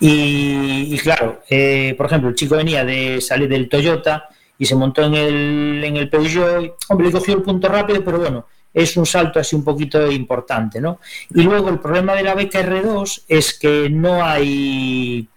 Y, 0.00 0.94
y 0.94 0.98
claro, 0.98 1.42
eh, 1.48 1.94
por 1.96 2.06
ejemplo, 2.06 2.28
el 2.28 2.34
chico 2.34 2.56
venía 2.56 2.84
de 2.84 3.20
salir 3.20 3.48
del 3.48 3.68
Toyota 3.68 4.28
y 4.58 4.66
se 4.66 4.74
montó 4.74 5.02
en 5.02 5.14
el, 5.14 5.84
en 5.84 5.96
el 5.96 6.08
Peugeot. 6.10 6.76
Hombre, 6.88 7.06
le 7.06 7.12
cogió 7.12 7.34
el 7.34 7.42
punto 7.42 7.68
rápido, 7.68 8.04
pero 8.04 8.18
bueno, 8.18 8.46
es 8.72 8.96
un 8.96 9.06
salto 9.06 9.40
así 9.40 9.56
un 9.56 9.64
poquito 9.64 10.10
importante, 10.10 10.80
¿no? 10.80 11.00
Y 11.34 11.42
luego 11.42 11.68
el 11.68 11.78
problema 11.78 12.14
de 12.14 12.22
la 12.22 12.34
beca 12.34 12.60
R2 12.60 13.24
es 13.28 13.58
que 13.58 13.88
no 13.90 14.24
hay 14.24 15.28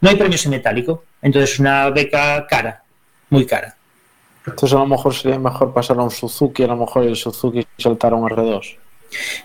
no 0.00 0.10
hay 0.10 0.16
premios 0.16 0.44
en 0.44 0.52
metálico, 0.52 1.04
entonces 1.20 1.54
es 1.54 1.58
una 1.58 1.90
beca 1.90 2.46
cara, 2.46 2.84
muy 3.30 3.44
cara. 3.44 3.76
Entonces 4.46 4.74
a 4.74 4.78
lo 4.78 4.86
mejor 4.86 5.14
sería 5.14 5.38
mejor 5.38 5.74
pasar 5.74 5.98
a 5.98 6.02
un 6.02 6.10
Suzuki, 6.10 6.62
a 6.62 6.68
lo 6.68 6.76
mejor 6.76 7.04
el 7.04 7.16
Suzuki 7.16 7.66
saltar 7.76 8.12
a 8.12 8.16
un 8.16 8.28
R2. 8.28 8.76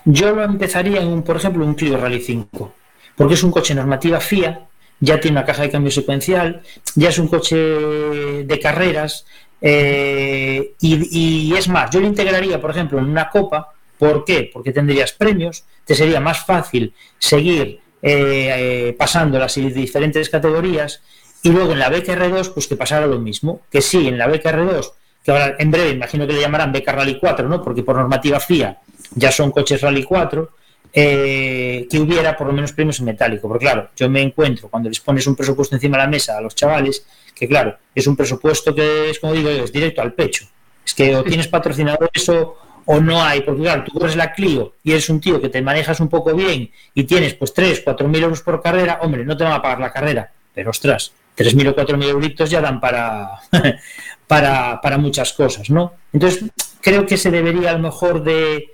Yo 0.04 0.34
lo 0.34 0.42
empezaría 0.42 1.00
en 1.00 1.08
un, 1.08 1.22
por 1.22 1.36
ejemplo, 1.36 1.64
un 1.64 1.74
Clio 1.74 1.96
Rally 1.96 2.20
5, 2.20 2.72
porque 3.16 3.34
es 3.34 3.42
un 3.42 3.50
coche 3.50 3.74
normativa 3.74 4.20
FIA, 4.20 4.66
ya 5.00 5.20
tiene 5.20 5.38
una 5.38 5.46
caja 5.46 5.62
de 5.62 5.70
cambio 5.70 5.90
secuencial, 5.90 6.62
ya 6.94 7.08
es 7.08 7.18
un 7.18 7.28
coche 7.28 7.56
de 7.56 8.60
carreras, 8.60 9.26
eh, 9.60 10.74
y, 10.80 11.54
es 11.54 11.68
más, 11.68 11.90
yo 11.90 12.00
lo 12.00 12.06
integraría, 12.06 12.60
por 12.60 12.70
ejemplo, 12.70 12.98
en 12.98 13.06
una 13.06 13.30
copa, 13.30 13.72
¿por 13.98 14.24
qué? 14.24 14.50
Porque 14.52 14.72
tendrías 14.72 15.12
premios, 15.12 15.64
te 15.84 15.94
sería 15.94 16.20
más 16.20 16.44
fácil 16.44 16.92
seguir 17.18 17.80
eh, 18.02 18.90
eh, 18.92 18.96
pasando 18.98 19.38
las 19.38 19.54
diferentes 19.54 20.28
categorías 20.28 21.00
y 21.42 21.50
luego 21.50 21.72
en 21.72 21.78
la 21.78 21.88
beca 21.88 22.14
R2 22.14 22.52
pues 22.52 22.66
que 22.66 22.76
pasara 22.76 23.06
lo 23.06 23.18
mismo, 23.18 23.62
que 23.70 23.80
sí, 23.80 24.06
en 24.08 24.18
la 24.18 24.26
beca 24.26 24.52
R2, 24.52 24.92
que 25.24 25.30
ahora 25.30 25.56
en 25.58 25.70
breve 25.70 25.90
imagino 25.90 26.26
que 26.26 26.34
le 26.34 26.40
llamarán 26.40 26.72
beca 26.72 26.92
Rally 26.92 27.18
4, 27.18 27.48
¿no? 27.48 27.62
porque 27.62 27.82
por 27.82 27.96
normativa 27.96 28.40
FIA 28.40 28.78
ya 29.14 29.30
son 29.30 29.50
coches 29.50 29.80
Rally 29.80 30.04
4, 30.04 30.50
eh, 30.96 31.88
que 31.90 31.98
hubiera 31.98 32.36
por 32.36 32.46
lo 32.46 32.52
menos 32.52 32.72
premios 32.72 33.00
en 33.00 33.06
metálico, 33.06 33.48
porque 33.48 33.64
claro, 33.64 33.90
yo 33.96 34.08
me 34.08 34.22
encuentro 34.22 34.68
cuando 34.68 34.88
les 34.88 35.00
pones 35.00 35.26
un 35.26 35.34
presupuesto 35.34 35.74
encima 35.74 35.96
de 35.96 36.04
la 36.04 36.08
mesa 36.08 36.38
a 36.38 36.40
los 36.40 36.54
chavales, 36.54 37.04
que 37.34 37.48
claro, 37.48 37.76
es 37.94 38.06
un 38.06 38.16
presupuesto 38.16 38.74
que 38.74 39.10
es, 39.10 39.18
como 39.18 39.32
digo, 39.32 39.50
es 39.50 39.72
directo 39.72 40.02
al 40.02 40.12
pecho. 40.12 40.46
Es 40.86 40.94
que 40.94 41.16
o 41.16 41.24
tienes 41.24 41.48
patrocinadores 41.48 42.28
o, 42.28 42.58
o 42.84 43.00
no 43.00 43.22
hay, 43.22 43.40
porque 43.40 43.62
claro, 43.62 43.84
tú 43.84 43.92
corres 43.98 44.14
la 44.14 44.32
Clio 44.32 44.74
y 44.84 44.92
eres 44.92 45.08
un 45.08 45.20
tío 45.20 45.40
que 45.40 45.48
te 45.48 45.62
manejas 45.62 45.98
un 46.00 46.08
poco 46.08 46.34
bien 46.34 46.70
y 46.94 47.04
tienes 47.04 47.34
pues 47.34 47.52
3, 47.52 47.82
4 47.84 48.06
mil 48.06 48.22
euros 48.22 48.42
por 48.42 48.62
carrera, 48.62 49.00
hombre, 49.02 49.24
no 49.24 49.36
te 49.36 49.44
van 49.44 49.54
a 49.54 49.62
pagar 49.62 49.80
la 49.80 49.92
carrera, 49.92 50.30
pero 50.54 50.70
ostras, 50.70 51.12
3 51.34 51.54
mil 51.54 51.68
o 51.68 51.74
4 51.74 51.96
mil 51.96 52.08
euros 52.08 52.50
ya 52.50 52.60
dan 52.60 52.80
para, 52.80 53.40
para, 54.28 54.80
para 54.80 54.98
muchas 54.98 55.32
cosas, 55.32 55.70
¿no? 55.70 55.94
Entonces, 56.12 56.44
creo 56.80 57.06
que 57.06 57.16
se 57.16 57.30
debería 57.30 57.70
a 57.70 57.74
lo 57.74 57.80
mejor 57.80 58.22
de, 58.22 58.73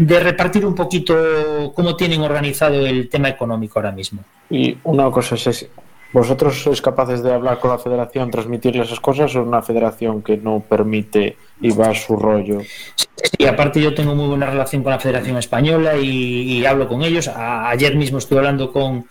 de 0.00 0.18
repartir 0.20 0.64
un 0.64 0.74
poquito 0.74 1.72
cómo 1.74 1.94
tienen 1.94 2.22
organizado 2.22 2.86
el 2.86 3.08
tema 3.08 3.28
económico 3.28 3.78
ahora 3.78 3.92
mismo. 3.92 4.24
Y 4.48 4.76
una 4.84 5.10
cosa 5.10 5.34
es, 5.34 5.68
¿vosotros 6.12 6.62
sois 6.62 6.80
capaces 6.80 7.22
de 7.22 7.32
hablar 7.32 7.58
con 7.60 7.70
la 7.70 7.78
federación, 7.78 8.30
transmitirle 8.30 8.82
esas 8.82 8.98
cosas 9.00 9.34
o 9.36 9.40
es 9.42 9.46
una 9.46 9.60
federación 9.62 10.22
que 10.22 10.36
no 10.38 10.60
permite 10.60 11.36
y 11.60 11.70
va 11.70 11.90
a 11.90 11.94
su 11.94 12.16
rollo? 12.16 12.60
Sí, 13.38 13.46
aparte 13.46 13.80
yo 13.80 13.94
tengo 13.94 14.14
muy 14.14 14.26
buena 14.28 14.46
relación 14.46 14.82
con 14.82 14.92
la 14.92 14.98
Federación 14.98 15.36
Española 15.36 15.96
y, 15.98 16.58
y 16.58 16.64
hablo 16.64 16.88
con 16.88 17.02
ellos. 17.02 17.28
A- 17.28 17.68
ayer 17.68 17.94
mismo 17.94 18.16
estuve 18.18 18.38
hablando 18.38 18.72
con, 18.72 19.04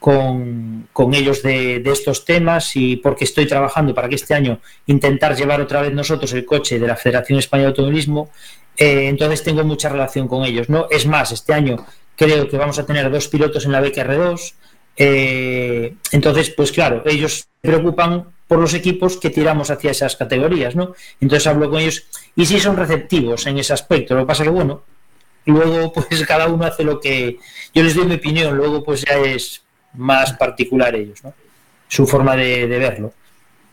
con, 0.00 0.88
con 0.94 1.14
ellos 1.14 1.42
de, 1.42 1.78
de 1.80 1.92
estos 1.92 2.24
temas 2.24 2.74
y 2.74 2.96
porque 2.96 3.24
estoy 3.24 3.46
trabajando 3.46 3.94
para 3.94 4.08
que 4.08 4.14
este 4.14 4.34
año 4.34 4.58
intentar 4.86 5.36
llevar 5.36 5.60
otra 5.60 5.82
vez 5.82 5.92
nosotros 5.92 6.32
el 6.32 6.46
coche 6.46 6.78
de 6.78 6.86
la 6.86 6.96
Federación 6.96 7.38
Española 7.38 7.66
de 7.66 7.68
Automovilismo. 7.68 8.30
Eh, 8.78 9.08
entonces 9.08 9.44
tengo 9.44 9.62
mucha 9.62 9.90
relación 9.90 10.26
con 10.26 10.44
ellos. 10.44 10.70
¿no? 10.70 10.88
Es 10.90 11.06
más, 11.06 11.32
este 11.32 11.52
año 11.52 11.84
creo 12.16 12.48
que 12.48 12.56
vamos 12.56 12.78
a 12.78 12.86
tener 12.86 13.10
dos 13.10 13.28
pilotos 13.28 13.66
en 13.66 13.72
la 13.72 13.80
beca 13.80 14.04
R2. 14.06 14.54
Eh, 14.96 15.94
entonces, 16.12 16.50
pues 16.50 16.72
claro, 16.72 17.02
ellos 17.04 17.34
se 17.34 17.44
preocupan 17.60 18.24
por 18.48 18.58
los 18.58 18.72
equipos 18.72 19.18
que 19.18 19.30
tiramos 19.30 19.70
hacia 19.70 19.90
esas 19.90 20.16
categorías, 20.16 20.74
¿no? 20.74 20.94
Entonces 21.20 21.46
hablo 21.46 21.70
con 21.70 21.80
ellos 21.80 22.06
y 22.34 22.46
sí 22.46 22.58
son 22.58 22.76
receptivos 22.76 23.46
en 23.46 23.58
ese 23.58 23.74
aspecto. 23.74 24.14
Lo 24.14 24.22
que 24.22 24.26
pasa 24.26 24.44
que, 24.44 24.50
bueno, 24.50 24.82
luego 25.44 25.92
pues 25.94 26.26
cada 26.26 26.46
uno 26.48 26.64
hace 26.64 26.84
lo 26.84 27.00
que... 27.00 27.38
Yo 27.74 27.82
les 27.82 27.94
doy 27.94 28.06
mi 28.06 28.14
opinión, 28.14 28.56
luego 28.56 28.82
pues 28.82 29.04
ya 29.04 29.18
es 29.18 29.62
más 29.94 30.32
particular 30.34 30.94
ellos, 30.94 31.22
¿no? 31.24 31.32
Su 31.88 32.06
forma 32.06 32.36
de, 32.36 32.68
de 32.68 32.78
verlo. 32.78 33.12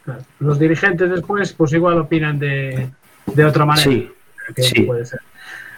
Claro. 0.04 0.22
Los 0.40 0.58
dirigentes 0.58 1.10
después, 1.10 1.54
pues 1.54 1.74
igual 1.74 2.00
opinan 2.00 2.40
de, 2.40 2.90
de 3.28 3.46
otra 3.46 3.66
manera. 3.66 3.90
Sí, 3.90 4.12
que 4.56 4.64
sí. 4.64 4.82
puede 4.82 5.06
ser. 5.06 5.20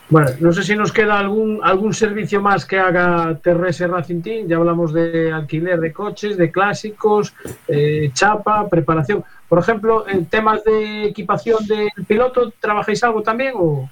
Bueno, 0.10 0.32
no 0.40 0.52
sé 0.52 0.64
si 0.64 0.76
nos 0.76 0.92
queda 0.92 1.20
algún 1.20 1.60
algún 1.62 1.94
servicio 1.94 2.42
más 2.42 2.66
que 2.66 2.80
haga 2.80 3.38
TRS 3.44 3.88
Racing 3.88 4.22
Team. 4.22 4.48
Ya 4.48 4.58
hablamos 4.58 4.92
de 4.92 5.32
alquiler 5.32 5.80
de 5.80 5.94
coches, 5.94 6.36
de 6.36 6.50
clásicos, 6.50 7.34
eh, 7.68 8.10
chapa, 8.14 8.68
preparación. 8.68 9.24
Por 9.48 9.60
ejemplo, 9.60 10.08
en 10.08 10.26
temas 10.26 10.64
de 10.64 11.04
equipación 11.06 11.64
del 11.68 12.06
piloto, 12.08 12.52
¿trabajáis 12.60 13.04
algo 13.04 13.22
también 13.22 13.54
o 13.56 13.88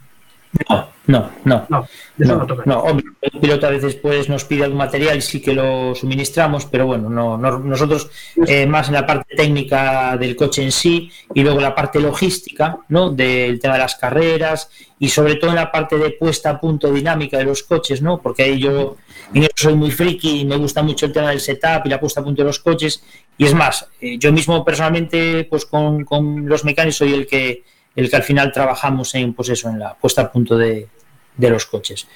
No, 0.70 0.90
no, 1.08 1.30
no. 1.46 1.66
no? 1.70 1.88
De 2.18 2.26
eso 2.26 2.34
no, 2.34 2.40
No, 2.42 2.46
toca. 2.48 2.64
no, 2.66 2.80
hombre, 2.80 3.06
el 3.22 3.40
piloto 3.40 3.68
a 3.68 3.70
veces 3.70 3.96
pues 3.96 4.28
nos 4.28 4.44
pide 4.44 4.64
algún 4.66 4.78
material 4.78 5.18
y 5.18 5.22
sí 5.22 5.42
que 5.42 5.54
lo 5.54 5.96
suministramos, 5.96 6.66
pero 6.66 6.86
bueno, 6.86 7.10
no, 7.10 7.38
no- 7.38 7.60
nosotros 7.60 8.10
eh, 8.48 8.66
más 8.66 8.88
en 8.90 8.96
la 8.96 9.06
parte 9.06 9.36
técnica 9.36 10.18
del 10.18 10.36
coche 10.36 10.64
en 10.64 10.72
sí 10.72 11.10
y 11.34 11.44
luego 11.44 11.62
la 11.62 11.74
parte 11.76 12.00
logística, 12.00 12.80
¿no? 12.90 13.10
Del 13.12 13.60
tema 13.60 13.76
de 13.76 13.80
las 13.82 13.96
carreras 13.96 14.70
y 15.00 15.10
sobre 15.10 15.36
todo 15.36 15.52
en 15.52 15.56
la 15.58 15.72
parte 15.72 15.98
de 15.98 16.12
puesta 16.12 16.50
a 16.50 16.60
punto 16.60 16.92
dinámica 16.92 17.38
de 17.38 17.46
los 17.46 17.64
coches, 17.64 18.02
¿no? 18.02 18.20
Porque 18.22 18.44
ahí 18.44 18.60
yo 18.60 18.98
en 19.34 19.44
eso 19.44 19.52
soy 19.56 19.76
muy 19.76 19.92
friki 19.92 20.42
y 20.42 20.46
me 20.46 20.58
gusta 20.58 20.82
mucho 20.84 21.06
el 21.06 21.14
tema 21.14 21.30
del 21.30 21.40
setup 21.40 21.86
y 21.86 21.90
la 21.90 22.00
puesta 22.00 22.22
a 22.22 22.24
punto 22.24 22.42
de 22.42 22.48
los 22.48 22.60
coches 22.60 23.04
y 23.38 23.46
es 23.46 23.54
más, 23.54 23.88
eh, 24.02 24.18
yo 24.18 24.32
mismo 24.34 24.66
personalmente 24.66 25.46
pues 25.50 25.66
con, 25.66 26.04
con 26.04 26.48
los 26.48 26.66
mecánicos 26.66 26.98
soy 26.98 27.14
el 27.14 27.28
que 27.28 27.64
el 27.98 28.10
que 28.10 28.16
al 28.16 28.24
final 28.24 28.54
trabajamos 28.54 29.14
en 29.16 29.34
pues 29.34 29.50
eso 29.50 29.68
en 29.70 29.80
la 29.80 29.96
puesta 29.96 30.22
a 30.22 30.32
punto 30.32 30.58
de, 30.58 30.88
de 31.36 31.50
los 31.50 31.66
coches. 31.66 32.08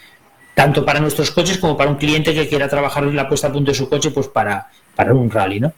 Tanto 0.53 0.85
para 0.85 0.99
nuestros 0.99 1.31
coches 1.31 1.57
como 1.57 1.75
para 1.75 1.89
un 1.89 1.97
cliente 1.97 2.33
que 2.33 2.47
quiera 2.47 2.69
trabajar 2.69 3.03
en 3.03 3.15
la 3.15 3.27
puesta 3.27 3.47
a 3.47 3.51
punto 3.51 3.71
de 3.71 3.75
su 3.75 3.89
coche, 3.89 4.11
pues 4.11 4.27
para, 4.27 4.69
para 4.95 5.13
un 5.13 5.29
rally, 5.29 5.59
¿no? 5.59 5.73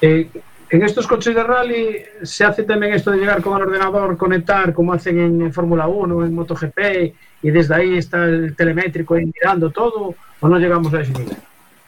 Eh, 0.00 0.28
en 0.70 0.82
estos 0.82 1.06
coches 1.06 1.34
de 1.34 1.42
rally 1.42 2.02
se 2.22 2.44
hace 2.44 2.64
también 2.64 2.94
esto 2.94 3.12
de 3.12 3.18
llegar 3.18 3.40
con 3.42 3.56
el 3.56 3.68
ordenador, 3.68 4.16
conectar 4.16 4.72
como 4.72 4.92
hacen 4.92 5.42
en, 5.42 5.52
Fórmula 5.52 5.86
1, 5.86 6.24
en 6.24 6.34
MotoGP, 6.34 6.78
y 7.42 7.50
desde 7.50 7.74
ahí 7.74 7.98
está 7.98 8.24
el 8.24 8.56
telemétrico 8.56 9.14
ahí 9.14 9.26
mirando 9.26 9.70
todo, 9.70 10.14
o 10.40 10.48
no 10.48 10.58
llegamos 10.58 10.92
a 10.94 11.02
ese 11.02 11.12
nivel. 11.12 11.36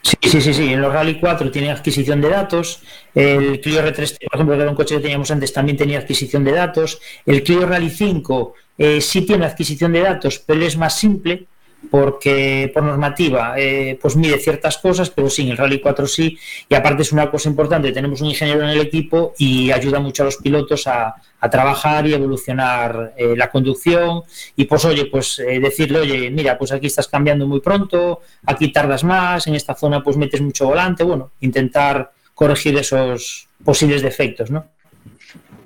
Sí, 0.06 0.16
sí, 0.22 0.40
sí, 0.40 0.54
sí. 0.54 0.72
En 0.72 0.80
los 0.80 0.92
Rally 0.92 1.18
4 1.18 1.50
tiene 1.50 1.72
adquisición 1.72 2.20
de 2.20 2.28
datos. 2.28 2.80
El 3.12 3.60
Clio 3.60 3.82
R3, 3.82 4.18
por 4.30 4.34
ejemplo, 4.36 4.54
que 4.54 4.62
era 4.62 4.70
un 4.70 4.76
coche 4.76 4.94
que 4.94 5.00
teníamos 5.00 5.32
antes, 5.32 5.52
también 5.52 5.76
tenía 5.76 5.98
adquisición 5.98 6.44
de 6.44 6.52
datos. 6.52 7.00
El 7.24 7.42
Clio 7.42 7.66
Rally 7.66 7.90
5 7.90 8.54
eh, 8.78 9.00
sí 9.00 9.22
tiene 9.22 9.46
adquisición 9.46 9.92
de 9.92 10.02
datos, 10.02 10.38
pero 10.38 10.64
es 10.64 10.76
más 10.76 10.96
simple 10.96 11.46
porque 11.90 12.70
por 12.72 12.82
normativa 12.82 13.54
eh, 13.56 13.98
pues 14.00 14.16
mide 14.16 14.38
ciertas 14.38 14.78
cosas, 14.78 15.10
pero 15.10 15.30
sí, 15.30 15.42
en 15.42 15.50
el 15.50 15.56
Rally 15.56 15.80
4 15.80 16.06
sí. 16.06 16.38
Y 16.68 16.74
aparte 16.74 17.02
es 17.02 17.12
una 17.12 17.30
cosa 17.30 17.48
importante, 17.48 17.92
tenemos 17.92 18.20
un 18.20 18.28
ingeniero 18.28 18.62
en 18.62 18.70
el 18.70 18.80
equipo 18.80 19.34
y 19.38 19.70
ayuda 19.70 20.00
mucho 20.00 20.22
a 20.22 20.26
los 20.26 20.36
pilotos 20.36 20.86
a, 20.86 21.14
a 21.40 21.50
trabajar 21.50 22.06
y 22.06 22.14
evolucionar 22.14 23.14
eh, 23.16 23.34
la 23.36 23.50
conducción 23.50 24.22
y 24.56 24.64
pues 24.64 24.84
oye, 24.84 25.06
pues 25.06 25.38
eh, 25.38 25.60
decirle, 25.60 26.00
oye, 26.00 26.30
mira, 26.30 26.58
pues 26.58 26.72
aquí 26.72 26.86
estás 26.86 27.08
cambiando 27.08 27.46
muy 27.46 27.60
pronto, 27.60 28.20
aquí 28.44 28.72
tardas 28.72 29.04
más, 29.04 29.46
en 29.46 29.54
esta 29.54 29.74
zona 29.74 30.02
pues 30.02 30.16
metes 30.16 30.40
mucho 30.40 30.66
volante, 30.66 31.04
bueno, 31.04 31.32
intentar 31.40 32.12
corregir 32.34 32.76
esos 32.76 33.48
posibles 33.64 34.02
defectos, 34.02 34.50
¿no? 34.50 34.75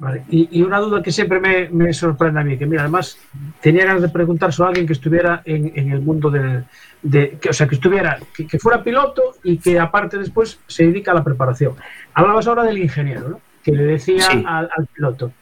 Vale. 0.01 0.25
Y, 0.31 0.49
y 0.59 0.63
una 0.63 0.79
duda 0.79 1.03
que 1.03 1.13
siempre 1.13 1.39
me, 1.41 1.69
me 1.69 1.93
sorprende 1.93 2.41
a 2.41 2.43
mí, 2.43 2.57
que 2.57 2.65
mira, 2.65 2.83
además 2.83 3.19
tenía 3.61 3.85
ganas 3.85 4.01
de 4.01 4.09
preguntárselo 4.09 4.65
a 4.65 4.69
alguien 4.71 4.87
que 4.87 4.95
estuviera 4.95 5.43
en, 5.45 5.71
en 5.75 5.93
el 5.93 6.01
mundo 6.01 6.31
del, 6.31 6.65
de, 7.03 7.37
que, 7.39 7.51
o 7.51 7.53
sea, 7.53 7.69
que 7.69 7.75
estuviera, 7.75 8.19
que, 8.35 8.47
que 8.47 8.59
fuera 8.59 8.83
piloto 8.83 9.23
y 9.45 9.59
que 9.59 9.79
aparte 9.79 10.17
después 10.17 10.59
se 10.67 10.87
dedica 10.87 11.11
a 11.13 11.15
la 11.17 11.23
preparación. 11.23 11.75
Hablabas 12.15 12.47
ahora 12.47 12.65
del 12.65 12.79
ingeniero, 12.79 13.29
¿no? 13.29 13.41
Que 13.63 13.73
le 13.73 13.85
decía 13.85 14.23
Sí. 14.23 14.43
al, 14.47 14.71
al 14.75 14.87
piloto. 14.87 15.33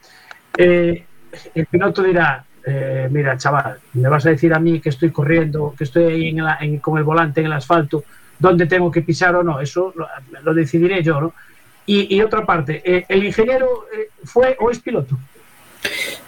Eh, 0.57 1.05
el 1.55 1.67
piloto 1.67 2.03
dirá, 2.03 2.45
eh, 2.67 3.07
mira, 3.13 3.37
chaval, 3.37 3.79
me 3.95 4.09
vas 4.09 4.27
a 4.27 4.31
decir 4.31 4.53
a 4.53 4.59
mí 4.59 4.81
que 4.81 4.89
estoy 4.89 5.13
corriendo, 5.13 5.73
que 5.79 5.85
estoy 5.85 6.03
ahí 6.05 6.29
en 6.31 6.43
la- 6.45 6.59
en- 6.61 6.79
con 6.81 6.99
el 6.99 7.05
volante 7.05 7.41
en 7.41 7.47
el 7.47 7.53
asfalto, 7.53 8.03
dónde 8.41 8.67
tengo 8.67 8.91
que 8.91 9.03
pisar 9.03 9.37
o 9.37 9.45
no, 9.45 9.61
eso 9.61 9.93
lo, 9.97 10.09
lo 10.43 10.53
decidiré 10.53 11.01
yo, 11.03 11.21
¿no? 11.21 11.33
Y, 11.91 12.21
otra 12.21 12.45
parte, 12.45 12.83
eh, 12.85 13.07
¿el 13.09 13.25
ingeniero 13.25 13.87
eh, 13.91 14.11
fue 14.23 14.59
o 14.61 14.71
es 14.71 14.79
piloto? 14.79 15.17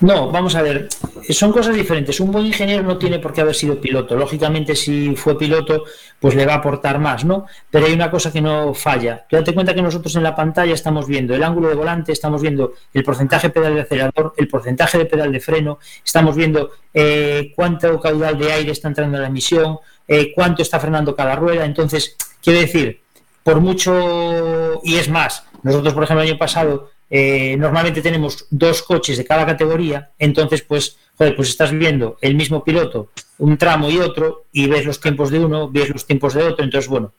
No, 0.01 0.31
vamos 0.31 0.55
a 0.55 0.63
ver. 0.63 0.89
son 1.29 1.53
cosas 1.53 1.75
diferentes. 1.75 2.19
Un 2.19 2.33
buen 2.33 2.47
ingeniero 2.47 2.83
no 2.83 2.97
tiene 2.97 3.19
por 3.19 3.35
qué 3.35 3.43
haber 3.43 3.55
sido 3.55 3.79
piloto. 3.79 4.17
Lógicamente, 4.17 4.75
si 4.75 5.15
fue 5.17 5.37
piloto, 5.37 5.85
pues 6.19 6.35
le 6.35 6.47
va 6.47 6.55
a 6.55 6.57
aportar 6.57 6.99
más, 6.99 7.27
¿no? 7.27 7.45
Pero 7.71 7.85
hay 7.85 7.93
una 7.93 8.11
cosa 8.11 8.33
que 8.33 8.41
no 8.41 8.73
falla. 8.73 9.27
Tú 9.29 9.37
date 9.37 9.53
cuenta 9.53 9.75
que 9.75 9.83
nosotros 9.83 10.17
en 10.17 10.23
la 10.23 10.35
pantalla 10.35 10.73
estamos 10.73 11.07
viendo 11.07 11.35
el 11.35 11.43
ángulo 11.43 11.69
de 11.69 11.75
volante, 11.75 12.13
estamos 12.13 12.41
viendo 12.41 12.73
el 12.95 13.03
porcentaje 13.05 13.49
de 13.49 13.53
pedal 13.53 13.75
de 13.75 13.81
acelerador, 13.83 14.33
el 14.39 14.49
porcentaje 14.49 14.97
de 14.97 15.05
pedal 15.05 15.31
de 15.31 15.41
freno, 15.41 15.79
estamos 16.03 16.37
viendo 16.37 16.71
eh, 16.95 17.53
cuánto 17.55 18.01
caudal 18.01 18.39
de 18.39 18.51
aire 18.51 18.73
está 18.73 18.89
entrando 18.89 19.19
en 19.19 19.23
la 19.23 19.29
emisión, 19.29 19.79
eh, 20.09 20.33
cuánto 20.35 20.63
está 20.63 20.81
frenando 20.81 21.15
cada 21.15 21.37
rueda. 21.37 21.67
Entonces, 21.67 22.17
quiero 22.43 22.61
decir, 22.61 23.03
por 23.43 23.61
mucho, 23.61 24.81
y 24.85 24.97
es 24.97 25.09
más, 25.09 25.45
nosotros, 25.63 25.95
por 25.95 26.05
ejemplo, 26.05 26.23
el 26.23 26.31
año 26.31 26.39
pasado 26.39 26.91
eh, 27.09 27.57
normalmente 27.57 28.03
tenemos 28.03 28.47
dos 28.51 28.83
coches 28.83 29.17
de 29.19 29.25
cada 29.25 29.45
categoría, 29.45 30.11
entonces 30.19 30.63
pues, 30.63 30.97
joder, 31.17 31.35
pues 31.35 31.49
estás 31.49 31.73
viendo 31.73 32.17
el 32.21 32.35
mismo 32.35 32.63
piloto, 32.63 33.11
un 33.39 33.59
tramo 33.59 33.91
y 33.91 33.99
otro, 33.99 34.45
y 34.53 34.69
ves 34.69 34.87
los 34.87 35.01
tiempos 35.01 35.31
de 35.31 35.41
uno, 35.41 35.69
ves 35.69 35.91
los 35.91 36.07
tiempos 36.07 36.35
de 36.35 36.45
otro, 36.45 36.65
entonces 36.65 36.89
bueno, 36.89 37.13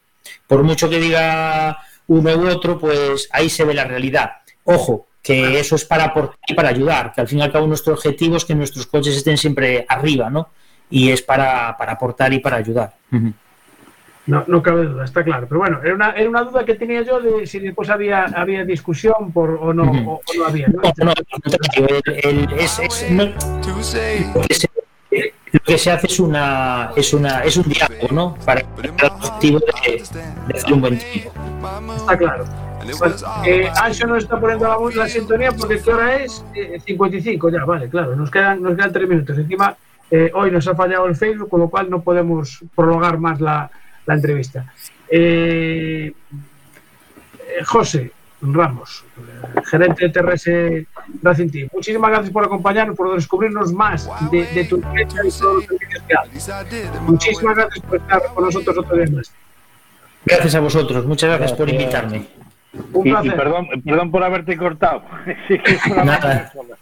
por 0.48 0.64
mucho 0.64 0.90
que 0.90 1.00
diga 1.00 1.78
uno 2.08 2.36
u 2.36 2.48
otro, 2.48 2.80
pues 2.80 3.30
ahí 3.32 3.50
se 3.50 3.64
ve 3.64 3.74
la 3.74 3.86
realidad. 3.86 4.32
Ojo, 4.64 5.08
que 5.22 5.60
eso 5.60 5.76
es 5.76 5.86
para 5.86 6.06
aportar 6.06 6.40
y 6.48 6.54
para 6.54 6.70
ayudar, 6.70 7.14
que 7.14 7.22
al 7.22 7.28
fin 7.28 7.40
y 7.40 7.42
al 7.42 7.52
cabo 7.52 7.68
nuestro 7.68 7.94
objetivo 7.94 8.38
es 8.38 8.46
que 8.46 8.56
nuestros 8.56 8.88
coches 8.88 9.16
estén 9.16 9.38
siempre 9.38 9.86
arriba, 9.88 10.30
¿no? 10.30 10.50
Y 10.90 11.12
es 11.12 11.22
para, 11.22 11.76
para 11.78 11.94
aportar 11.94 12.34
y 12.34 12.40
para 12.40 12.58
ayudar. 12.58 12.96
No, 14.28 14.44
no 14.48 14.62
cabe 14.62 14.86
duda, 14.86 15.04
está 15.06 15.24
claro. 15.24 15.48
Pero 15.50 15.60
bueno, 15.60 15.80
era 15.84 15.94
una, 15.96 16.12
era 16.12 16.30
una 16.30 16.44
duda 16.44 16.64
que 16.64 16.76
tenía 16.76 17.02
yo 17.02 17.20
de 17.20 17.48
si 17.48 17.60
después 17.60 17.90
había, 17.90 18.26
había 18.26 18.64
discusión 18.64 19.32
por, 19.34 19.50
o, 19.60 19.74
no, 19.74 19.84
o, 19.84 20.14
o 20.16 20.22
no 20.38 20.46
había. 20.46 20.68
¿no? 20.68 20.82
No, 20.84 21.06
no, 21.06 21.12
al 21.12 21.26
contrario, 21.42 22.00
el- 22.24 22.40
el- 22.50 22.54
es- 22.60 22.80
es- 22.80 23.08
no- 23.12 23.26
lo, 23.26 24.42
que 24.48 24.54
se, 24.54 24.72
lo 25.52 25.60
que 25.66 25.78
se 25.78 25.92
hace 25.92 26.08
es 26.08 26.20
una 26.20 26.92
es 26.96 27.14
una 27.14 27.44
es 27.44 27.58
un 27.58 27.64
diálogo, 27.68 28.08
¿no? 28.12 28.36
Para 28.46 28.62
el 28.62 28.68
objetivo 29.06 29.60
de, 29.60 30.04
de 30.48 30.58
hacer 30.58 30.74
un 30.74 30.82
buen 30.82 31.00
tiempo. 31.00 31.32
Está 31.98 32.18
claro. 32.18 32.46
Bueno, 33.00 33.16
eh, 33.46 33.70
Ancho 33.82 34.08
nos 34.08 34.24
está 34.24 34.40
poniendo 34.40 34.66
la, 34.68 34.96
la 35.04 35.08
sintonía 35.10 35.52
porque 35.52 35.80
¿qué 35.82 35.92
hora 35.94 36.16
es? 36.16 36.44
Eh, 36.56 36.80
55 36.84 37.50
ya, 37.50 37.64
vale, 37.66 37.90
claro. 37.90 38.16
Nos 38.16 38.32
quedan, 38.32 38.62
nos 38.62 38.76
quedan 38.76 38.92
tres 38.94 39.08
minutos. 39.08 39.38
Encima, 39.38 39.76
eh, 40.10 40.32
hoy 40.34 40.50
nos 40.52 40.68
ha 40.68 40.76
fallado 40.76 41.06
el 41.08 41.16
Facebook, 41.16 41.50
con 41.50 41.60
lo 41.60 41.70
cual 41.70 41.90
no 41.90 42.02
podemos 42.02 42.64
prolongar 42.76 43.18
más 43.20 43.40
la, 43.40 43.70
la 44.06 44.16
entrevista. 44.16 44.66
Eh, 45.10 46.12
eh, 47.40 47.64
José 47.66 48.12
Ramos, 48.42 49.04
gerente 49.66 50.08
de 50.08 50.10
TRS 50.10 50.50
Racing 51.22 51.50
Team. 51.50 51.70
Muchísimas 51.74 52.10
gracias 52.10 52.32
por 52.32 52.44
acompañarnos, 52.44 52.98
por 52.98 53.14
descubrirnos 53.14 53.72
más 53.72 54.10
de, 54.32 54.46
de 54.48 54.66
tu 54.66 54.78
empresa 54.78 55.18
y 55.24 55.32
todos 55.32 55.56
los 55.56 55.66
servicios 55.66 56.04
que 56.08 56.16
haces. 56.16 57.02
Muchísimas 57.02 57.56
gracias 57.56 57.86
por 57.86 57.98
estar 57.98 58.22
con 58.34 58.46
nosotros 58.46 58.78
otro 58.78 58.98
día 58.98 59.08
más. 59.16 59.32
Gracias 60.26 60.56
a 60.56 60.60
vosotros, 60.60 61.06
muchas 61.06 61.30
gracias 61.30 61.54
por 61.54 61.70
invitarme. 61.70 62.28
Un 62.94 63.08
Y, 63.08 63.12
y 63.12 63.30
perdón, 63.32 63.68
perdón 63.84 64.12
por 64.12 64.24
haberte 64.24 64.58
cortado. 64.58 65.04
Sí, 65.48 65.60
que 65.60 65.74
es 65.74 65.82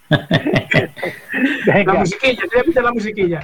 La 0.10 1.94
musiquilla, 1.94 2.42
te 2.42 2.48
voy 2.48 2.60
a 2.60 2.64
meter 2.68 2.84
la 2.84 2.92
musiquilla. 2.92 3.44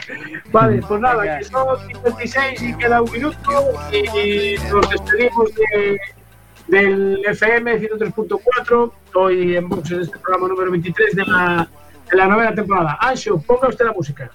Vale, 0.52 0.82
pues 0.88 1.02
nada, 1.02 1.38
que 1.38 1.46
son 1.46 1.88
56 1.88 2.62
y 2.62 2.74
queda 2.78 3.02
un 3.02 3.12
minuto 3.12 3.38
y 3.94 4.56
nos 4.72 4.90
despedimos 4.90 5.52
de, 5.56 6.00
del 6.68 7.22
FM 7.26 7.80
103.4, 7.80 8.92
hoy 9.14 9.56
en 9.56 9.70
boxes 9.70 9.98
de 9.98 10.04
este 10.04 10.18
programa 10.20 10.48
número 10.48 10.72
23 10.72 11.16
de 11.16 11.26
la, 11.26 11.68
de 12.10 12.18
la 12.18 12.28
novena 12.28 12.56
temporada. 12.56 12.98
Ancho, 13.00 13.38
ponga 13.40 13.68
usted 13.68 13.86
la 13.86 13.94
música. 13.94 14.32